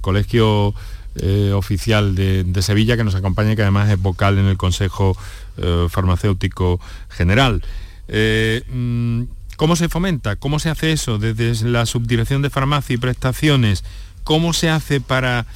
Colegio 0.00 0.74
eh, 1.14 1.52
Oficial 1.54 2.16
de, 2.16 2.60
Sevilla, 2.60 2.96
que 2.96 3.04
nos 3.04 3.14
acompaña 3.14 3.52
y 3.52 3.56
que 3.56 3.62
además 3.62 3.88
es 3.88 4.02
vocal 4.02 4.38
en 4.38 4.46
el 4.46 4.56
Consejo 4.56 5.16
eh, 5.56 5.86
Farmacéutico 5.88 6.80
General. 7.08 7.62
Eh, 8.08 8.62
mm, 8.70 9.22
¿Cómo 9.56 9.76
se 9.76 9.88
fomenta? 9.88 10.36
¿Cómo 10.36 10.58
se 10.58 10.68
hace 10.68 10.92
eso 10.92 11.18
desde 11.18 11.68
la 11.68 11.86
subdirección 11.86 12.42
de 12.42 12.50
farmacia 12.50 12.94
y 12.94 12.96
prestaciones? 12.96 13.84
¿Cómo 14.24 14.52
se 14.52 14.68
hace 14.68 15.00
para 15.00 15.46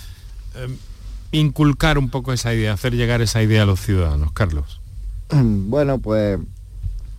em, 0.55 0.76
inculcar 1.32 1.99
un 1.99 2.09
poco 2.09 2.32
esa 2.32 2.55
idea, 2.55 2.72
hacer 2.72 2.94
llegar 2.94 3.22
esa 3.22 3.42
idea 3.42 3.64
a 3.64 3.66
los 3.66 3.80
ciudadanos? 3.80 4.32
Carlos. 4.32 4.80
Bueno, 5.30 5.99
pues 5.99 6.38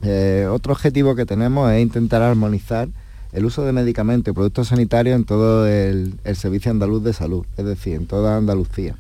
eh, 0.02 0.48
otro 0.50 0.74
objetivo 0.74 1.16
que 1.16 1.26
tenemos 1.26 1.72
es 1.72 1.82
intentar 1.82 2.22
armonizar 2.22 2.88
el 3.34 3.46
uso 3.46 3.64
de 3.64 3.74
medicamentos 3.74 4.32
y 4.32 4.34
productos 4.34 4.70
sanitarios 4.70 5.16
en 5.16 5.26
todo 5.26 5.68
el 5.68 6.18
Servicio 6.34 6.72
Andaluz 6.72 7.04
de 7.04 7.14
Salud, 7.14 7.46
es 7.58 7.66
decir, 7.66 7.96
en 7.96 8.08
toda 8.08 8.38
Andalucía. 8.38 8.96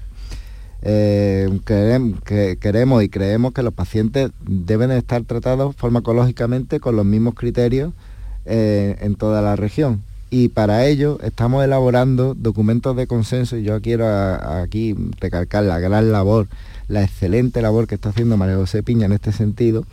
Eh, 0.82 1.59
queremos, 1.65 3.03
y 3.03 3.09
creemos 3.09 3.53
que 3.53 3.63
los 3.63 3.73
pacientes 3.73 4.32
deben 4.41 4.91
estar 4.91 5.23
tratados 5.23 5.75
farmacológicamente 5.75 6.80
con 6.80 6.95
los 6.95 7.05
mismos 7.05 7.36
criterios 7.36 7.91
eh, 8.45 8.97
en 9.01 9.15
toda 9.15 9.41
la 9.41 9.55
región. 9.55 10.01
Y 10.32 10.49
para 10.49 10.86
ello 10.86 11.17
estamos 11.23 11.63
elaborando 11.63 12.36
documentos 12.36 12.95
de 12.95 13.07
consenso 13.07 13.57
y 13.57 13.63
yo 13.63 13.82
quiero 13.82 14.07
aquí 14.07 14.95
recalcar 15.19 15.63
la 15.63 15.80
gran 15.80 16.11
labor, 16.11 16.47
la 16.88 17.03
excelente 17.03 17.61
labor 17.61 17.88
que 17.88 17.95
está 17.95 18.09
haciendo 18.09 18.38
María 18.38 18.55
José 18.55 18.84
Piña 18.84 19.07
en 19.07 19.13
este 19.13 19.32
sentido, 19.32 19.86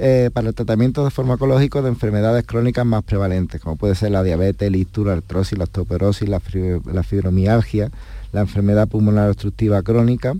eh, 0.00 0.30
para 0.32 0.48
el 0.48 0.54
tratamiento 0.54 1.04
de 1.04 1.10
farmacológicos 1.10 1.84
de 1.84 1.90
enfermedades 1.90 2.44
crónicas 2.44 2.84
más 2.84 3.04
prevalentes, 3.04 3.60
como 3.60 3.76
puede 3.76 3.94
ser 3.94 4.10
la 4.10 4.24
diabetes, 4.24 4.66
el 4.66 4.74
ictus, 4.74 5.06
artrosis, 5.06 5.56
la 5.56 5.64
osteoporosis, 5.64 6.28
la 6.28 7.02
fibromialgia, 7.04 7.90
la 8.32 8.40
enfermedad 8.40 8.88
pulmonar 8.88 9.28
obstructiva 9.28 9.82
crónica, 9.82 10.34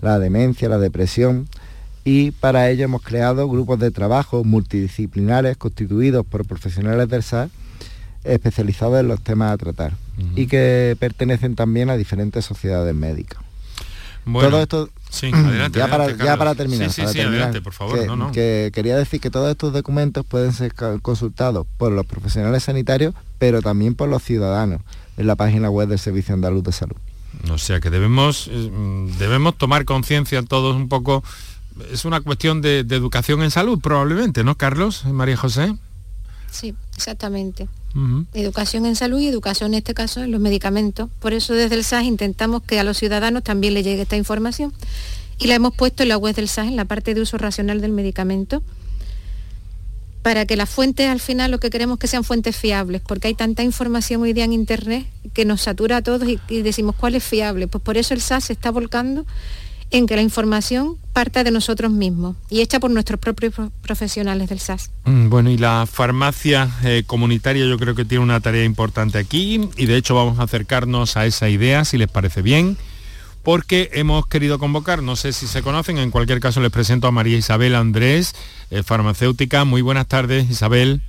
la 0.00 0.18
demencia, 0.18 0.68
la 0.68 0.78
depresión 0.78 1.48
y 2.04 2.32
para 2.32 2.68
ello 2.70 2.84
hemos 2.84 3.02
creado 3.02 3.48
grupos 3.48 3.78
de 3.78 3.90
trabajo 3.90 4.44
multidisciplinares 4.44 5.56
constituidos 5.56 6.26
por 6.26 6.46
profesionales 6.46 7.08
del 7.08 7.22
SAR 7.22 7.48
especializados 8.24 9.00
en 9.00 9.08
los 9.08 9.20
temas 9.20 9.52
a 9.52 9.56
tratar 9.56 9.92
y 10.36 10.46
que 10.46 10.96
pertenecen 10.98 11.56
también 11.56 11.90
a 11.90 11.96
diferentes 11.96 12.44
sociedades 12.44 12.94
médicas. 12.94 13.40
todo 14.24 14.62
esto, 14.62 14.88
ya, 15.72 15.88
para, 15.88 16.54
terminar, 16.54 16.90
por 17.62 17.72
favor. 17.72 18.32
que 18.32 18.70
quería 18.72 18.96
decir 18.96 19.20
que 19.20 19.30
todos 19.30 19.50
estos 19.50 19.72
documentos 19.72 20.24
pueden 20.24 20.52
ser 20.52 20.72
consultados 21.02 21.66
por 21.76 21.92
los 21.92 22.06
profesionales 22.06 22.64
sanitarios, 22.64 23.14
pero 23.38 23.60
también 23.60 23.94
por 23.94 24.08
los 24.08 24.22
ciudadanos 24.22 24.80
en 25.16 25.26
la 25.26 25.36
página 25.36 25.68
web 25.68 25.88
del 25.88 25.98
Servicio 25.98 26.34
Andaluz 26.34 26.64
de 26.64 26.72
Salud. 26.72 26.96
O 27.50 27.58
sea 27.58 27.80
que 27.80 27.90
debemos, 27.90 28.48
eh, 28.50 28.70
debemos 29.18 29.56
tomar 29.56 29.84
conciencia 29.84 30.42
todos 30.42 30.76
un 30.76 30.88
poco, 30.88 31.22
es 31.92 32.04
una 32.04 32.20
cuestión 32.20 32.60
de, 32.62 32.80
educación 32.80 33.42
en 33.42 33.50
salud 33.50 33.78
probablemente, 33.80 34.44
¿no, 34.44 34.56
Carlos, 34.56 35.04
María 35.04 35.36
José? 35.36 35.76
Sí, 36.50 36.74
exactamente. 36.96 37.68
Educación 38.32 38.86
en 38.86 38.96
salud 38.96 39.20
y 39.20 39.28
educación 39.28 39.72
en 39.72 39.78
este 39.78 39.94
caso 39.94 40.22
en 40.22 40.32
los 40.32 40.40
medicamentos. 40.40 41.08
Por 41.20 41.32
eso 41.32 41.54
desde 41.54 41.76
el 41.76 41.84
SAS 41.84 42.04
intentamos 42.04 42.62
que 42.62 42.80
a 42.80 42.84
los 42.84 42.98
ciudadanos 42.98 43.44
también 43.44 43.74
les 43.74 43.84
llegue 43.84 44.02
esta 44.02 44.16
información 44.16 44.72
y 45.38 45.46
la 45.46 45.54
hemos 45.54 45.74
puesto 45.74 46.02
en 46.02 46.08
la 46.08 46.16
web 46.16 46.34
del 46.34 46.48
SAS, 46.48 46.66
en 46.66 46.76
la 46.76 46.86
parte 46.86 47.14
de 47.14 47.20
uso 47.20 47.38
racional 47.38 47.80
del 47.80 47.92
medicamento 47.92 48.62
para 50.24 50.46
que 50.46 50.56
las 50.56 50.70
fuentes 50.70 51.06
al 51.10 51.20
final 51.20 51.50
lo 51.50 51.60
que 51.60 51.68
queremos 51.68 51.98
que 51.98 52.06
sean 52.06 52.24
fuentes 52.24 52.56
fiables, 52.56 53.02
porque 53.06 53.28
hay 53.28 53.34
tanta 53.34 53.62
información 53.62 54.22
hoy 54.22 54.32
día 54.32 54.44
en 54.44 54.54
Internet 54.54 55.06
que 55.34 55.44
nos 55.44 55.60
satura 55.60 55.98
a 55.98 56.02
todos 56.02 56.26
y, 56.26 56.62
decimos 56.62 56.94
cuál 56.98 57.14
es 57.14 57.22
fiable. 57.22 57.68
Pues 57.68 57.84
por 57.84 57.98
eso 57.98 58.14
el 58.14 58.22
SAS 58.22 58.44
se 58.44 58.54
está 58.54 58.70
volcando 58.70 59.26
en 59.90 60.06
que 60.06 60.16
la 60.16 60.22
información 60.22 60.96
parta 61.12 61.44
de 61.44 61.50
nosotros 61.50 61.92
mismos 61.92 62.36
y 62.48 62.62
hecha 62.62 62.80
por 62.80 62.90
nuestros 62.90 63.20
propios 63.20 63.52
profesionales 63.82 64.48
del 64.48 64.60
SAS. 64.60 64.90
Mm, 65.04 65.28
bueno, 65.28 65.50
y 65.50 65.58
la 65.58 65.86
farmacia 65.86 66.70
eh, 66.84 67.02
comunitaria 67.06 67.66
yo 67.66 67.78
creo 67.78 67.94
que 67.94 68.06
tiene 68.06 68.24
una 68.24 68.40
tarea 68.40 68.64
importante 68.64 69.18
aquí 69.18 69.68
y 69.76 69.84
de 69.84 69.96
hecho 69.98 70.14
vamos 70.14 70.38
a 70.38 70.44
acercarnos 70.44 71.18
a 71.18 71.26
esa 71.26 71.50
idea, 71.50 71.84
si 71.84 71.98
les 71.98 72.08
parece 72.08 72.40
bien 72.40 72.78
porque 73.44 73.90
hemos 73.92 74.26
querido 74.26 74.58
convocar, 74.58 75.02
no 75.02 75.16
sé 75.16 75.32
si 75.32 75.46
se 75.46 75.62
conocen, 75.62 75.98
en 75.98 76.10
cualquier 76.10 76.40
caso 76.40 76.60
les 76.60 76.72
presento 76.72 77.06
a 77.06 77.10
María 77.10 77.36
Isabel 77.36 77.74
Andrés, 77.74 78.34
eh, 78.70 78.82
farmacéutica. 78.82 79.64
Muy 79.64 79.82
buenas 79.82 80.08
tardes, 80.08 80.50
Isabel. 80.50 81.02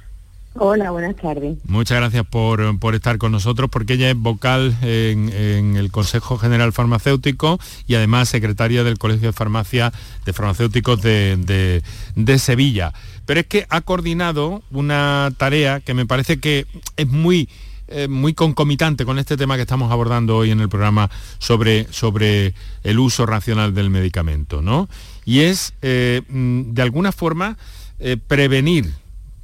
Hola, 0.57 0.91
buenas 0.91 1.15
tardes. 1.15 1.57
Muchas 1.65 1.97
gracias 1.97 2.25
por, 2.25 2.61
estar 2.93 3.17
con 3.17 3.31
nosotros, 3.31 3.69
porque 3.69 3.93
ella 3.93 4.09
es 4.09 4.17
vocal 4.17 4.77
en, 4.81 5.75
el 5.75 5.91
Consejo 5.91 6.37
General 6.37 6.71
Farmacéutico 6.71 7.59
y 7.87 7.95
además 7.95 8.29
secretaria 8.29 8.83
del 8.85 8.97
Colegio 8.97 9.27
de 9.27 9.33
Farmacia 9.33 9.91
de 10.25 10.31
Farmacéuticos 10.31 11.01
de, 11.01 11.81
de 12.15 12.39
Sevilla. 12.39 12.93
Pero 13.25 13.41
es 13.41 13.47
que 13.47 13.65
ha 13.69 13.81
coordinado 13.81 14.61
una 14.71 15.31
tarea 15.37 15.81
que 15.81 15.93
me 15.93 16.05
parece 16.05 16.39
que 16.39 16.67
es 16.95 17.07
muy 17.07 17.49
eh, 17.87 18.07
muy 18.07 18.33
concomitante 18.33 19.05
con 19.05 19.19
este 19.19 19.37
tema 19.37 19.55
que 19.55 19.61
estamos 19.61 19.91
abordando 19.91 20.37
hoy 20.37 20.51
en 20.51 20.59
el 20.59 20.69
programa 20.69 21.09
sobre, 21.37 21.85
sobre 21.91 22.55
el 22.83 22.99
uso 22.99 23.25
racional 23.25 23.75
del 23.75 23.89
medicamento, 23.89 24.61
¿no? 24.61 24.89
Y 25.23 25.41
es, 25.41 25.73
eh, 25.81 26.23
mm, 26.27 26.73
de 26.73 26.81
alguna 26.81 27.11
forma, 27.11 27.57
eh, 27.99 28.17
prevenir, 28.17 28.91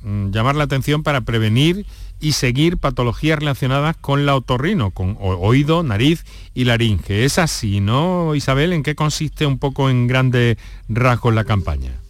mm, 0.02 0.32
llamar 0.32 0.56
la 0.56 0.64
atención 0.64 1.04
para 1.04 1.22
prevenir 1.22 1.86
y 2.20 2.34
seguir 2.34 2.78
patologías 2.78 3.39
relacionadas 3.39 3.96
con 3.98 4.26
la 4.26 4.36
otorrino, 4.36 4.92
con 4.92 5.18
oído, 5.20 5.84
nariz 5.84 6.24
y 6.54 6.66
laringe. 6.66 7.26
Es 7.26 7.39
así, 7.39 7.80
¿no, 7.80 8.36
Isabel? 8.36 8.74
¿En 8.74 8.84
qué 8.84 8.96
consiste 8.96 9.46
un 9.46 9.60
poco 9.60 9.89
en 9.89 10.08
grandes 10.08 10.58
rasgos 10.88 11.34
la 11.34 11.44
campaña? 11.44 12.02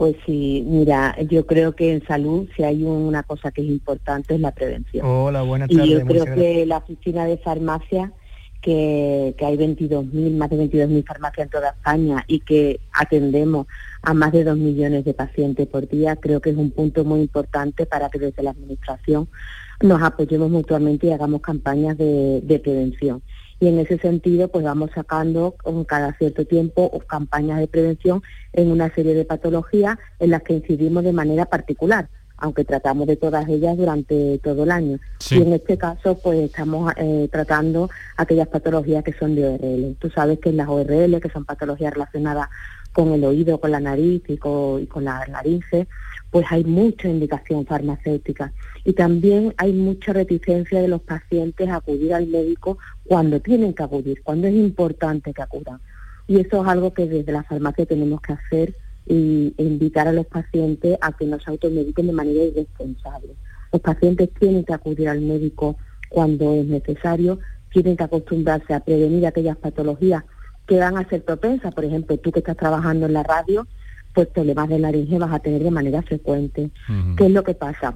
Pues 0.00 0.16
sí, 0.24 0.64
mira, 0.66 1.14
yo 1.28 1.44
creo 1.44 1.76
que 1.76 1.92
en 1.92 2.02
salud 2.06 2.48
si 2.56 2.62
hay 2.62 2.84
una 2.84 3.22
cosa 3.22 3.50
que 3.50 3.60
es 3.60 3.68
importante 3.68 4.34
es 4.34 4.40
la 4.40 4.50
prevención. 4.50 5.04
Hola, 5.04 5.42
buenas 5.42 5.70
Y 5.70 5.76
tardes. 5.76 5.90
yo 5.90 6.06
creo 6.06 6.24
que 6.24 6.64
la 6.64 6.78
oficina 6.78 7.26
de 7.26 7.36
farmacia, 7.36 8.10
que, 8.62 9.34
que 9.36 9.44
hay 9.44 9.58
22.000, 9.58 10.36
más 10.38 10.48
de 10.48 10.56
22.000 10.56 11.04
farmacias 11.04 11.44
en 11.44 11.50
toda 11.50 11.68
España 11.72 12.24
y 12.28 12.40
que 12.40 12.80
atendemos 12.94 13.66
a 14.00 14.14
más 14.14 14.32
de 14.32 14.44
2 14.44 14.56
millones 14.56 15.04
de 15.04 15.12
pacientes 15.12 15.66
por 15.68 15.86
día, 15.86 16.16
creo 16.16 16.40
que 16.40 16.48
es 16.48 16.56
un 16.56 16.70
punto 16.70 17.04
muy 17.04 17.20
importante 17.20 17.84
para 17.84 18.08
que 18.08 18.18
desde 18.18 18.42
la 18.42 18.52
Administración 18.52 19.28
nos 19.82 20.00
apoyemos 20.00 20.48
mutuamente 20.48 21.08
y 21.08 21.12
hagamos 21.12 21.42
campañas 21.42 21.98
de, 21.98 22.40
de 22.40 22.58
prevención. 22.58 23.20
Y 23.60 23.68
en 23.68 23.78
ese 23.78 23.98
sentido, 23.98 24.48
pues 24.48 24.64
vamos 24.64 24.90
sacando 24.94 25.54
con 25.62 25.84
cada 25.84 26.14
cierto 26.14 26.46
tiempo 26.46 26.90
campañas 27.06 27.60
de 27.60 27.68
prevención 27.68 28.22
en 28.52 28.70
una 28.70 28.92
serie 28.94 29.14
de 29.14 29.24
patologías 29.24 29.98
en 30.18 30.30
las 30.30 30.42
que 30.42 30.54
incidimos 30.54 31.04
de 31.04 31.12
manera 31.12 31.46
particular 31.46 32.08
aunque 32.40 32.64
tratamos 32.64 33.06
de 33.06 33.16
todas 33.16 33.46
ellas 33.48 33.76
durante 33.76 34.38
todo 34.38 34.64
el 34.64 34.70
año. 34.70 34.98
Sí. 35.18 35.36
Y 35.36 35.42
en 35.42 35.52
este 35.52 35.76
caso, 35.76 36.18
pues 36.18 36.40
estamos 36.40 36.90
eh, 36.96 37.28
tratando 37.30 37.90
aquellas 38.16 38.48
patologías 38.48 39.04
que 39.04 39.12
son 39.12 39.34
de 39.34 39.46
ORL. 39.46 39.96
Tú 39.98 40.10
sabes 40.10 40.38
que 40.38 40.48
en 40.48 40.56
las 40.56 40.68
ORL, 40.68 41.20
que 41.20 41.30
son 41.30 41.44
patologías 41.44 41.92
relacionadas 41.92 42.48
con 42.92 43.12
el 43.12 43.24
oído, 43.24 43.60
con 43.60 43.70
la 43.70 43.80
nariz 43.80 44.22
y 44.26 44.36
con, 44.36 44.82
y 44.82 44.86
con 44.86 45.04
la 45.04 45.24
laringe, 45.26 45.86
pues 46.30 46.46
hay 46.50 46.64
mucha 46.64 47.08
indicación 47.08 47.66
farmacéutica. 47.66 48.52
Y 48.84 48.94
también 48.94 49.54
hay 49.58 49.72
mucha 49.72 50.12
reticencia 50.12 50.80
de 50.80 50.88
los 50.88 51.02
pacientes 51.02 51.68
a 51.68 51.76
acudir 51.76 52.14
al 52.14 52.26
médico 52.26 52.78
cuando 53.10 53.40
tienen 53.40 53.74
que 53.74 53.82
acudir, 53.82 54.22
cuando 54.22 54.46
es 54.46 54.54
importante 54.54 55.34
que 55.34 55.42
acudan. 55.42 55.80
Y 56.28 56.38
eso 56.38 56.62
es 56.62 56.68
algo 56.68 56.94
que 56.94 57.08
desde 57.08 57.32
la 57.32 57.42
farmacia 57.42 57.84
tenemos 57.84 58.20
que 58.20 58.34
hacer 58.34 58.76
y 59.04 59.52
e 59.58 59.64
invitar 59.64 60.06
a 60.06 60.12
los 60.12 60.26
pacientes 60.26 60.96
a 61.00 61.10
que 61.10 61.26
no 61.26 61.40
se 61.40 61.50
automediquen 61.50 62.06
de 62.06 62.12
manera 62.12 62.44
irresponsable. 62.44 63.34
Los 63.72 63.82
pacientes 63.82 64.30
tienen 64.38 64.64
que 64.64 64.74
acudir 64.74 65.08
al 65.08 65.22
médico 65.22 65.76
cuando 66.08 66.54
es 66.54 66.64
necesario, 66.66 67.40
tienen 67.72 67.96
que 67.96 68.04
acostumbrarse 68.04 68.74
a 68.74 68.78
prevenir 68.78 69.26
aquellas 69.26 69.56
patologías 69.56 70.22
que 70.68 70.78
van 70.78 70.96
a 70.96 71.08
ser 71.08 71.24
propensas. 71.24 71.74
Por 71.74 71.84
ejemplo, 71.86 72.16
tú 72.16 72.30
que 72.30 72.38
estás 72.38 72.56
trabajando 72.56 73.06
en 73.06 73.14
la 73.14 73.24
radio, 73.24 73.66
pues 74.14 74.28
problemas 74.28 74.68
de 74.68 74.78
laringe 74.78 75.18
vas 75.18 75.32
a 75.32 75.40
tener 75.40 75.64
de 75.64 75.72
manera 75.72 76.00
frecuente. 76.02 76.70
¿Qué 77.16 77.26
es 77.26 77.32
lo 77.32 77.42
que 77.42 77.54
pasa? 77.54 77.92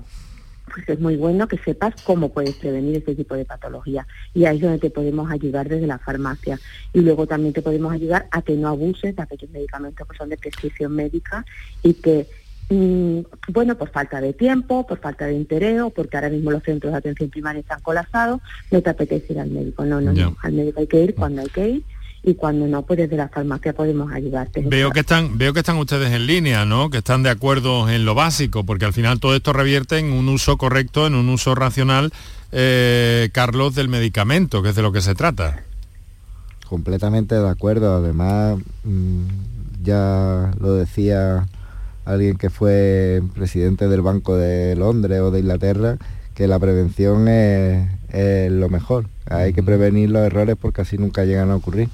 Pues 0.72 0.88
es 0.88 0.98
muy 0.98 1.16
bueno 1.16 1.46
que 1.46 1.58
sepas 1.58 1.94
cómo 2.02 2.30
puedes 2.30 2.54
prevenir 2.54 2.96
este 2.96 3.14
tipo 3.14 3.34
de 3.34 3.44
patología. 3.44 4.06
Y 4.32 4.46
ahí 4.46 4.56
es 4.56 4.62
donde 4.62 4.78
te 4.78 4.90
podemos 4.90 5.30
ayudar 5.30 5.68
desde 5.68 5.86
la 5.86 5.98
farmacia. 5.98 6.58
Y 6.92 7.00
luego 7.00 7.26
también 7.26 7.52
te 7.52 7.62
podemos 7.62 7.92
ayudar 7.92 8.28
a 8.30 8.42
que 8.42 8.56
no 8.56 8.68
abuses 8.68 9.14
de 9.14 9.22
aquellos 9.22 9.50
medicamentos 9.50 10.08
que 10.08 10.16
son 10.16 10.30
de 10.30 10.36
prescripción 10.38 10.92
médica 10.92 11.44
y 11.82 11.94
que, 11.94 12.26
mm, 12.70 13.20
bueno, 13.52 13.76
por 13.76 13.90
falta 13.90 14.20
de 14.20 14.32
tiempo, 14.32 14.86
por 14.86 14.98
falta 14.98 15.26
de 15.26 15.34
interés 15.34 15.80
o 15.82 15.90
porque 15.90 16.16
ahora 16.16 16.30
mismo 16.30 16.50
los 16.50 16.62
centros 16.62 16.92
de 16.92 16.98
atención 16.98 17.30
primaria 17.30 17.60
están 17.60 17.80
colapsados, 17.80 18.40
no 18.70 18.80
te 18.80 18.90
apetece 18.90 19.34
ir 19.34 19.40
al 19.40 19.50
médico. 19.50 19.84
No, 19.84 20.00
no, 20.00 20.12
no. 20.12 20.36
Al 20.42 20.52
médico 20.52 20.80
hay 20.80 20.86
que 20.86 21.02
ir 21.02 21.14
cuando 21.14 21.42
hay 21.42 21.48
que 21.48 21.68
ir 21.68 21.84
y 22.26 22.34
cuando 22.34 22.66
no, 22.66 22.82
pues 22.82 22.98
desde 22.98 23.16
la 23.16 23.28
farmacia 23.28 23.74
podemos 23.74 24.10
ayudarte. 24.10 24.62
Veo 24.62 24.90
que 24.92 25.00
están, 25.00 25.36
veo 25.36 25.52
que 25.52 25.60
están 25.60 25.76
ustedes 25.76 26.10
en 26.10 26.26
línea, 26.26 26.64
¿no? 26.64 26.88
Que 26.88 26.98
están 26.98 27.22
de 27.22 27.28
acuerdo 27.28 27.90
en 27.90 28.06
lo 28.06 28.14
básico, 28.14 28.64
porque 28.64 28.86
al 28.86 28.94
final 28.94 29.20
todo 29.20 29.36
esto 29.36 29.52
revierte 29.52 29.98
en 29.98 30.10
un 30.10 30.30
uso 30.30 30.56
correcto, 30.56 31.06
en 31.06 31.14
un 31.14 31.28
uso 31.28 31.54
racional, 31.54 32.12
eh, 32.50 33.28
Carlos, 33.32 33.74
del 33.74 33.88
medicamento, 33.88 34.62
que 34.62 34.70
es 34.70 34.74
de 34.74 34.80
lo 34.80 34.90
que 34.90 35.02
se 35.02 35.14
trata. 35.14 35.64
Completamente 36.66 37.34
de 37.34 37.48
acuerdo. 37.48 37.94
Además, 37.94 38.58
mm, 38.84 39.24
ya 39.82 40.50
lo 40.58 40.74
decía 40.74 41.46
alguien 42.06 42.38
que 42.38 42.48
fue 42.48 43.22
presidente 43.34 43.86
del 43.86 44.00
Banco 44.00 44.34
de 44.34 44.76
Londres 44.76 45.20
o 45.20 45.30
de 45.30 45.40
Inglaterra, 45.40 45.98
que 46.34 46.48
la 46.48 46.58
prevención 46.58 47.28
es, 47.28 47.86
es 48.08 48.50
lo 48.50 48.70
mejor. 48.70 49.08
Hay 49.30 49.52
que 49.52 49.62
prevenir 49.62 50.10
los 50.10 50.22
errores 50.26 50.56
porque 50.60 50.82
así 50.82 50.98
nunca 50.98 51.24
llegan 51.24 51.50
a 51.50 51.56
ocurrir. 51.56 51.88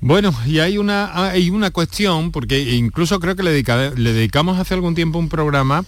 Bueno, 0.00 0.34
y 0.46 0.58
hay 0.58 0.76
una, 0.76 1.28
hay 1.30 1.48
una 1.48 1.70
cuestión, 1.70 2.30
porque 2.30 2.74
incluso 2.74 3.18
creo 3.20 3.36
que 3.36 3.42
le, 3.42 3.52
dedica- 3.52 3.90
le 3.96 4.12
dedicamos 4.12 4.58
hace 4.58 4.74
algún 4.74 4.94
tiempo 4.94 5.18
un 5.18 5.30
programa, 5.30 5.84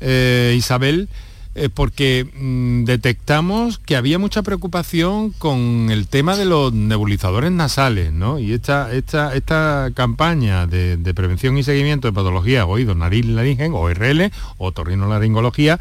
eh, 0.00 0.54
Isabel, 0.58 1.08
eh, 1.54 1.68
porque 1.72 2.26
mm, 2.34 2.84
detectamos 2.84 3.78
que 3.78 3.94
había 3.94 4.18
mucha 4.18 4.42
preocupación 4.42 5.30
con 5.30 5.88
el 5.90 6.08
tema 6.08 6.36
de 6.36 6.46
los 6.46 6.72
nebulizadores 6.72 7.52
nasales, 7.52 8.12
¿no? 8.12 8.40
Y 8.40 8.52
esta, 8.54 8.92
esta, 8.92 9.34
esta 9.36 9.90
campaña 9.94 10.66
de, 10.66 10.96
de 10.96 11.14
prevención 11.14 11.56
y 11.56 11.62
seguimiento 11.62 12.08
de 12.08 12.12
patologías 12.12 12.66
oídos, 12.68 12.96
nariz, 12.96 13.24
laringe, 13.26 13.68
ORL, 13.68 14.32
o 14.58 14.72
torrinolaringología, 14.72 15.78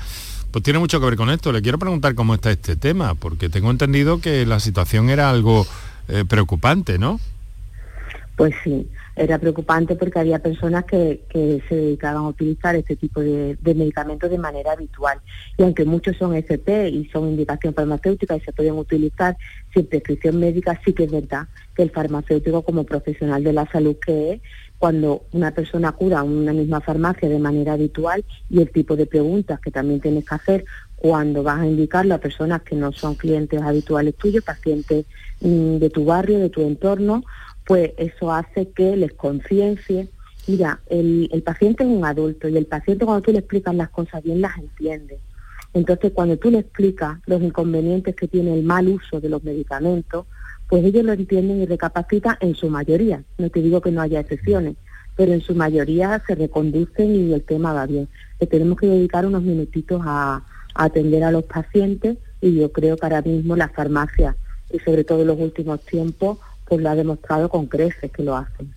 pues 0.51 0.63
tiene 0.63 0.79
mucho 0.79 0.99
que 0.99 1.05
ver 1.05 1.15
con 1.15 1.29
esto. 1.29 1.51
Le 1.51 1.61
quiero 1.61 1.77
preguntar 1.77 2.15
cómo 2.15 2.33
está 2.33 2.51
este 2.51 2.75
tema, 2.75 3.15
porque 3.15 3.49
tengo 3.49 3.71
entendido 3.71 4.19
que 4.19 4.45
la 4.45 4.59
situación 4.59 5.09
era 5.09 5.29
algo 5.29 5.65
eh, 6.07 6.25
preocupante, 6.27 6.97
¿no? 6.97 7.19
Pues 8.35 8.55
sí, 8.63 8.87
era 9.17 9.37
preocupante 9.37 9.95
porque 9.95 10.17
había 10.17 10.39
personas 10.39 10.85
que, 10.85 11.21
se 11.67 11.75
dedicaban 11.75 12.23
a 12.23 12.27
utilizar 12.29 12.73
este 12.75 12.95
tipo 12.95 13.19
de, 13.19 13.57
de 13.59 13.75
medicamentos 13.75 14.29
de 14.29 14.37
manera 14.37 14.71
habitual. 14.71 15.19
Y 15.57 15.63
aunque 15.63 15.83
muchos 15.83 16.15
son 16.15 16.33
FP 16.33 16.89
y 16.89 17.05
son 17.09 17.27
indicación 17.27 17.73
farmacéutica 17.73 18.37
y 18.37 18.39
se 18.39 18.53
pueden 18.53 18.75
utilizar 18.75 19.35
sin 19.73 19.87
prescripción 19.87 20.39
médica, 20.39 20.79
sí 20.85 20.93
que 20.93 21.03
es 21.03 21.11
verdad 21.11 21.47
que 21.75 21.83
el 21.83 21.91
farmacéutico 21.91 22.61
como 22.61 22.85
profesional 22.85 23.43
de 23.43 23.51
la 23.51 23.69
salud 23.69 23.97
que 24.03 24.33
es, 24.33 24.41
cuando 24.79 25.25
una 25.33 25.51
persona 25.51 25.89
acuda 25.89 26.19
a 26.19 26.23
una 26.23 26.53
misma 26.53 26.79
farmacia 26.79 27.27
de 27.27 27.37
manera 27.37 27.73
habitual 27.73 28.23
y 28.49 28.61
el 28.61 28.71
tipo 28.71 28.95
de 28.95 29.05
preguntas 29.05 29.59
que 29.59 29.71
también 29.71 29.99
tienes 29.99 30.25
que 30.25 30.35
hacer 30.35 30.65
cuando 30.95 31.43
vas 31.43 31.59
a 31.59 31.67
indicarlo 31.67 32.15
a 32.15 32.19
personas 32.19 32.61
que 32.61 32.75
no 32.75 32.91
son 32.93 33.15
clientes 33.15 33.61
habituales 33.61 34.15
tuyos, 34.15 34.43
pacientes 34.43 35.05
mm, 35.41 35.77
de 35.77 35.89
tu 35.89 36.05
barrio, 36.05 36.39
de 36.39 36.49
tu 36.49 36.61
entorno, 36.61 37.23
pues 37.65 37.91
eso 37.97 38.31
hace 38.31 38.69
que 38.71 38.95
les 38.95 39.13
conciencie. 39.13 40.09
Mira, 40.47 40.79
el, 40.87 41.29
el 41.31 41.43
paciente 41.43 41.83
es 41.83 41.89
un 41.89 42.05
adulto 42.05 42.47
y 42.47 42.57
el 42.57 42.65
paciente 42.65 43.05
cuando 43.05 43.21
tú 43.21 43.31
le 43.33 43.39
explicas 43.39 43.75
las 43.75 43.89
cosas 43.89 44.23
bien 44.23 44.41
las 44.41 44.57
entiende. 44.57 45.19
Entonces, 45.73 46.11
cuando 46.13 46.37
tú 46.37 46.49
le 46.49 46.59
explicas 46.59 47.19
los 47.27 47.41
inconvenientes 47.41 48.15
que 48.15 48.27
tiene 48.27 48.53
el 48.53 48.63
mal 48.63 48.87
uso 48.87 49.19
de 49.19 49.29
los 49.29 49.43
medicamentos, 49.43 50.25
pues 50.69 50.85
ellos 50.85 51.03
lo 51.03 51.13
entienden 51.13 51.61
y 51.61 51.65
recapacitan 51.65 52.37
en 52.39 52.55
su 52.55 52.69
mayoría. 52.69 53.23
No 53.37 53.49
te 53.49 53.61
digo 53.61 53.81
que 53.81 53.91
no 53.91 54.01
haya 54.01 54.19
excepciones, 54.19 54.75
pero 55.15 55.33
en 55.33 55.41
su 55.41 55.55
mayoría 55.55 56.21
se 56.25 56.35
reconducen 56.35 57.13
y 57.15 57.33
el 57.33 57.41
tema 57.43 57.73
va 57.73 57.87
bien. 57.87 58.07
Tenemos 58.49 58.77
que 58.77 58.87
dedicar 58.87 59.25
unos 59.25 59.41
minutitos 59.41 60.01
a, 60.05 60.43
atender 60.75 61.23
a 61.23 61.31
los 61.31 61.43
pacientes 61.43 62.17
y 62.39 62.55
yo 62.55 62.71
creo 62.71 62.95
que 62.95 63.05
ahora 63.05 63.21
mismo 63.21 63.55
la 63.55 63.67
farmacia 63.69 64.35
y 64.71 64.79
sobre 64.79 65.03
todo 65.03 65.21
en 65.21 65.27
los 65.27 65.39
últimos 65.39 65.83
tiempos 65.83 66.37
pues 66.65 66.79
lo 66.79 66.89
ha 66.89 66.95
demostrado 66.95 67.49
con 67.49 67.65
creces 67.65 68.11
que 68.11 68.23
lo 68.23 68.37
hacen. 68.37 68.71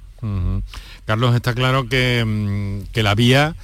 Carlos, 1.05 1.35
está 1.35 1.53
claro 1.53 1.89
que, 1.89 2.25
mm, 2.25 2.93
que 2.93 3.03
la 3.03 3.15
vía 3.15 3.55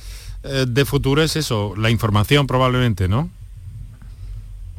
eh, 0.45 0.67
de 0.69 0.85
futuro 0.85 1.23
es 1.23 1.37
eso, 1.37 1.75
la 1.77 1.91
información 1.91 2.47
probablemente, 2.47 3.09
¿no? 3.09 3.31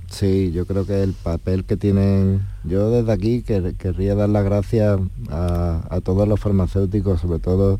Sí, 0.09 0.51
yo 0.51 0.65
creo 0.65 0.85
que 0.85 1.03
el 1.03 1.13
papel 1.13 1.63
que 1.65 1.77
tienen, 1.77 2.41
yo 2.63 2.89
desde 2.89 3.11
aquí 3.11 3.43
quer- 3.47 3.75
querría 3.77 4.15
dar 4.15 4.29
las 4.29 4.43
gracias 4.43 4.99
a, 5.29 5.81
a 5.89 6.01
todos 6.01 6.27
los 6.27 6.39
farmacéuticos, 6.39 7.21
sobre 7.21 7.39
todo, 7.39 7.79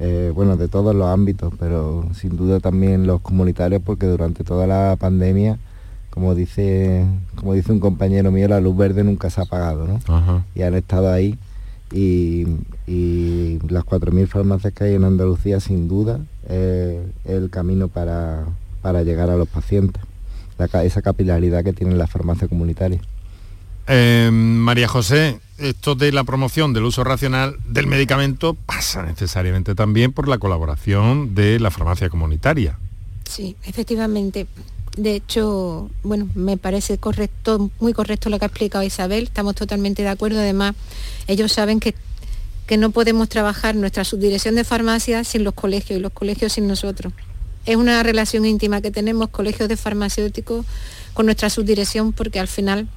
eh, 0.00 0.32
bueno, 0.34 0.56
de 0.56 0.66
todos 0.68 0.94
los 0.94 1.06
ámbitos, 1.08 1.52
pero 1.58 2.04
sin 2.14 2.36
duda 2.36 2.58
también 2.60 3.06
los 3.06 3.20
comunitarios, 3.20 3.80
porque 3.84 4.06
durante 4.06 4.42
toda 4.44 4.66
la 4.66 4.96
pandemia, 4.98 5.58
como 6.10 6.34
dice, 6.34 7.06
como 7.36 7.54
dice 7.54 7.72
un 7.72 7.80
compañero 7.80 8.30
mío, 8.32 8.48
la 8.48 8.60
luz 8.60 8.76
verde 8.76 9.04
nunca 9.04 9.30
se 9.30 9.40
ha 9.40 9.44
apagado, 9.44 9.86
¿no? 9.86 10.00
Ajá. 10.12 10.44
Y 10.54 10.62
han 10.62 10.74
estado 10.74 11.10
ahí 11.12 11.38
y, 11.92 12.46
y 12.86 13.58
las 13.68 13.84
4.000 13.84 14.26
farmacias 14.26 14.72
que 14.72 14.84
hay 14.84 14.94
en 14.94 15.04
Andalucía, 15.04 15.60
sin 15.60 15.88
duda, 15.88 16.18
es 16.48 16.98
el 17.24 17.50
camino 17.50 17.88
para, 17.88 18.44
para 18.82 19.04
llegar 19.04 19.30
a 19.30 19.36
los 19.36 19.48
pacientes 19.48 20.02
la 20.58 20.84
esa 20.84 21.02
capilaridad 21.02 21.64
que 21.64 21.72
tiene 21.72 21.94
la 21.94 22.06
farmacia 22.06 22.48
comunitaria. 22.48 23.00
Eh, 23.88 24.30
María 24.32 24.86
José, 24.86 25.40
esto 25.58 25.94
de 25.94 26.12
la 26.12 26.24
promoción 26.24 26.72
del 26.72 26.84
uso 26.84 27.02
racional 27.04 27.56
del 27.66 27.86
medicamento 27.86 28.54
pasa 28.54 29.02
necesariamente 29.02 29.74
también 29.74 30.12
por 30.12 30.28
la 30.28 30.38
colaboración 30.38 31.34
de 31.34 31.58
la 31.58 31.70
farmacia 31.70 32.08
comunitaria. 32.08 32.78
Sí, 33.28 33.56
efectivamente. 33.64 34.46
De 34.96 35.14
hecho, 35.14 35.90
bueno, 36.02 36.28
me 36.34 36.58
parece 36.58 36.98
correcto, 36.98 37.70
muy 37.80 37.94
correcto 37.94 38.28
lo 38.28 38.38
que 38.38 38.44
ha 38.44 38.48
explicado 38.48 38.84
Isabel, 38.84 39.24
estamos 39.24 39.54
totalmente 39.54 40.02
de 40.02 40.08
acuerdo. 40.08 40.38
Además, 40.38 40.74
ellos 41.26 41.50
saben 41.50 41.80
que, 41.80 41.94
que 42.66 42.76
no 42.76 42.90
podemos 42.90 43.28
trabajar 43.28 43.74
nuestra 43.74 44.04
subdirección 44.04 44.54
de 44.54 44.64
farmacia 44.64 45.24
sin 45.24 45.44
los 45.44 45.54
colegios 45.54 45.98
y 45.98 46.02
los 46.02 46.12
colegios 46.12 46.52
sin 46.52 46.68
nosotros. 46.68 47.12
Es 47.66 47.76
una 47.76 48.02
relación 48.02 48.44
íntima 48.44 48.80
que 48.80 48.90
tenemos 48.90 49.28
colegios 49.28 49.68
de 49.68 49.76
farmacéuticos 49.76 50.66
con 51.14 51.26
nuestra 51.26 51.50
subdirección 51.50 52.12
porque 52.12 52.40
al 52.40 52.48
final 52.48 52.88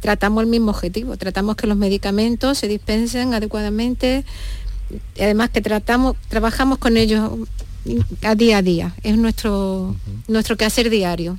tratamos 0.00 0.42
el 0.42 0.50
mismo 0.50 0.70
objetivo, 0.70 1.16
tratamos 1.16 1.56
que 1.56 1.66
los 1.66 1.76
medicamentos 1.76 2.58
se 2.58 2.68
dispensen 2.68 3.34
adecuadamente 3.34 4.24
además 5.18 5.50
que 5.50 5.60
tratamos, 5.60 6.16
trabajamos 6.28 6.78
con 6.78 6.96
ellos 6.96 7.30
a 8.22 8.34
día 8.34 8.58
a 8.58 8.62
día. 8.62 8.94
Es 9.02 9.16
nuestro, 9.16 9.96
nuestro 10.28 10.56
quehacer 10.56 10.90
diario. 10.90 11.38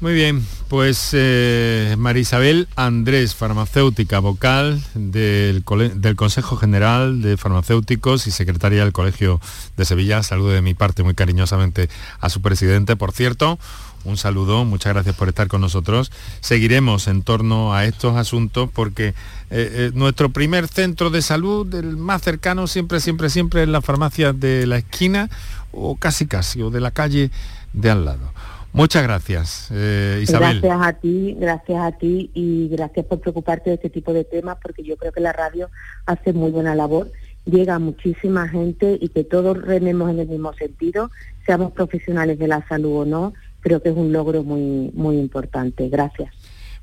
Muy 0.00 0.14
bien, 0.14 0.46
pues 0.68 1.10
eh, 1.12 1.94
María 1.98 2.22
Isabel 2.22 2.68
Andrés, 2.74 3.34
farmacéutica 3.34 4.18
vocal 4.18 4.82
del, 4.94 5.62
del, 5.96 6.16
Consejo 6.16 6.56
General 6.56 7.20
de 7.20 7.36
Farmacéuticos 7.36 8.26
y 8.26 8.30
secretaria 8.30 8.82
del 8.82 8.94
Colegio 8.94 9.42
de 9.76 9.84
Sevilla. 9.84 10.22
Saludo 10.22 10.52
de 10.52 10.62
mi 10.62 10.72
parte 10.72 11.02
muy 11.02 11.14
cariñosamente 11.14 11.90
a 12.18 12.30
su 12.30 12.40
presidente. 12.40 12.96
Por 12.96 13.12
cierto, 13.12 13.58
un 14.04 14.16
saludo, 14.16 14.64
muchas 14.64 14.94
gracias 14.94 15.14
por 15.16 15.28
estar 15.28 15.48
con 15.48 15.60
nosotros. 15.60 16.10
Seguiremos 16.40 17.06
en 17.06 17.22
torno 17.22 17.74
a 17.74 17.84
estos 17.84 18.16
asuntos 18.16 18.70
porque 18.72 19.08
eh, 19.08 19.12
eh, 19.50 19.90
nuestro 19.92 20.30
primer 20.30 20.66
centro 20.68 21.10
de 21.10 21.20
salud, 21.20 21.74
el 21.74 21.98
más 21.98 22.22
cercano, 22.22 22.68
siempre, 22.68 23.00
siempre, 23.00 23.28
siempre 23.28 23.64
es 23.64 23.68
la 23.68 23.82
farmacia 23.82 24.32
de 24.32 24.66
la 24.66 24.78
esquina 24.78 25.28
o 25.72 25.96
casi 25.96 26.24
casi, 26.24 26.62
o 26.62 26.70
de 26.70 26.80
la 26.80 26.90
calle 26.90 27.30
de 27.74 27.90
al 27.90 28.06
lado. 28.06 28.32
Muchas 28.72 29.02
gracias, 29.02 29.68
eh, 29.72 30.20
Isabel. 30.22 30.60
Gracias 30.60 30.86
a 30.86 30.92
ti, 30.92 31.36
gracias 31.38 31.82
a 31.82 31.92
ti 31.92 32.30
y 32.34 32.68
gracias 32.68 33.04
por 33.06 33.20
preocuparte 33.20 33.70
de 33.70 33.76
este 33.76 33.90
tipo 33.90 34.12
de 34.12 34.24
temas 34.24 34.58
porque 34.62 34.84
yo 34.84 34.96
creo 34.96 35.12
que 35.12 35.20
la 35.20 35.32
radio 35.32 35.70
hace 36.06 36.32
muy 36.32 36.52
buena 36.52 36.76
labor, 36.76 37.10
llega 37.46 37.74
a 37.74 37.78
muchísima 37.80 38.48
gente 38.48 38.96
y 39.00 39.08
que 39.08 39.24
todos 39.24 39.60
rememos 39.60 40.10
en 40.10 40.20
el 40.20 40.28
mismo 40.28 40.52
sentido, 40.54 41.10
seamos 41.44 41.72
profesionales 41.72 42.38
de 42.38 42.46
la 42.46 42.66
salud 42.68 43.00
o 43.00 43.04
no, 43.04 43.34
creo 43.60 43.82
que 43.82 43.88
es 43.88 43.96
un 43.96 44.12
logro 44.12 44.44
muy, 44.44 44.90
muy 44.94 45.18
importante. 45.18 45.88
Gracias. 45.88 46.32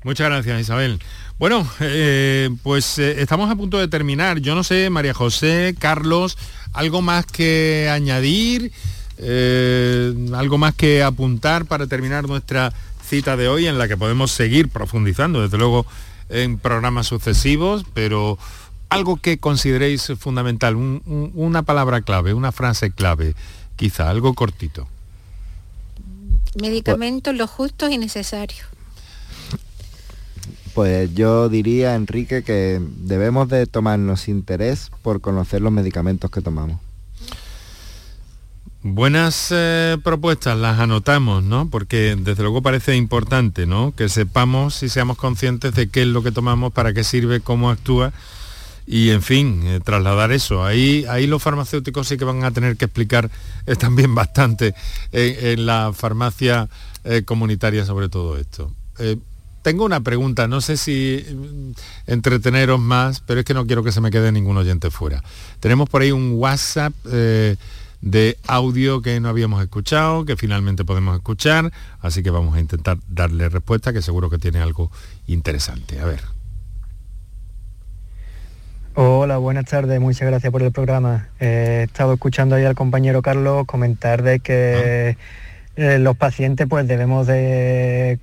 Muchas 0.04 0.28
gracias, 0.28 0.60
Isabel. 0.60 1.00
Bueno, 1.38 1.68
eh, 1.80 2.50
pues 2.62 2.98
eh, 2.98 3.20
estamos 3.20 3.50
a 3.50 3.56
punto 3.56 3.78
de 3.78 3.88
terminar. 3.88 4.38
Yo 4.38 4.54
no 4.54 4.62
sé, 4.62 4.90
María 4.90 5.12
José, 5.12 5.74
Carlos, 5.78 6.38
¿algo 6.72 7.02
más 7.02 7.26
que 7.26 7.88
añadir? 7.90 8.72
Eh, 9.18 10.14
algo 10.34 10.58
más 10.58 10.74
que 10.74 11.02
apuntar 11.02 11.66
para 11.66 11.86
terminar 11.86 12.28
nuestra 12.28 12.72
cita 13.04 13.36
de 13.36 13.48
hoy 13.48 13.66
en 13.66 13.78
la 13.78 13.88
que 13.88 13.96
podemos 13.96 14.30
seguir 14.30 14.68
profundizando, 14.68 15.42
desde 15.42 15.58
luego, 15.58 15.86
en 16.28 16.58
programas 16.58 17.06
sucesivos, 17.06 17.84
pero 17.94 18.38
algo 18.90 19.16
que 19.16 19.38
consideréis 19.38 20.12
fundamental, 20.18 20.76
una 20.76 21.62
palabra 21.62 22.02
clave, 22.02 22.34
una 22.34 22.52
frase 22.52 22.90
clave, 22.90 23.34
quizá, 23.76 24.10
algo 24.10 24.34
cortito. 24.34 24.86
Medicamentos 26.60 27.34
los 27.34 27.50
justos 27.50 27.90
y 27.90 27.98
necesarios. 27.98 28.66
Pues 30.74 31.12
yo 31.14 31.48
diría, 31.48 31.94
Enrique, 31.96 32.42
que 32.42 32.80
debemos 32.80 33.48
de 33.48 33.66
tomarnos 33.66 34.28
interés 34.28 34.90
por 35.02 35.20
conocer 35.20 35.60
los 35.60 35.72
medicamentos 35.72 36.30
que 36.30 36.40
tomamos. 36.40 36.78
Buenas 38.90 39.48
eh, 39.50 39.98
propuestas, 40.02 40.56
las 40.56 40.80
anotamos, 40.80 41.44
¿no? 41.44 41.68
Porque 41.68 42.16
desde 42.18 42.42
luego 42.42 42.62
parece 42.62 42.96
importante, 42.96 43.66
¿no? 43.66 43.94
Que 43.94 44.08
sepamos 44.08 44.82
y 44.82 44.88
seamos 44.88 45.18
conscientes 45.18 45.74
de 45.74 45.90
qué 45.90 46.02
es 46.02 46.08
lo 46.08 46.22
que 46.22 46.32
tomamos, 46.32 46.72
para 46.72 46.94
qué 46.94 47.04
sirve, 47.04 47.40
cómo 47.40 47.68
actúa 47.68 48.12
y, 48.86 49.10
en 49.10 49.20
fin, 49.20 49.62
eh, 49.66 49.80
trasladar 49.84 50.32
eso. 50.32 50.64
Ahí, 50.64 51.04
ahí 51.10 51.26
los 51.26 51.42
farmacéuticos 51.42 52.08
sí 52.08 52.16
que 52.16 52.24
van 52.24 52.44
a 52.44 52.50
tener 52.50 52.78
que 52.78 52.86
explicar 52.86 53.30
eh, 53.66 53.76
también 53.76 54.14
bastante 54.14 54.74
en, 55.12 55.66
la 55.66 55.92
farmacia 55.92 56.68
comunitaria 57.24 57.84
sobre 57.86 58.08
todo 58.08 58.36
esto. 58.36 58.70
tengo 59.62 59.84
una 59.84 60.00
pregunta, 60.00 60.46
no 60.48 60.60
sé 60.60 60.76
si 60.76 61.24
mm, 61.30 61.70
entreteneros 62.06 62.80
más, 62.80 63.20
pero 63.20 63.40
es 63.40 63.46
que 63.46 63.54
no 63.54 63.66
quiero 63.66 63.84
que 63.84 63.92
se 63.92 64.00
me 64.00 64.10
quede 64.10 64.32
ningún 64.32 64.56
oyente 64.56 64.90
fuera. 64.90 65.22
Tenemos 65.60 65.88
por 65.90 66.02
ahí 66.02 66.10
un 66.10 66.32
WhatsApp 66.32 66.94
de 68.00 68.38
audio 68.46 69.02
que 69.02 69.18
no 69.20 69.28
habíamos 69.28 69.62
escuchado, 69.62 70.24
que 70.24 70.36
finalmente 70.36 70.84
podemos 70.84 71.16
escuchar, 71.16 71.72
así 72.00 72.22
que 72.22 72.30
vamos 72.30 72.56
a 72.56 72.60
intentar 72.60 72.98
darle 73.08 73.48
respuesta, 73.48 73.92
que 73.92 74.02
seguro 74.02 74.30
que 74.30 74.38
tiene 74.38 74.60
algo 74.60 74.90
interesante. 75.26 76.00
A 76.00 76.04
ver. 76.04 76.20
Hola, 78.94 79.38
buenas 79.38 79.66
tardes, 79.66 80.00
muchas 80.00 80.28
gracias 80.28 80.50
por 80.50 80.62
el 80.62 80.72
programa. 80.72 81.28
he 81.38 81.84
estado 81.86 82.14
escuchando 82.14 82.56
ahí 82.56 82.64
al 82.64 82.74
compañero 82.74 83.22
Carlos 83.22 83.64
comentar 83.66 84.22
de 84.22 84.40
que 84.40 85.16
eh, 85.76 85.98
los 86.00 86.16
pacientes 86.16 86.66
pues 86.68 86.88
debemos 86.88 87.28
de 87.28 88.18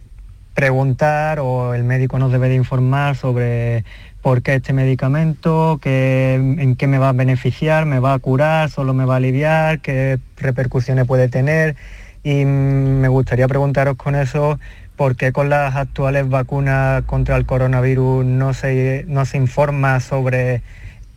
preguntar 0.56 1.40
o 1.40 1.76
el 1.76 1.84
médico 1.84 2.18
nos 2.18 2.32
debe 2.32 2.50
de 2.50 2.56
informar 2.56 3.16
sobre 3.16 3.84
por 4.22 4.42
qué 4.42 4.56
este 4.56 4.74
medicamento, 4.74 5.80
en 5.84 6.76
qué 6.78 6.88
me 6.88 6.98
va 6.98 7.10
a 7.10 7.14
beneficiar, 7.14 7.86
me 7.86 8.00
va 8.00 8.14
a 8.14 8.20
curar, 8.20 8.72
solo 8.72 8.96
me 8.96 9.06
va 9.06 9.16
a 9.16 9.18
aliviar, 9.18 9.82
qué 9.82 10.18
repercusiones 10.38 11.06
puede 11.06 11.28
tener. 11.28 11.76
Y 12.24 12.46
me 12.46 13.08
gustaría 13.08 13.48
preguntaros 13.48 13.98
con 13.98 14.16
eso, 14.16 14.58
¿por 14.96 15.16
qué 15.16 15.32
con 15.32 15.50
las 15.50 15.76
actuales 15.76 16.28
vacunas 16.28 17.04
contra 17.04 17.36
el 17.36 17.46
coronavirus 17.46 18.26
no 18.26 18.56
se, 18.56 19.06
no 19.08 19.26
se 19.26 19.38
informa 19.38 20.00
sobre 20.00 20.64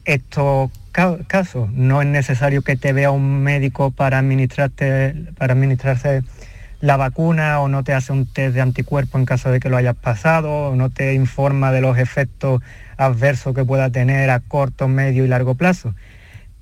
estos 0.04 0.70
casos? 1.28 1.70
No 1.72 2.02
es 2.02 2.08
necesario 2.08 2.60
que 2.60 2.76
te 2.76 2.92
vea 2.92 3.10
un 3.10 3.42
médico 3.42 3.90
para, 3.90 4.18
administrarte, 4.18 5.14
para 5.38 5.54
administrarse 5.54 6.24
la 6.80 6.96
vacuna 6.96 7.60
o 7.60 7.68
no 7.68 7.82
te 7.84 7.92
hace 7.92 8.12
un 8.12 8.26
test 8.26 8.54
de 8.54 8.60
anticuerpo 8.60 9.18
en 9.18 9.24
caso 9.24 9.50
de 9.50 9.60
que 9.60 9.68
lo 9.68 9.76
hayas 9.76 9.96
pasado, 9.96 10.70
o 10.70 10.76
no 10.76 10.90
te 10.90 11.14
informa 11.14 11.72
de 11.72 11.80
los 11.80 11.98
efectos 11.98 12.62
adverso 12.96 13.54
que 13.54 13.64
pueda 13.64 13.90
tener 13.90 14.30
a 14.30 14.40
corto, 14.40 14.88
medio 14.88 15.24
y 15.24 15.28
largo 15.28 15.54
plazo 15.54 15.94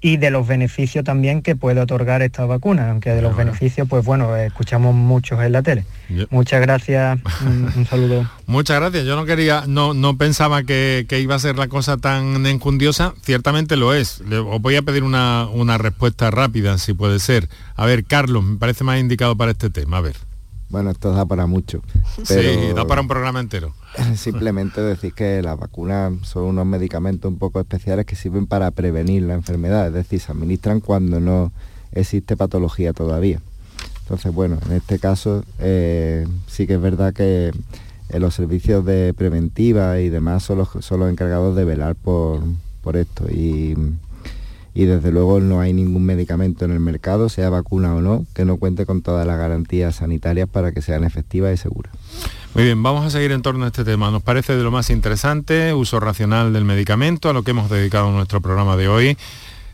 y 0.07 0.19
de 0.19 0.31
los 0.31 0.47
beneficios 0.47 1.05
también 1.05 1.43
que 1.43 1.57
puede 1.57 1.81
otorgar 1.81 2.23
esta 2.23 2.47
vacuna, 2.47 2.91
aunque 2.91 3.11
de 3.11 3.23
los 3.23 3.37
beneficios, 3.37 3.89
pues 3.89 4.05
bueno, 4.05 4.37
escuchamos 4.37 4.95
muchos 4.95 5.41
en 5.43 5.51
la 5.51 5.63
tele. 5.63 5.85
Muchas 6.31 6.61
gracias, 6.61 7.19
un, 7.45 7.87
saludo. 7.91 8.31
Muchas 8.47 8.79
gracias, 8.79 9.05
yo 9.05 9.17
no 9.17 9.25
quería, 9.25 9.65
no, 9.67 9.95
no 9.95 10.17
pensaba 10.17 10.63
que, 10.63 11.05
iba 11.11 11.35
a 11.35 11.41
ser 11.41 11.59
la 11.59 11.67
cosa 11.67 11.97
tan 11.97 12.47
encundiosa, 12.47 13.15
ciertamente 13.21 13.75
lo 13.75 13.95
es. 13.95 14.21
os 14.21 14.63
voy 14.63 14.77
a 14.77 14.83
pedir 14.83 15.03
una, 15.03 15.49
una 15.53 15.77
respuesta 15.77 16.31
rápida, 16.31 16.79
si 16.79 16.93
puede 16.93 17.19
ser. 17.19 17.49
A 17.75 17.85
ver, 17.85 18.05
Carlos, 18.05 18.45
me 18.45 18.59
parece 18.59 18.85
más 18.85 19.01
indicado 19.01 19.37
para 19.37 19.51
este 19.51 19.71
tema, 19.71 19.97
a 19.97 20.03
ver. 20.03 20.15
Bueno, 20.69 20.91
esto 20.91 21.13
da 21.13 21.27
para 21.27 21.47
mucho. 21.47 21.83
sí, 22.23 22.35
da 22.77 22.87
para 22.87 23.01
un 23.01 23.09
programa 23.09 23.41
entero. 23.41 23.75
Simplemente 24.16 24.80
decir 24.80 25.12
que 25.12 25.42
las 25.42 25.59
vacunas 25.59 26.12
son 26.22 26.44
unos 26.44 26.66
medicamentos 26.66 27.30
un 27.30 27.38
poco 27.38 27.61
especiales 27.61 28.07
que 28.07 28.16
sirven 28.16 28.47
para 28.47 28.70
prevenir 28.70 29.22
la 29.22 29.34
enfermedad, 29.34 29.88
es 29.88 29.92
decir, 29.92 30.20
se 30.20 30.32
administran 30.32 30.80
cuando 30.80 31.20
no 31.20 31.53
existe 31.92 32.36
patología 32.36 32.92
todavía. 32.92 33.40
Entonces, 34.03 34.32
bueno, 34.32 34.59
en 34.66 34.72
este 34.72 34.99
caso 34.99 35.44
eh, 35.59 36.26
sí 36.47 36.66
que 36.66 36.74
es 36.74 36.80
verdad 36.80 37.12
que 37.12 37.53
eh, 38.09 38.20
los 38.20 38.34
servicios 38.34 38.84
de 38.84 39.12
preventiva 39.14 39.99
y 39.99 40.11
demás 40.11 40.44
son 40.44 40.59
los, 40.59 40.68
son 40.80 41.01
los 41.01 41.11
encargados 41.11 41.57
de 41.57 41.64
velar 41.64 41.97
por, 41.97 42.40
por 42.82 42.97
esto. 42.97 43.28
Y 43.28 43.76
y 44.77 44.85
desde 44.85 45.11
luego 45.11 45.41
no 45.41 45.61
hay 45.61 45.72
ningún 45.72 46.05
medicamento 46.05 46.66
en 46.66 46.70
el 46.70 46.81
mercado, 46.81 47.31
sea 47.31 47.49
vacuna 47.49 47.95
o 47.95 48.03
no, 48.03 48.27
que 48.35 48.45
no 48.45 48.59
cuente 48.59 48.85
con 48.85 49.01
todas 49.01 49.27
las 49.27 49.39
garantías 49.39 49.97
sanitarias 49.97 50.51
para 50.51 50.72
que 50.72 50.83
sean 50.83 51.03
efectivas 51.03 51.55
y 51.55 51.57
seguras. 51.57 51.95
Muy 52.53 52.64
bien, 52.64 52.83
vamos 52.83 53.07
a 53.07 53.09
seguir 53.09 53.33
en 53.33 53.41
torno 53.41 53.64
a 53.64 53.68
este 53.68 53.85
tema. 53.85 54.11
Nos 54.11 54.22
parece 54.22 54.55
de 54.55 54.62
lo 54.62 54.70
más 54.70 54.91
interesante, 54.91 55.72
uso 55.72 55.99
racional 55.99 56.53
del 56.53 56.66
medicamento, 56.66 57.31
a 57.31 57.33
lo 57.33 57.43
que 57.43 57.53
hemos 57.53 57.70
dedicado 57.70 58.12
nuestro 58.12 58.43
programa 58.43 58.77
de 58.77 58.89
hoy. 58.89 59.16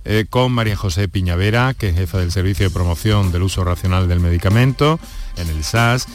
Eh, 0.04 0.26
con 0.28 0.50
María 0.52 0.76
José 0.76 1.08
Piñavera, 1.08 1.74
que 1.74 1.88
es 1.88 1.94
jefa 1.96 2.18
del 2.18 2.32
Servicio 2.32 2.66
de 2.68 2.74
Promoción 2.74 3.30
del 3.30 3.42
Uso 3.42 3.62
Racional 3.62 4.08
del 4.08 4.18
Medicamento 4.18 4.98
en 5.36 5.48
el 5.48 5.62
SAS, 5.62 6.08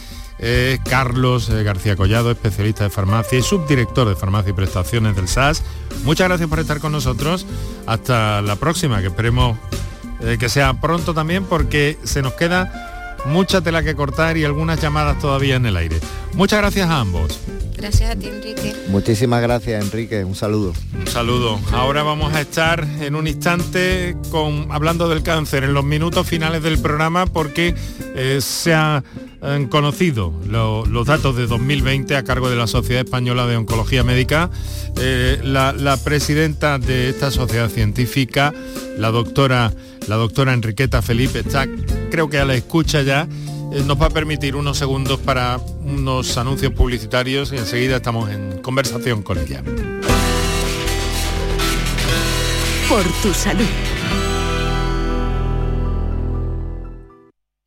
Carlos 0.89 1.49
eh, 1.49 1.63
García 1.63 1.95
Collado, 1.95 2.31
especialista 2.31 2.83
de 2.83 2.89
farmacia 2.89 3.39
y 3.39 3.41
subdirector 3.41 4.07
de 4.07 4.15
farmacia 4.15 4.51
y 4.51 4.53
prestaciones 4.53 5.15
del 5.15 5.27
SAS. 5.27 5.63
Muchas 6.03 6.27
gracias 6.27 6.49
por 6.49 6.59
estar 6.59 6.79
con 6.79 6.91
nosotros. 6.91 7.45
Hasta 7.85 8.41
la 8.41 8.55
próxima, 8.55 9.01
que 9.01 9.07
esperemos 9.07 9.57
eh, 10.21 10.37
que 10.39 10.49
sea 10.49 10.73
pronto 10.75 11.13
también 11.13 11.43
porque 11.45 11.97
se 12.03 12.21
nos 12.21 12.33
queda 12.33 13.15
mucha 13.25 13.61
tela 13.61 13.83
que 13.83 13.95
cortar 13.95 14.37
y 14.37 14.45
algunas 14.45 14.81
llamadas 14.81 15.19
todavía 15.19 15.55
en 15.55 15.65
el 15.65 15.77
aire. 15.77 15.99
Muchas 16.33 16.59
gracias 16.59 16.89
a 16.89 16.99
ambos. 16.99 17.39
Gracias 17.77 18.09
a 18.09 18.15
ti, 18.15 18.27
Enrique. 18.27 18.73
Muchísimas 18.89 19.41
gracias, 19.41 19.83
Enrique. 19.83 20.23
Un 20.23 20.33
saludo. 20.33 20.73
Un 20.99 21.07
saludo. 21.07 21.59
Ahora 21.71 22.01
vamos 22.01 22.33
a 22.33 22.41
estar 22.41 22.85
en 22.99 23.13
un 23.15 23.27
instante 23.27 24.17
con, 24.31 24.67
hablando 24.71 25.07
del 25.07 25.21
cáncer 25.21 25.63
en 25.63 25.75
los 25.75 25.85
minutos 25.85 26.25
finales 26.25 26.63
del 26.63 26.79
programa 26.79 27.27
porque 27.27 27.75
eh, 28.15 28.39
se 28.41 28.73
han 28.73 29.03
conocido 29.69 30.33
los 30.47 31.05
datos 31.05 31.35
de 31.35 31.45
2020 31.45 32.15
a 32.15 32.23
cargo 32.23 32.49
de 32.49 32.55
la 32.55 32.65
Sociedad 32.65 33.03
Española 33.05 33.45
de 33.45 33.57
Oncología 33.57 34.03
Médica. 34.03 34.49
Eh, 34.99 35.39
la, 35.43 35.71
la 35.71 35.97
presidenta 35.97 36.79
de 36.79 37.09
esta 37.09 37.29
sociedad 37.29 37.69
científica, 37.69 38.53
la 38.97 39.11
doctora, 39.11 39.71
la 40.07 40.15
doctora 40.15 40.53
Enriqueta 40.53 41.03
Felipe, 41.03 41.39
está 41.39 41.67
creo 42.09 42.29
que 42.29 42.39
a 42.39 42.45
la 42.45 42.55
escucha 42.55 43.03
ya 43.03 43.27
nos 43.85 44.01
va 44.01 44.07
a 44.07 44.09
permitir 44.09 44.55
unos 44.55 44.77
segundos 44.77 45.19
para 45.19 45.59
unos 45.83 46.37
anuncios 46.37 46.73
publicitarios 46.73 47.51
y 47.53 47.57
enseguida 47.57 47.97
estamos 47.97 48.29
en 48.29 48.61
conversación 48.61 49.23
con 49.23 49.37
ella. 49.37 49.63
por 52.87 53.03
tu 53.21 53.33
salud. 53.33 53.86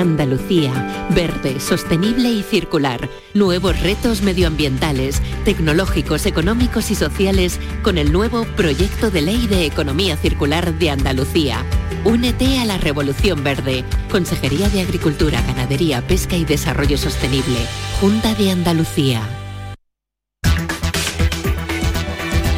Andalucía, 0.00 1.08
verde, 1.10 1.60
sostenible 1.60 2.30
y 2.30 2.42
circular. 2.42 3.10
Nuevos 3.34 3.78
retos 3.80 4.22
medioambientales, 4.22 5.20
tecnológicos, 5.44 6.24
económicos 6.24 6.90
y 6.90 6.94
sociales 6.94 7.60
con 7.82 7.98
el 7.98 8.10
nuevo 8.10 8.44
Proyecto 8.56 9.10
de 9.10 9.20
Ley 9.20 9.46
de 9.46 9.66
Economía 9.66 10.16
Circular 10.16 10.72
de 10.78 10.88
Andalucía. 10.88 11.66
Únete 12.04 12.60
a 12.60 12.64
la 12.64 12.78
Revolución 12.78 13.44
Verde. 13.44 13.84
Consejería 14.10 14.70
de 14.70 14.80
Agricultura, 14.80 15.42
Ganadería, 15.42 16.00
Pesca 16.06 16.34
y 16.34 16.46
Desarrollo 16.46 16.96
Sostenible. 16.96 17.58
Junta 18.00 18.34
de 18.34 18.52
Andalucía. 18.52 19.20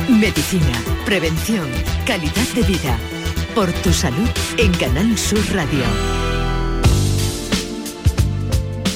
Medicina, 0.08 0.80
prevención, 1.04 1.66
calidad 2.06 2.48
de 2.54 2.62
vida. 2.62 2.96
Por 3.52 3.72
tu 3.72 3.92
salud 3.92 4.28
en 4.58 4.72
Canal 4.74 5.18
Sur 5.18 5.42
Radio. 5.52 6.21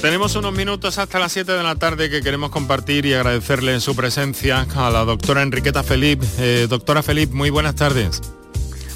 Tenemos 0.06 0.36
unos 0.36 0.52
minutos 0.52 0.98
hasta 0.98 1.18
las 1.18 1.32
7 1.32 1.50
de 1.50 1.64
la 1.64 1.74
tarde 1.74 2.08
que 2.08 2.22
queremos 2.22 2.50
compartir 2.50 3.06
y 3.06 3.14
agradecerle 3.14 3.74
en 3.74 3.80
su 3.80 3.96
presencia 3.96 4.64
a 4.76 4.88
la 4.88 5.04
doctora 5.04 5.42
Enriqueta 5.42 5.82
Felip. 5.82 6.22
Eh, 6.38 6.68
doctora 6.70 7.02
Felip, 7.02 7.32
muy 7.32 7.50
buenas 7.50 7.74
tardes. 7.74 8.22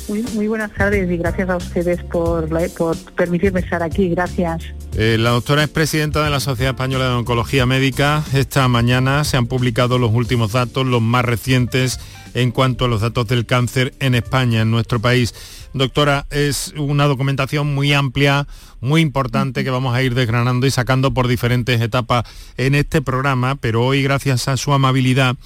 Muy, 0.06 0.22
muy, 0.34 0.46
buenas 0.46 0.72
tardes 0.72 1.10
y 1.10 1.16
gracias 1.16 1.50
a 1.50 1.56
ustedes 1.56 2.00
por, 2.04 2.48
por 2.78 2.96
permitirme 3.16 3.58
estar 3.58 3.82
aquí. 3.82 4.08
Gracias. 4.10 4.62
Eh, 4.96 5.16
la 5.18 5.30
doctora 5.30 5.64
es 5.64 5.68
presidenta 5.68 6.22
de 6.22 6.30
la 6.30 6.38
Sociedad 6.38 6.74
Española 6.74 7.08
de 7.08 7.14
Oncología 7.14 7.66
Médica. 7.66 8.22
Esta 8.32 8.68
mañana 8.68 9.24
se 9.24 9.36
han 9.36 9.48
publicado 9.48 9.98
los 9.98 10.12
últimos 10.12 10.52
datos, 10.52 10.86
los 10.86 11.02
más 11.02 11.24
recientes 11.24 11.98
en 12.34 12.50
cuanto 12.50 12.84
a 12.84 12.88
los 12.88 13.00
datos 13.00 13.26
del 13.28 13.46
cáncer 13.46 13.94
en 14.00 14.14
España, 14.14 14.62
en 14.62 14.70
nuestro 14.70 15.00
país. 15.00 15.34
Doctora, 15.72 16.26
es 16.30 16.74
una 16.76 17.06
documentación 17.06 17.74
muy 17.74 17.92
amplia, 17.92 18.46
muy 18.80 19.00
importante 19.00 19.64
que 19.64 19.70
vamos 19.70 19.94
a 19.94 20.02
ir 20.02 20.14
desgranando 20.14 20.66
y 20.66 20.70
sacando 20.70 21.12
por 21.12 21.28
diferentes 21.28 21.80
etapas 21.80 22.24
en 22.56 22.74
este 22.74 23.02
programa, 23.02 23.54
pero 23.56 23.84
hoy 23.84 24.02
gracias 24.02 24.48
a 24.48 24.56
su 24.56 24.72
amabilidad 24.72 25.36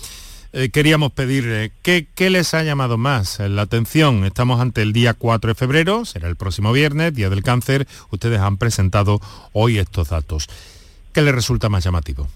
eh, 0.56 0.70
queríamos 0.70 1.10
pedirle 1.10 1.72
¿qué, 1.82 2.06
¿qué, 2.14 2.30
les 2.30 2.54
ha 2.54 2.62
llamado 2.62 2.96
más 2.96 3.40
la 3.40 3.62
atención. 3.62 4.24
Estamos 4.24 4.60
ante 4.60 4.82
el 4.82 4.92
día 4.92 5.12
4 5.12 5.48
de 5.48 5.54
febrero, 5.56 6.04
será 6.04 6.28
el 6.28 6.36
próximo 6.36 6.72
viernes, 6.72 7.12
Día 7.12 7.28
del 7.28 7.42
Cáncer. 7.42 7.88
Ustedes 8.10 8.38
han 8.38 8.56
presentado 8.56 9.20
hoy 9.52 9.78
estos 9.78 10.10
datos. 10.10 10.48
¿Qué 11.12 11.22
les 11.22 11.34
resulta 11.34 11.68
más 11.68 11.82
llamativo? 11.82 12.28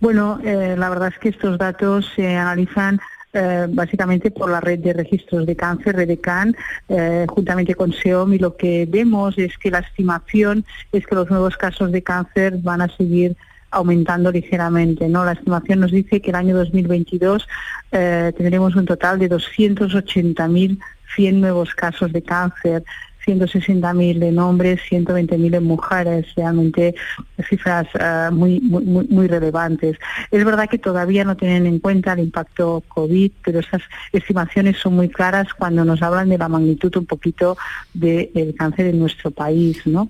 Bueno, 0.00 0.38
eh, 0.44 0.74
la 0.76 0.90
verdad 0.90 1.08
es 1.08 1.18
que 1.18 1.30
estos 1.30 1.56
datos 1.56 2.06
se 2.14 2.36
analizan 2.36 3.00
eh, 3.38 3.66
básicamente 3.68 4.30
por 4.30 4.50
la 4.50 4.62
red 4.62 4.78
de 4.78 4.94
registros 4.94 5.44
de 5.44 5.54
cáncer, 5.54 5.94
Redecan, 5.94 6.56
eh, 6.88 7.26
juntamente 7.28 7.74
con 7.74 7.92
SEOM, 7.92 8.32
y 8.32 8.38
lo 8.38 8.56
que 8.56 8.86
vemos 8.88 9.36
es 9.36 9.58
que 9.58 9.70
la 9.70 9.80
estimación 9.80 10.64
es 10.90 11.06
que 11.06 11.14
los 11.14 11.28
nuevos 11.28 11.54
casos 11.58 11.92
de 11.92 12.02
cáncer 12.02 12.56
van 12.62 12.80
a 12.80 12.88
seguir 12.96 13.36
aumentando 13.70 14.32
ligeramente. 14.32 15.06
¿no? 15.08 15.24
La 15.24 15.32
estimación 15.32 15.80
nos 15.80 15.90
dice 15.90 16.22
que 16.22 16.30
el 16.30 16.36
año 16.36 16.56
2022 16.56 17.46
eh, 17.92 18.32
tendremos 18.36 18.74
un 18.74 18.86
total 18.86 19.18
de 19.18 19.28
280.100 19.28 21.34
nuevos 21.34 21.74
casos 21.74 22.10
de 22.12 22.22
cáncer. 22.22 22.84
160.000 23.26 24.22
en 24.22 24.38
hombres, 24.38 24.80
120.000 24.90 25.56
en 25.56 25.64
mujeres, 25.64 26.26
realmente 26.36 26.94
cifras 27.48 27.86
uh, 27.94 28.32
muy, 28.32 28.60
muy, 28.60 29.06
muy 29.08 29.26
relevantes. 29.26 29.98
Es 30.30 30.44
verdad 30.44 30.68
que 30.68 30.78
todavía 30.78 31.24
no 31.24 31.36
tienen 31.36 31.66
en 31.66 31.78
cuenta 31.78 32.12
el 32.12 32.20
impacto 32.20 32.82
COVID, 32.88 33.32
pero 33.44 33.60
esas 33.60 33.82
estimaciones 34.12 34.78
son 34.78 34.94
muy 34.94 35.08
claras 35.08 35.52
cuando 35.54 35.84
nos 35.84 36.02
hablan 36.02 36.28
de 36.28 36.38
la 36.38 36.48
magnitud 36.48 36.96
un 36.96 37.06
poquito 37.06 37.56
del 37.92 38.54
cáncer 38.56 38.86
en 38.86 39.00
nuestro 39.00 39.30
país. 39.30 39.86
¿no? 39.86 40.08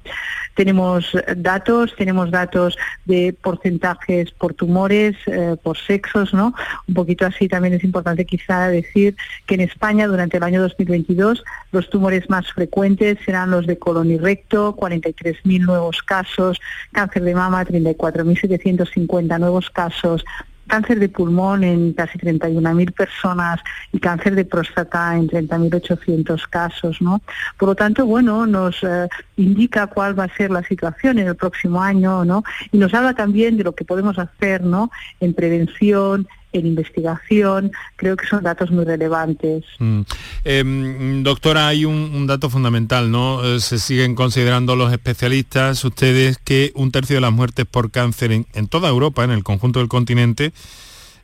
Tenemos 0.57 1.13
datos, 1.37 1.95
tenemos 1.97 2.31
datos 2.33 2.77
de 3.05 3.37
porcentajes 3.41 4.33
por 4.33 4.55
tumores, 4.55 5.15
eh, 5.27 5.57
por 5.63 5.79
sexos, 5.79 6.35
¿no? 6.35 6.55
Un 6.89 6.95
poquito 6.95 7.27
así 7.27 7.47
también 7.49 7.75
es 7.75 7.85
importante 7.85 8.25
quizá 8.25 8.69
decir 8.69 9.17
que 9.47 9.55
en 9.55 9.61
España 9.61 10.09
durante 10.09 10.39
el 10.39 10.43
año 10.43 10.61
2022 10.63 11.45
los 11.73 11.89
tumores 11.91 12.29
más 12.29 12.51
frecuentes 12.53 13.19
serán 13.25 13.51
los 13.51 13.67
de 13.67 13.79
colon 13.79 14.11
y 14.11 14.19
recto, 14.19 14.75
43.000 14.75 15.61
nuevos 15.61 16.03
casos, 16.03 16.61
cáncer 16.93 17.23
de 17.23 17.35
mama, 17.35 17.65
34.750 17.65 19.39
nuevos 19.39 19.71
casos, 19.71 20.25
cáncer 20.67 20.99
de 20.99 21.09
pulmón 21.09 21.65
en 21.65 21.93
casi 21.93 22.19
31.000 22.19 22.93
personas 22.93 23.61
y 23.93 23.99
cáncer 23.99 24.35
de 24.35 24.45
próstata 24.45 25.17
en 25.17 25.29
30.800 25.29 26.49
casos, 26.49 27.01
¿no? 27.01 27.21
Por 27.59 27.71
lo 27.71 27.75
tanto, 27.75 28.07
bueno, 28.07 28.47
nos 28.47 28.83
eh, 28.83 29.09
indica 29.37 29.87
cuál 29.87 30.19
va 30.19 30.25
a 30.25 30.37
ser 30.37 30.51
la 30.51 30.63
situación 30.63 31.19
en 31.19 31.29
el 31.29 31.37
próximo 31.37 31.83
año, 31.83 32.25
¿no? 32.25 32.45
Y 32.73 32.79
nos 32.79 32.95
habla 32.95 33.15
también 33.15 33.57
de 33.57 33.65
lo 33.65 33.75
que 33.75 33.85
podemos 33.85 34.19
hacer, 34.19 34.63
¿no? 34.63 34.91
En 35.21 35.35
prevención, 35.35 36.27
en 36.59 36.67
investigación, 36.67 37.73
creo 37.97 38.17
que 38.17 38.27
son 38.27 38.43
datos 38.43 38.71
muy 38.71 38.85
relevantes. 38.85 39.65
Mm. 39.79 40.01
Em, 40.45 41.23
doctora, 41.23 41.69
hay 41.69 41.85
un, 41.85 42.27
dato 42.27 42.51
fundamental, 42.51 43.11
¿no? 43.11 43.45
Eh, 43.45 43.61
se 43.61 43.79
siguen 43.79 44.15
considerando 44.15 44.77
los 44.77 44.93
especialistas, 44.93 45.85
ustedes, 45.85 46.39
que 46.39 46.73
un 46.75 46.91
tercio 46.91 47.17
de 47.17 47.21
las 47.21 47.33
muertes 47.33 47.67
por 47.67 47.91
cáncer 47.91 48.33
en, 48.33 48.69
toda 48.69 48.89
Europa, 48.89 49.25
en 49.25 49.31
el 49.31 49.45
conjunto 49.45 49.79
del 49.79 49.89
continente, 49.89 50.53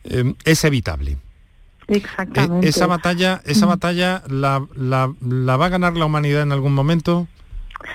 em, 0.04 0.34
es 0.44 0.64
evitable. 0.64 1.18
Exactamente. 1.88 2.66
E, 2.66 2.70
esa 2.70 2.86
batalla, 2.86 3.42
esa 3.44 3.66
batalla 3.66 4.22
la, 4.28 4.66
la 4.76 5.56
va 5.56 5.66
a 5.66 5.68
ganar 5.68 5.96
la 5.96 6.06
humanidad 6.06 6.42
en 6.42 6.52
algún 6.52 6.74
momento. 6.74 7.26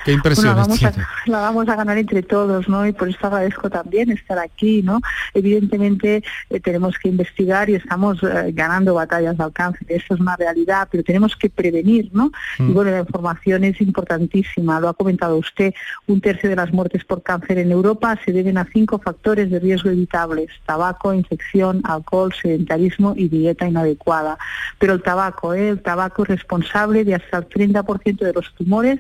Qué 0.05 0.11
impresión 0.11 0.55
la, 0.55 0.61
vamos 0.61 0.83
a, 0.83 0.93
la 1.25 1.39
vamos 1.39 1.69
a 1.69 1.75
ganar 1.75 1.97
entre 1.97 2.23
todos, 2.23 2.67
¿no? 2.67 2.85
Y 2.85 2.93
por 2.93 3.09
eso 3.09 3.19
agradezco 3.21 3.69
también 3.69 4.11
estar 4.11 4.39
aquí, 4.39 4.81
¿no? 4.81 5.01
Evidentemente 5.33 6.23
eh, 6.49 6.59
tenemos 6.59 6.97
que 6.97 7.09
investigar 7.09 7.69
y 7.69 7.75
estamos 7.75 8.21
eh, 8.23 8.51
ganando 8.53 8.93
batallas 8.93 9.39
al 9.39 9.53
cáncer, 9.53 9.85
eso 9.89 10.13
es 10.13 10.19
una 10.19 10.35
realidad, 10.35 10.88
pero 10.91 11.03
tenemos 11.03 11.35
que 11.35 11.49
prevenir, 11.49 12.09
¿no? 12.13 12.31
Y 12.59 12.63
mm. 12.63 12.73
bueno, 12.73 12.91
la 12.91 12.99
información 12.99 13.63
es 13.63 13.79
importantísima, 13.81 14.79
lo 14.79 14.89
ha 14.89 14.93
comentado 14.93 15.38
usted, 15.38 15.73
un 16.07 16.21
tercio 16.21 16.49
de 16.49 16.55
las 16.55 16.71
muertes 16.71 17.03
por 17.05 17.23
cáncer 17.23 17.57
en 17.59 17.71
Europa 17.71 18.17
se 18.23 18.31
deben 18.31 18.57
a 18.57 18.65
cinco 18.65 18.99
factores 18.99 19.49
de 19.49 19.59
riesgo 19.59 19.89
evitables, 19.89 20.49
tabaco, 20.65 21.13
infección, 21.13 21.81
alcohol, 21.83 22.33
sedentarismo 22.33 23.13
y 23.15 23.27
dieta 23.27 23.67
inadecuada. 23.67 24.38
Pero 24.79 24.93
el 24.93 25.01
tabaco, 25.01 25.53
¿eh? 25.53 25.69
el 25.69 25.81
tabaco 25.81 26.23
es 26.23 26.29
responsable 26.29 27.03
de 27.03 27.15
hasta 27.15 27.38
el 27.38 27.49
30% 27.49 28.19
de 28.19 28.33
los 28.33 28.53
tumores 28.55 28.99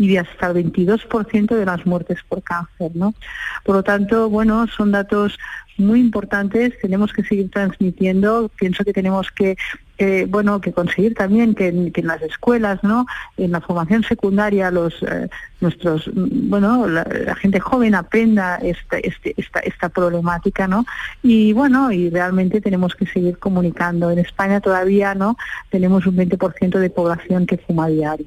y 0.00 0.08
de 0.08 0.20
hasta 0.20 0.46
el 0.46 0.72
22% 0.72 1.54
de 1.54 1.66
las 1.66 1.84
muertes 1.84 2.18
por 2.26 2.42
cáncer, 2.42 2.92
¿no? 2.94 3.12
Por 3.64 3.76
lo 3.76 3.82
tanto, 3.82 4.30
bueno, 4.30 4.66
son 4.66 4.92
datos 4.92 5.38
muy 5.76 6.00
importantes, 6.00 6.78
tenemos 6.80 7.12
que 7.12 7.22
seguir 7.22 7.50
transmitiendo, 7.50 8.50
pienso 8.58 8.82
que 8.82 8.94
tenemos 8.94 9.30
que 9.30 9.56
bueno 10.28 10.62
que 10.62 10.72
conseguir 10.72 11.14
también 11.14 11.54
que 11.54 11.68
en, 11.68 11.92
las 12.06 12.22
escuelas 12.22 12.82
no 12.82 13.04
en 13.36 13.52
la 13.52 13.60
formación 13.60 14.02
secundaria 14.02 14.70
los 14.70 14.94
eh, 15.02 15.28
nuestros 15.60 16.10
bueno 16.14 16.88
la, 16.88 17.34
gente 17.34 17.60
joven 17.60 17.94
aprenda 17.94 18.56
esta, 18.56 18.96
este, 18.96 19.34
esta 19.36 19.60
esta 19.60 19.90
problemática 19.90 20.66
no 20.66 20.86
y 21.22 21.52
bueno 21.52 21.92
y 21.92 22.08
realmente 22.08 22.62
tenemos 22.62 22.94
que 22.94 23.06
seguir 23.06 23.38
comunicando. 23.38 24.10
En 24.10 24.20
España 24.20 24.62
todavía 24.62 25.14
no 25.14 25.36
tenemos 25.68 26.06
un 26.06 26.16
20% 26.16 26.78
de 26.78 26.88
población 26.88 27.44
que 27.44 27.58
fuma 27.58 27.88
diario 27.88 28.26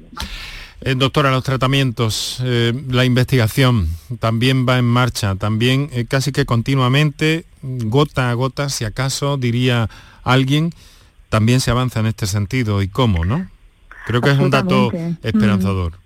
eh, 0.84 0.94
doctora, 0.96 1.30
los 1.30 1.42
tratamientos, 1.44 2.38
eh, 2.42 2.72
la 2.88 3.04
investigación 3.04 3.88
también 4.20 4.66
va 4.68 4.78
en 4.78 4.84
marcha, 4.84 5.34
también 5.34 5.88
eh, 5.92 6.04
casi 6.06 6.30
que 6.30 6.44
continuamente, 6.44 7.46
gota 7.62 8.30
a 8.30 8.34
gota, 8.34 8.68
si 8.68 8.84
acaso 8.84 9.38
diría 9.38 9.88
alguien, 10.22 10.74
también 11.30 11.60
se 11.60 11.70
avanza 11.70 12.00
en 12.00 12.06
este 12.06 12.26
sentido. 12.26 12.82
¿Y 12.82 12.88
cómo, 12.88 13.24
no? 13.24 13.48
Creo 14.06 14.20
que 14.20 14.30
es 14.30 14.38
un 14.38 14.50
dato 14.50 14.92
esperanzador. 15.22 16.03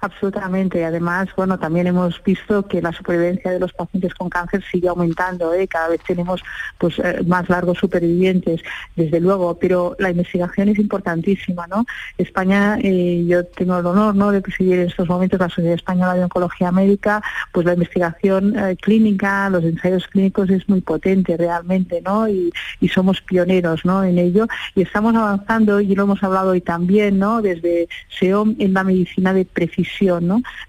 Absolutamente. 0.00 0.84
Además, 0.84 1.28
bueno, 1.36 1.58
también 1.58 1.86
hemos 1.86 2.22
visto 2.22 2.66
que 2.66 2.82
la 2.82 2.92
supervivencia 2.92 3.50
de 3.50 3.60
los 3.60 3.72
pacientes 3.72 4.14
con 4.14 4.28
cáncer 4.28 4.62
sigue 4.70 4.88
aumentando, 4.88 5.52
¿eh? 5.52 5.68
cada 5.68 5.88
vez 5.88 6.00
tenemos 6.06 6.42
pues 6.78 6.98
eh, 6.98 7.22
más 7.26 7.48
largos 7.48 7.78
supervivientes, 7.78 8.62
desde 8.94 9.20
luego, 9.20 9.58
pero 9.58 9.96
la 9.98 10.10
investigación 10.10 10.68
es 10.68 10.78
importantísima, 10.78 11.66
¿no? 11.66 11.84
España, 12.18 12.78
eh, 12.82 13.24
yo 13.26 13.44
tengo 13.46 13.78
el 13.78 13.86
honor 13.86 14.14
¿no? 14.14 14.30
de 14.30 14.40
presidir 14.40 14.78
en 14.80 14.88
estos 14.88 15.08
momentos 15.08 15.40
la 15.40 15.48
Sociedad 15.48 15.74
Española 15.74 16.14
de 16.14 16.24
Oncología 16.24 16.72
Médica, 16.72 17.22
pues 17.52 17.66
la 17.66 17.74
investigación 17.74 18.58
eh, 18.58 18.76
clínica, 18.76 19.48
los 19.50 19.64
ensayos 19.64 20.06
clínicos 20.08 20.50
es 20.50 20.68
muy 20.68 20.80
potente 20.80 21.36
realmente, 21.36 22.00
¿no? 22.02 22.28
Y, 22.28 22.52
y 22.80 22.88
somos 22.88 23.20
pioneros, 23.20 23.84
¿no? 23.84 24.04
En 24.04 24.18
ello 24.18 24.46
y 24.74 24.82
estamos 24.82 25.14
avanzando 25.14 25.80
y 25.80 25.94
lo 25.94 26.04
hemos 26.04 26.22
hablado 26.22 26.50
hoy 26.50 26.60
también, 26.60 27.18
¿no? 27.18 27.42
Desde 27.42 27.88
SEOM 28.18 28.56
en 28.58 28.74
la 28.74 28.84
medicina 28.84 29.32
de 29.32 29.44
precisión, 29.44 29.86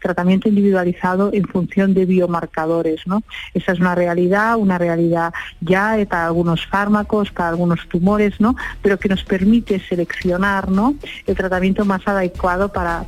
Tratamiento 0.01 0.49
individualizado 0.49 1.31
en 1.33 1.45
función 1.45 1.93
de 1.93 2.05
biomarcadores. 2.05 3.01
Esa 3.53 3.71
es 3.71 3.79
una 3.79 3.95
realidad, 3.95 4.57
una 4.57 4.77
realidad 4.77 5.33
ya 5.61 5.97
para 6.09 6.27
algunos 6.27 6.65
fármacos, 6.65 7.31
para 7.31 7.49
algunos 7.49 7.87
tumores, 7.89 8.39
¿no? 8.39 8.55
Pero 8.81 8.97
que 8.97 9.09
nos 9.09 9.23
permite 9.23 9.79
seleccionar. 9.79 10.37
El 11.25 11.35
tratamiento 11.35 11.85
más 11.85 12.07
adecuado 12.07 12.71
para 12.71 13.05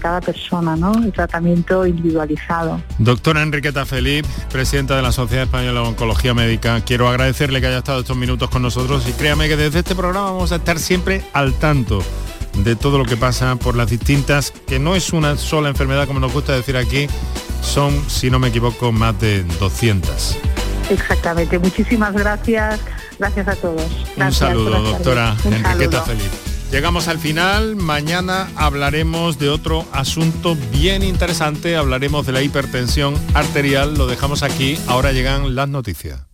cada 0.00 0.20
persona, 0.20 0.76
¿no? 0.76 0.94
El 0.94 1.12
tratamiento 1.12 1.86
individualizado. 1.86 2.80
Doctora 2.98 3.42
Enriqueta 3.42 3.84
Felipe, 3.84 4.28
presidenta 4.50 4.96
de 4.96 5.02
la 5.02 5.12
Sociedad 5.12 5.44
Española 5.44 5.80
de 5.80 5.88
Oncología 5.88 6.32
Médica, 6.32 6.80
quiero 6.82 7.08
agradecerle 7.08 7.60
que 7.60 7.66
haya 7.66 7.78
estado 7.78 8.00
estos 8.00 8.16
minutos 8.16 8.48
con 8.50 8.62
nosotros 8.62 9.06
y 9.08 9.12
créame 9.12 9.48
que 9.48 9.56
desde 9.56 9.80
este 9.80 9.94
programa 9.94 10.30
vamos 10.32 10.52
a 10.52 10.56
estar 10.56 10.78
siempre 10.78 11.22
al 11.32 11.54
tanto 11.54 12.02
de 12.56 12.76
todo 12.76 12.98
lo 12.98 13.04
que 13.04 13.16
pasa 13.16 13.56
por 13.56 13.76
las 13.76 13.90
distintas, 13.90 14.52
que 14.66 14.78
no 14.78 14.94
es 14.94 15.12
una 15.12 15.36
sola 15.36 15.68
enfermedad 15.68 16.06
como 16.06 16.20
nos 16.20 16.32
gusta 16.32 16.52
decir 16.52 16.76
aquí, 16.76 17.06
son, 17.62 18.08
si 18.08 18.30
no 18.30 18.38
me 18.38 18.48
equivoco, 18.48 18.92
más 18.92 19.18
de 19.20 19.44
200. 19.58 20.36
Exactamente, 20.90 21.58
muchísimas 21.58 22.12
gracias, 22.12 22.80
gracias 23.18 23.48
a 23.48 23.56
todos. 23.56 23.90
Un 24.16 24.32
saludo, 24.32 24.82
doctora 24.82 25.34
Enriqueta 25.44 26.02
Felipe. 26.02 26.54
Llegamos 26.70 27.06
al 27.06 27.18
final, 27.18 27.76
mañana 27.76 28.48
hablaremos 28.56 29.38
de 29.38 29.48
otro 29.48 29.86
asunto 29.92 30.56
bien 30.72 31.04
interesante, 31.04 31.76
hablaremos 31.76 32.26
de 32.26 32.32
la 32.32 32.42
hipertensión 32.42 33.14
arterial, 33.32 33.94
lo 33.94 34.06
dejamos 34.08 34.42
aquí, 34.42 34.76
ahora 34.88 35.12
llegan 35.12 35.54
las 35.54 35.68
noticias. 35.68 36.33